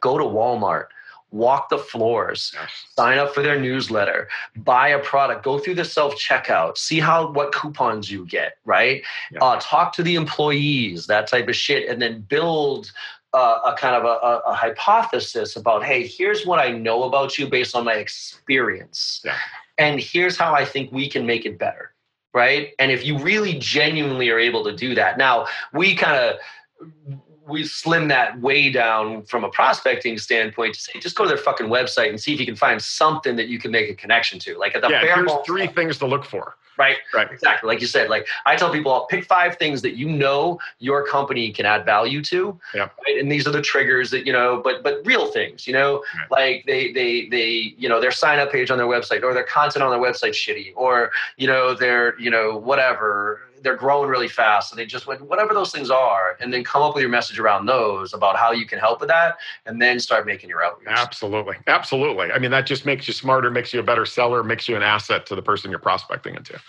go 0.00 0.18
to 0.18 0.24
Walmart, 0.24 0.86
walk 1.30 1.68
the 1.68 1.78
floors, 1.78 2.54
sign 2.96 3.18
up 3.18 3.34
for 3.34 3.42
their 3.42 3.60
newsletter, 3.60 4.28
buy 4.56 4.88
a 4.88 4.98
product, 4.98 5.44
go 5.44 5.58
through 5.58 5.74
the 5.74 5.84
self 5.84 6.14
checkout, 6.16 6.78
see 6.78 7.00
how 7.00 7.30
what 7.30 7.52
coupons 7.52 8.10
you 8.10 8.26
get, 8.26 8.58
right? 8.64 9.02
Yeah. 9.32 9.40
Uh, 9.40 9.60
talk 9.60 9.92
to 9.94 10.02
the 10.02 10.14
employees, 10.14 11.06
that 11.06 11.26
type 11.26 11.48
of 11.48 11.56
shit, 11.56 11.88
and 11.88 12.00
then 12.00 12.22
build 12.22 12.90
uh, 13.34 13.58
a 13.66 13.74
kind 13.74 13.94
of 13.94 14.04
a, 14.04 14.40
a, 14.50 14.54
hypothesis 14.54 15.54
about, 15.54 15.84
hey, 15.84 16.06
here's 16.06 16.46
what 16.46 16.58
I 16.58 16.70
know 16.70 17.02
about 17.02 17.36
you 17.36 17.46
based 17.46 17.76
on 17.76 17.84
my 17.84 17.94
experience, 17.94 19.20
yeah. 19.24 19.36
and 19.76 20.00
here's 20.00 20.38
how 20.38 20.54
I 20.54 20.64
think 20.64 20.90
we 20.92 21.10
can 21.10 21.26
make 21.26 21.44
it 21.44 21.58
better, 21.58 21.92
right? 22.32 22.70
And 22.78 22.90
if 22.90 23.04
you 23.04 23.18
really 23.18 23.58
genuinely 23.58 24.30
are 24.30 24.38
able 24.38 24.64
to 24.64 24.74
do 24.74 24.94
that, 24.94 25.18
now 25.18 25.46
we 25.74 25.94
kind 25.94 26.16
of 26.16 27.20
we 27.48 27.64
slim 27.64 28.08
that 28.08 28.38
way 28.40 28.70
down 28.70 29.22
from 29.24 29.42
a 29.44 29.48
prospecting 29.48 30.18
standpoint 30.18 30.74
to 30.74 30.80
say 30.80 30.92
just 31.00 31.16
go 31.16 31.24
to 31.24 31.28
their 31.28 31.36
fucking 31.38 31.66
website 31.66 32.10
and 32.10 32.20
see 32.20 32.34
if 32.34 32.40
you 32.40 32.46
can 32.46 32.56
find 32.56 32.80
something 32.80 33.36
that 33.36 33.48
you 33.48 33.58
can 33.58 33.70
make 33.70 33.88
a 33.90 33.94
connection 33.94 34.38
to. 34.40 34.58
Like 34.58 34.74
at 34.74 34.82
the 34.82 34.88
yeah, 34.88 35.00
here's 35.14 35.32
three 35.46 35.66
things 35.66 35.98
to 35.98 36.06
look 36.06 36.24
for. 36.24 36.56
right? 36.78 36.96
Right. 37.12 37.28
Exactly. 37.32 37.66
Like 37.66 37.80
you 37.80 37.86
said, 37.88 38.08
like 38.08 38.26
I 38.46 38.54
tell 38.54 38.70
people, 38.70 38.92
I'll 38.92 39.06
pick 39.06 39.24
five 39.24 39.56
things 39.56 39.82
that 39.82 39.96
you 39.96 40.08
know 40.08 40.60
your 40.78 41.04
company 41.06 41.50
can 41.50 41.66
add 41.66 41.84
value 41.84 42.22
to. 42.24 42.58
Yeah. 42.74 42.88
Right? 43.06 43.18
And 43.18 43.30
these 43.32 43.46
are 43.48 43.50
the 43.50 43.62
triggers 43.62 44.10
that, 44.10 44.24
you 44.26 44.32
know, 44.32 44.60
but 44.62 44.82
but 44.84 45.00
real 45.04 45.26
things, 45.32 45.66
you 45.66 45.72
know, 45.72 46.04
Right. 46.30 46.30
like 46.30 46.66
they 46.66 46.92
they 46.92 47.28
they, 47.28 47.74
you 47.78 47.88
know, 47.88 48.00
their 48.00 48.12
sign 48.12 48.38
up 48.38 48.52
page 48.52 48.70
on 48.70 48.78
their 48.78 48.86
website 48.86 49.22
or 49.24 49.34
their 49.34 49.42
content 49.44 49.82
on 49.82 49.90
their 49.90 50.00
website 50.00 50.30
shitty, 50.42 50.72
or, 50.76 51.10
you 51.36 51.46
know, 51.48 51.74
their, 51.74 52.18
you 52.20 52.30
know, 52.30 52.56
whatever. 52.56 53.40
They're 53.62 53.76
growing 53.76 54.08
really 54.08 54.28
fast. 54.28 54.70
So 54.70 54.76
they 54.76 54.86
just 54.86 55.06
went, 55.06 55.20
whatever 55.22 55.54
those 55.54 55.72
things 55.72 55.90
are, 55.90 56.36
and 56.40 56.52
then 56.52 56.64
come 56.64 56.82
up 56.82 56.94
with 56.94 57.02
your 57.02 57.10
message 57.10 57.38
around 57.38 57.66
those 57.66 58.14
about 58.14 58.36
how 58.36 58.52
you 58.52 58.66
can 58.66 58.78
help 58.78 59.00
with 59.00 59.08
that, 59.08 59.38
and 59.66 59.80
then 59.80 59.98
start 59.98 60.26
making 60.26 60.50
your 60.50 60.62
outreach. 60.62 60.88
Absolutely. 60.90 61.56
Absolutely. 61.66 62.32
I 62.32 62.38
mean, 62.38 62.50
that 62.50 62.66
just 62.66 62.86
makes 62.86 63.06
you 63.08 63.14
smarter, 63.14 63.50
makes 63.50 63.72
you 63.72 63.80
a 63.80 63.84
better 63.84 64.06
seller, 64.06 64.42
makes 64.42 64.68
you 64.68 64.76
an 64.76 64.82
asset 64.82 65.26
to 65.26 65.34
the 65.34 65.42
person 65.42 65.70
you're 65.70 65.78
prospecting 65.80 66.34
into. 66.34 66.60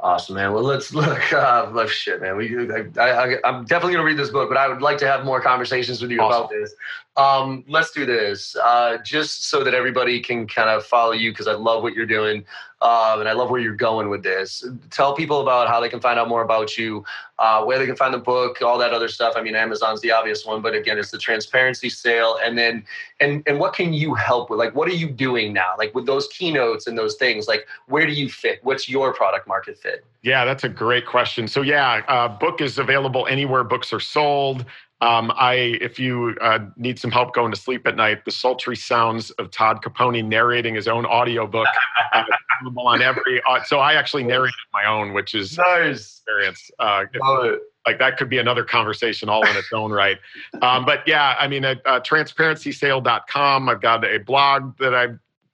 Awesome, 0.00 0.34
man. 0.34 0.52
Well, 0.52 0.62
let's 0.62 0.92
look. 0.92 1.22
Uh, 1.32 1.70
look, 1.72 1.88
shit, 1.88 2.20
man. 2.20 2.36
We, 2.36 2.70
I, 2.70 2.84
I, 2.98 3.36
I'm 3.44 3.64
definitely 3.64 3.94
gonna 3.94 4.04
read 4.04 4.18
this 4.18 4.30
book, 4.30 4.48
but 4.48 4.56
I 4.56 4.68
would 4.68 4.82
like 4.82 4.98
to 4.98 5.06
have 5.06 5.24
more 5.24 5.40
conversations 5.40 6.00
with 6.00 6.10
you 6.10 6.20
Awesome. 6.20 6.44
about 6.44 6.50
this. 6.50 6.74
Um, 7.16 7.64
let's 7.68 7.90
do 7.90 8.06
this, 8.06 8.56
uh, 8.56 8.98
just 9.04 9.48
so 9.48 9.64
that 9.64 9.74
everybody 9.74 10.20
can 10.20 10.46
kind 10.46 10.68
of 10.68 10.84
follow 10.84 11.12
you, 11.12 11.32
because 11.32 11.46
I 11.46 11.54
love 11.54 11.82
what 11.82 11.94
you're 11.94 12.06
doing, 12.06 12.44
um, 12.84 13.20
and 13.20 13.28
I 13.28 13.32
love 13.32 13.50
where 13.50 13.60
you're 13.60 13.74
going 13.74 14.10
with 14.10 14.22
this. 14.22 14.62
Tell 14.90 15.14
people 15.14 15.40
about 15.40 15.68
how 15.68 15.80
they 15.80 15.88
can 15.88 16.00
find 16.00 16.18
out 16.18 16.28
more 16.28 16.42
about 16.42 16.76
you, 16.76 17.02
uh, 17.38 17.64
where 17.64 17.78
they 17.78 17.86
can 17.86 17.96
find 17.96 18.12
the 18.12 18.18
book, 18.18 18.60
all 18.60 18.76
that 18.76 18.92
other 18.92 19.08
stuff. 19.08 19.32
I 19.36 19.42
mean, 19.42 19.56
Amazon's 19.56 20.02
the 20.02 20.10
obvious 20.10 20.44
one, 20.44 20.60
but 20.60 20.74
again, 20.74 20.98
it's 20.98 21.10
the 21.10 21.18
transparency 21.18 21.88
sale, 21.88 22.38
and 22.44 22.58
then 22.58 22.84
and 23.20 23.42
and 23.46 23.58
what 23.58 23.72
can 23.72 23.94
you 23.94 24.12
help 24.12 24.50
with? 24.50 24.58
Like, 24.58 24.74
what 24.74 24.86
are 24.86 24.94
you 24.94 25.08
doing 25.08 25.54
now? 25.54 25.74
Like 25.78 25.94
with 25.94 26.04
those 26.04 26.28
keynotes 26.28 26.86
and 26.86 26.96
those 26.96 27.14
things, 27.14 27.48
like 27.48 27.66
where 27.86 28.06
do 28.06 28.12
you 28.12 28.28
fit? 28.28 28.60
What's 28.62 28.86
your 28.86 29.14
product 29.14 29.48
market 29.48 29.78
fit? 29.78 30.04
Yeah, 30.22 30.44
that's 30.44 30.64
a 30.64 30.68
great 30.68 31.06
question. 31.06 31.48
So 31.48 31.62
yeah, 31.62 32.02
uh, 32.06 32.28
book 32.28 32.60
is 32.60 32.78
available 32.78 33.26
anywhere 33.28 33.64
books 33.64 33.94
are 33.94 34.00
sold. 34.00 34.66
Um, 35.00 35.32
I, 35.36 35.76
if 35.82 35.98
you 35.98 36.34
uh, 36.40 36.60
need 36.76 36.98
some 36.98 37.10
help 37.10 37.34
going 37.34 37.52
to 37.52 37.60
sleep 37.60 37.86
at 37.86 37.94
night, 37.94 38.24
the 38.24 38.30
sultry 38.30 38.76
sounds 38.76 39.30
of 39.32 39.50
Todd 39.50 39.82
Caponi 39.82 40.24
narrating 40.24 40.74
his 40.74 40.88
own 40.88 41.04
audiobook 41.04 41.66
uh, 42.12 42.22
available 42.64 42.86
on 42.86 43.02
every. 43.02 43.42
Uh, 43.48 43.62
so 43.64 43.78
I 43.78 43.94
actually 43.94 44.24
narrated 44.24 44.54
my 44.72 44.86
own, 44.86 45.12
which 45.12 45.34
is 45.34 45.58
Nice. 45.58 46.20
experience. 46.24 46.70
Uh, 46.78 47.04
it. 47.12 47.60
like 47.86 47.98
that 47.98 48.16
could 48.16 48.28
be 48.28 48.38
another 48.38 48.64
conversation 48.64 49.28
all 49.28 49.46
in 49.46 49.56
its 49.56 49.72
own 49.72 49.92
right. 49.92 50.18
Um, 50.62 50.84
but 50.84 51.06
yeah, 51.06 51.36
I 51.38 51.48
mean, 51.48 51.64
at 51.64 51.80
uh, 51.86 52.00
transparencysale.com, 52.00 53.68
I've 53.68 53.80
got 53.80 54.04
a 54.04 54.18
blog 54.18 54.76
that 54.78 54.94
I 54.94 55.08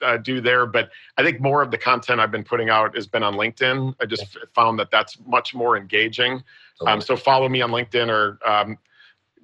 uh, 0.05 0.17
do 0.17 0.41
there, 0.41 0.67
but 0.67 0.91
I 1.19 1.23
think 1.23 1.41
more 1.41 1.63
of 1.63 1.71
the 1.71 1.79
content 1.79 2.21
I've 2.21 2.31
been 2.31 2.45
putting 2.45 2.71
out 2.71 2.95
has 2.95 3.07
been 3.07 3.23
on 3.23 3.35
LinkedIn. 3.35 3.95
I 4.01 4.07
just 4.07 4.23
f- 4.23 4.49
found 4.55 4.79
that 4.79 4.91
that's 4.91 5.19
much 5.27 5.55
more 5.55 5.77
engaging. 5.77 6.43
Um, 6.87 7.03
so 7.03 7.17
follow 7.17 7.49
me 7.51 7.61
on 7.61 7.71
LinkedIn 7.71 8.09
or 8.09 8.39
um, 8.49 8.79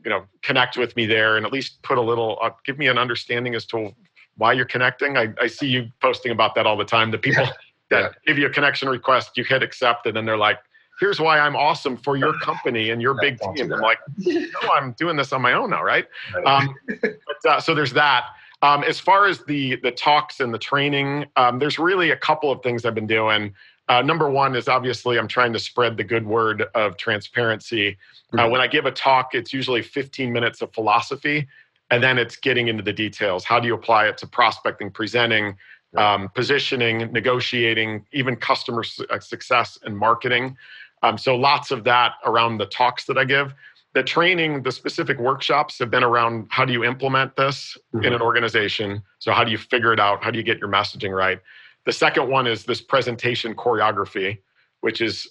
you 0.03 0.11
know 0.11 0.25
connect 0.41 0.79
with 0.79 0.97
me 0.97 1.05
there, 1.05 1.37
and 1.37 1.45
at 1.45 1.53
least 1.53 1.83
put 1.83 1.99
a 1.99 2.01
little 2.01 2.39
uh, 2.41 2.51
give 2.65 2.79
me 2.79 2.87
an 2.87 2.97
understanding 2.97 3.55
as 3.55 3.67
to 3.67 3.95
why 4.37 4.53
you're 4.53 4.65
connecting. 4.67 5.17
I, 5.17 5.33
I 5.41 5.47
see 5.47 5.67
you 5.67 5.89
posting 6.01 6.33
about 6.33 6.55
that 6.55 6.67
all 6.67 6.77
the 6.77 6.85
time. 6.85 7.11
The 7.11 7.19
people 7.19 7.45
that 7.91 8.01
Yeah. 8.03 8.09
give 8.27 8.39
you 8.39 8.47
a 8.47 8.51
connection 8.51 8.89
request, 8.89 9.33
you 9.37 9.45
hit 9.45 9.63
accept, 9.63 10.07
and 10.07 10.17
then 10.17 10.25
they're 10.25 10.37
like, 10.37 10.59
"Here's 11.01 11.21
why 11.21 11.39
I'm 11.39 11.57
awesome 11.57 11.97
for 11.97 12.17
your 12.17 12.35
company 12.35 12.91
and 12.91 13.01
your 13.01 13.15
big 13.15 13.39
team." 13.41 13.73
I'm 13.73 13.81
like, 13.81 13.99
"No, 14.19 14.71
I'm 14.75 14.93
doing 14.99 15.17
this 15.17 15.33
on 15.33 15.41
my 15.43 15.53
own 15.53 15.71
now, 15.71 15.83
right?" 15.83 16.07
Um, 16.45 16.75
but, 16.89 17.49
uh, 17.51 17.61
so 17.61 17.75
there's 17.75 17.93
that. 17.93 18.27
Um, 18.63 18.83
as 18.85 18.99
far 18.99 19.27
as 19.27 19.45
the 19.45 19.77
the 19.77 19.91
talks 19.93 20.41
and 20.41 20.53
the 20.53 20.59
training, 20.59 21.27
um, 21.37 21.59
there's 21.59 21.79
really 21.79 22.11
a 22.11 22.17
couple 22.17 22.51
of 22.51 22.63
things 22.63 22.85
I've 22.85 22.95
been 22.95 23.07
doing. 23.07 23.55
Uh, 23.89 24.03
number 24.03 24.29
one 24.29 24.57
is 24.57 24.67
obviously 24.67 25.17
I'm 25.17 25.29
trying 25.29 25.53
to 25.53 25.61
spread 25.61 25.97
the 25.97 26.03
good 26.03 26.27
word 26.27 26.65
of 26.75 26.97
transparency. 26.97 27.97
Uh, 28.33 28.39
Mhm. 28.39 28.51
when 28.51 28.61
I 28.61 28.67
give 28.67 28.85
a 28.85 28.91
talk, 28.91 29.33
it's 29.35 29.53
usually 29.53 29.81
15 29.81 30.33
minutes 30.33 30.61
of 30.61 30.75
philosophy, 30.75 31.47
and 31.91 32.03
then 32.03 32.19
it's 32.19 32.37
getting 32.37 32.69
into 32.69 32.83
the 32.83 32.93
details. 32.93 33.45
How 33.45 33.61
do 33.61 33.67
you 33.67 33.75
apply 33.75 34.07
it 34.09 34.19
to 34.19 34.27
prospecting, 34.27 34.91
presenting, 34.91 35.57
um, 35.97 36.29
positioning, 36.35 37.11
negotiating, 37.13 38.05
even 38.13 38.37
customer 38.37 38.83
su- 38.83 39.07
uh, 39.11 39.21
success 39.21 39.79
and 39.85 39.97
marketing? 39.97 40.57
Um, 41.03 41.17
so 41.17 41.37
lots 41.37 41.71
of 41.71 41.85
that 41.85 42.15
around 42.25 42.59
the 42.59 42.67
talks 42.67 43.05
that 43.05 43.19
I 43.19 43.25
give 43.25 43.55
the 43.97 44.03
training, 44.03 44.63
the 44.63 44.71
specific 44.71 45.19
workshops 45.19 45.79
have 45.79 45.91
been 45.91 46.05
around 46.05 46.49
how 46.51 46.67
do 46.67 46.73
you 46.75 46.85
implement 46.85 47.35
this 47.37 47.79
in 47.95 48.13
an 48.13 48.21
organization? 48.21 49.03
So, 49.21 49.33
how 49.33 49.43
do 49.43 49.51
you 49.51 49.57
figure 49.57 49.91
it 49.91 49.99
out? 49.99 50.23
How 50.23 50.31
do 50.31 50.37
you 50.37 50.45
get 50.45 50.59
your 50.59 50.69
messaging 50.69 51.17
right? 51.17 51.41
The 51.87 51.93
second 51.93 52.29
one 52.29 52.47
is 52.47 52.65
this 52.65 52.83
presentation 52.83 53.55
choreography, 53.55 54.41
which 54.83 55.01
is 55.01 55.27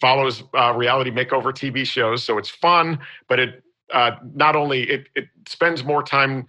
follows 0.00 0.42
uh, 0.56 0.72
reality 0.74 1.12
makeover 1.12 1.52
TV 1.52 1.86
shows. 1.86 2.24
So 2.24 2.38
it's 2.38 2.50
fun, 2.50 2.98
but 3.28 3.38
it 3.38 3.62
uh, 3.92 4.12
not 4.34 4.56
only 4.56 4.88
it, 4.88 5.08
it 5.14 5.28
spends 5.46 5.84
more 5.84 6.02
time 6.02 6.46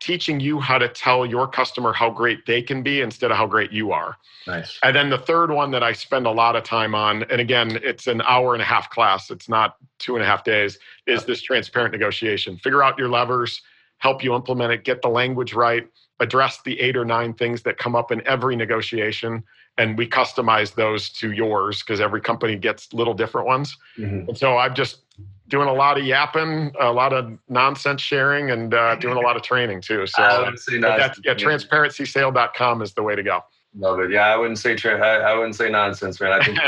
teaching 0.00 0.40
you 0.40 0.58
how 0.58 0.78
to 0.78 0.88
tell 0.88 1.26
your 1.26 1.46
customer 1.46 1.92
how 1.92 2.10
great 2.10 2.46
they 2.46 2.62
can 2.62 2.82
be 2.82 3.02
instead 3.02 3.30
of 3.30 3.36
how 3.36 3.46
great 3.46 3.70
you 3.70 3.92
are. 3.92 4.16
Nice. 4.46 4.78
And 4.82 4.96
then 4.96 5.10
the 5.10 5.18
third 5.18 5.50
one 5.50 5.70
that 5.72 5.82
I 5.82 5.92
spend 5.92 6.26
a 6.26 6.30
lot 6.30 6.56
of 6.56 6.64
time 6.64 6.94
on, 6.94 7.24
and 7.24 7.40
again, 7.40 7.78
it's 7.82 8.06
an 8.06 8.22
hour 8.22 8.54
and 8.54 8.62
a 8.62 8.64
half 8.64 8.88
class, 8.88 9.30
it's 9.30 9.48
not 9.48 9.76
two 9.98 10.16
and 10.16 10.24
a 10.24 10.26
half 10.26 10.42
days, 10.42 10.78
is 11.06 11.24
this 11.26 11.42
transparent 11.42 11.92
negotiation. 11.92 12.56
Figure 12.56 12.82
out 12.82 12.98
your 12.98 13.10
levers, 13.10 13.60
help 13.98 14.24
you 14.24 14.34
implement 14.34 14.72
it, 14.72 14.84
get 14.84 15.02
the 15.02 15.08
language 15.08 15.52
right, 15.52 15.86
address 16.18 16.62
the 16.62 16.80
eight 16.80 16.96
or 16.96 17.04
nine 17.04 17.34
things 17.34 17.62
that 17.62 17.76
come 17.76 17.94
up 17.94 18.10
in 18.10 18.26
every 18.26 18.56
negotiation. 18.56 19.44
And 19.76 19.98
we 19.98 20.06
customize 20.06 20.74
those 20.74 21.10
to 21.10 21.32
yours 21.32 21.82
because 21.82 22.00
every 22.00 22.22
company 22.22 22.56
gets 22.56 22.92
little 22.94 23.14
different 23.14 23.46
ones. 23.46 23.76
Mhm. 23.98 24.28
And 24.28 24.36
so 24.36 24.56
I've 24.56 24.74
just 24.74 25.02
doing 25.50 25.68
a 25.68 25.72
lot 25.72 25.98
of 25.98 26.04
yapping, 26.04 26.72
a 26.80 26.90
lot 26.90 27.12
of 27.12 27.36
nonsense 27.48 28.00
sharing, 28.00 28.50
and 28.50 28.72
uh, 28.72 28.94
doing 28.96 29.16
a 29.16 29.20
lot 29.20 29.36
of 29.36 29.42
training 29.42 29.82
too. 29.82 30.06
So 30.06 30.22
I 30.22 30.38
wouldn't 30.38 30.60
say 30.60 30.78
but 30.80 30.88
nonsense. 30.96 31.20
that's, 31.24 31.42
yeah, 31.42 31.48
transparencysale.com 31.48 32.82
is 32.82 32.94
the 32.94 33.02
way 33.02 33.16
to 33.16 33.22
go. 33.22 33.44
Love 33.76 34.00
it. 34.00 34.10
Yeah, 34.10 34.26
I 34.26 34.36
wouldn't 34.36 34.58
say 34.58 34.74
tra- 34.74 34.98
I, 34.98 35.32
I 35.32 35.34
wouldn't 35.34 35.56
say 35.56 35.68
nonsense, 35.70 36.20
man. 36.20 36.32
I 36.32 36.44
think 36.44 36.58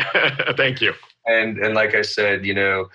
Thank 0.57 0.81
you. 0.81 0.93
and 1.27 1.59
and 1.59 1.75
like 1.75 1.95
I 1.95 2.03
said, 2.03 2.45
you 2.45 2.55
know, 2.55 2.89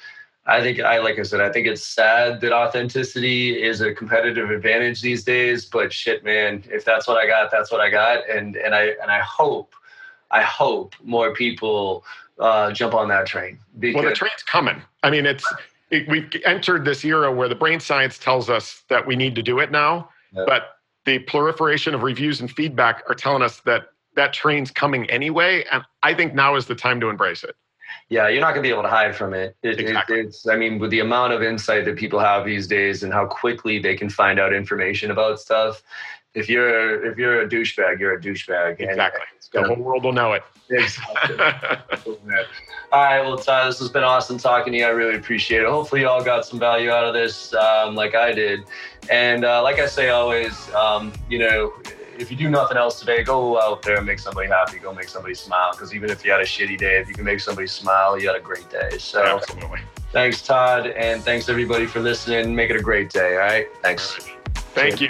I 0.46 0.62
think 0.62 0.80
I 0.80 1.00
like 1.00 1.20
I 1.20 1.24
said, 1.24 1.42
I 1.42 1.52
think 1.52 1.68
it's 1.68 1.86
sad 1.86 2.40
that 2.42 2.54
authenticity 2.54 3.62
is 3.62 3.82
a 3.82 3.94
competitive 3.94 4.50
advantage 4.50 5.02
these 5.02 5.24
days. 5.24 5.66
But 5.66 5.92
shit, 5.92 6.24
man, 6.24 6.64
if 6.70 6.86
that's 6.86 7.08
what 7.08 7.18
I 7.18 7.28
got, 7.28 7.52
that's 7.52 7.72
what 7.72 7.82
I 7.82 7.90
got. 7.90 8.30
And 8.30 8.56
and 8.56 8.74
I 8.74 8.94
and 9.02 9.12
I 9.12 9.20
hope, 9.20 9.74
I 10.32 10.42
hope 10.42 10.96
more 11.04 11.34
people 11.34 12.06
uh, 12.40 12.72
jump 12.72 12.94
on 12.94 13.10
that 13.10 13.26
train 13.26 13.60
because 13.80 14.02
Well, 14.02 14.10
the 14.10 14.16
train's 14.16 14.44
coming. 14.44 14.82
I 15.04 15.10
mean, 15.10 15.26
it's 15.26 15.46
it, 15.90 16.08
we've 16.08 16.30
entered 16.46 16.86
this 16.86 17.04
era 17.06 17.32
where 17.32 17.48
the 17.48 17.56
brain 17.56 17.80
science 17.80 18.18
tells 18.18 18.50
us 18.50 18.84
that 18.90 19.06
we 19.08 19.16
need 19.16 19.36
to 19.36 19.42
do 19.44 19.60
it 19.60 19.72
now, 19.72 20.10
Yeah. 20.34 20.44
but 20.46 20.78
the 21.06 21.20
proliferation 21.20 21.94
of 21.96 22.04
reviews 22.04 22.42
and 22.42 22.52
feedback 22.52 23.04
are 23.10 23.16
telling 23.16 23.42
us 23.42 23.62
that 23.62 23.90
that 24.16 24.34
train's 24.34 24.72
coming 24.72 25.10
anyway, 25.10 25.64
and 25.72 25.84
I 26.04 26.14
think 26.14 26.34
now 26.34 26.56
is 26.56 26.66
the 26.66 26.76
time 26.76 27.00
to 27.02 27.10
embrace 27.10 27.44
it. 27.44 27.56
yeah, 28.10 28.28
you're 28.28 28.42
not 28.42 28.52
gonna 28.52 28.62
be 28.62 28.70
able 28.70 28.84
to 28.84 28.90
hide 28.90 29.16
from 29.16 29.34
it. 29.34 29.56
It- 29.64 29.72
it- 29.72 29.80
Exactly. 29.82 30.20
it's 30.22 30.46
I 30.48 30.56
mean, 30.58 30.78
with 30.80 30.92
the 30.92 31.00
amount 31.00 31.32
of 31.34 31.42
insight 31.44 31.86
that 31.86 31.96
people 31.98 32.20
have 32.20 32.46
these 32.46 32.68
days 32.68 33.04
and 33.04 33.14
how 33.14 33.26
quickly 33.26 33.80
they 33.80 33.96
can 33.96 34.10
find 34.10 34.40
out 34.40 34.54
information 34.54 35.12
about 35.12 35.40
stuff. 35.40 35.82
If 36.34 36.50
you're 36.50 37.06
if 37.06 37.18
you're 37.18 37.42
a 37.42 37.48
douchebag, 37.50 38.00
you're 38.00 38.14
a 38.14 38.20
douchebag. 38.22 38.80
Exactly. 38.82 39.22
The 39.54 39.64
whole 39.64 39.76
world 39.76 40.04
will 40.04 40.14
know 40.14 40.34
it. 40.34 40.44
Exactly. 40.70 41.38
All 42.92 43.04
right, 43.04 43.22
well, 43.22 43.38
Ty, 43.38 43.66
this 43.66 43.80
has 43.80 43.90
been 43.90 44.04
awesome 44.04 44.38
talking 44.38 44.72
to 44.74 44.80
you. 44.80 44.86
I 44.86 44.90
really 44.90 45.16
appreciate 45.16 45.62
it. 45.62 45.68
Hopefully, 45.68 46.02
you 46.02 46.08
all 46.08 46.24
got 46.24 46.46
some 46.46 46.58
value 46.58 46.90
out 46.90 47.04
of 47.04 47.14
this, 47.14 47.54
um, 47.54 47.96
like 47.96 48.16
I 48.16 48.32
did. 48.32 48.64
And 49.10 49.44
uh, 49.44 49.62
like 49.62 49.80
I 49.80 49.88
say 49.88 50.10
always, 50.10 50.74
um, 50.74 51.12
you 51.30 51.40
know, 51.40 51.74
if 52.18 52.32
you 52.32 52.38
do 52.38 52.50
nothing 52.50 52.78
else 52.78 53.00
today, 53.00 53.24
go 53.24 53.62
out 53.62 53.82
there 53.82 53.98
and 53.98 54.06
make 54.06 54.20
somebody 54.20 54.48
happy. 54.48 54.80
Go 54.80 54.94
make 54.94 55.10
somebody 55.10 55.36
smile. 55.36 55.74
Because 55.74 55.94
even 55.94 56.10
if 56.10 56.24
you 56.24 56.32
had 56.32 56.40
a 56.40 56.46
shitty 56.46 56.78
day, 56.78 57.00
if 57.00 57.10
you 57.10 57.14
can 57.14 57.26
make 57.26 57.42
somebody 57.42 57.68
smile, 57.68 58.20
you 58.20 58.28
had 58.28 58.38
a 58.38 58.42
great 58.42 58.70
day. 58.70 58.98
So 58.98 59.22
Absolutely. 59.38 59.82
thanks, 60.12 60.42
Todd, 60.42 60.88
and 60.88 61.22
thanks 61.22 61.50
everybody 61.50 61.88
for 61.88 62.00
listening. 62.00 62.56
Make 62.56 62.70
it 62.70 62.78
a 62.78 62.82
great 62.82 63.10
day. 63.10 63.34
All 63.34 63.40
right, 63.40 63.68
thanks. 63.82 64.18
Thank 64.74 65.02
you. 65.02 65.10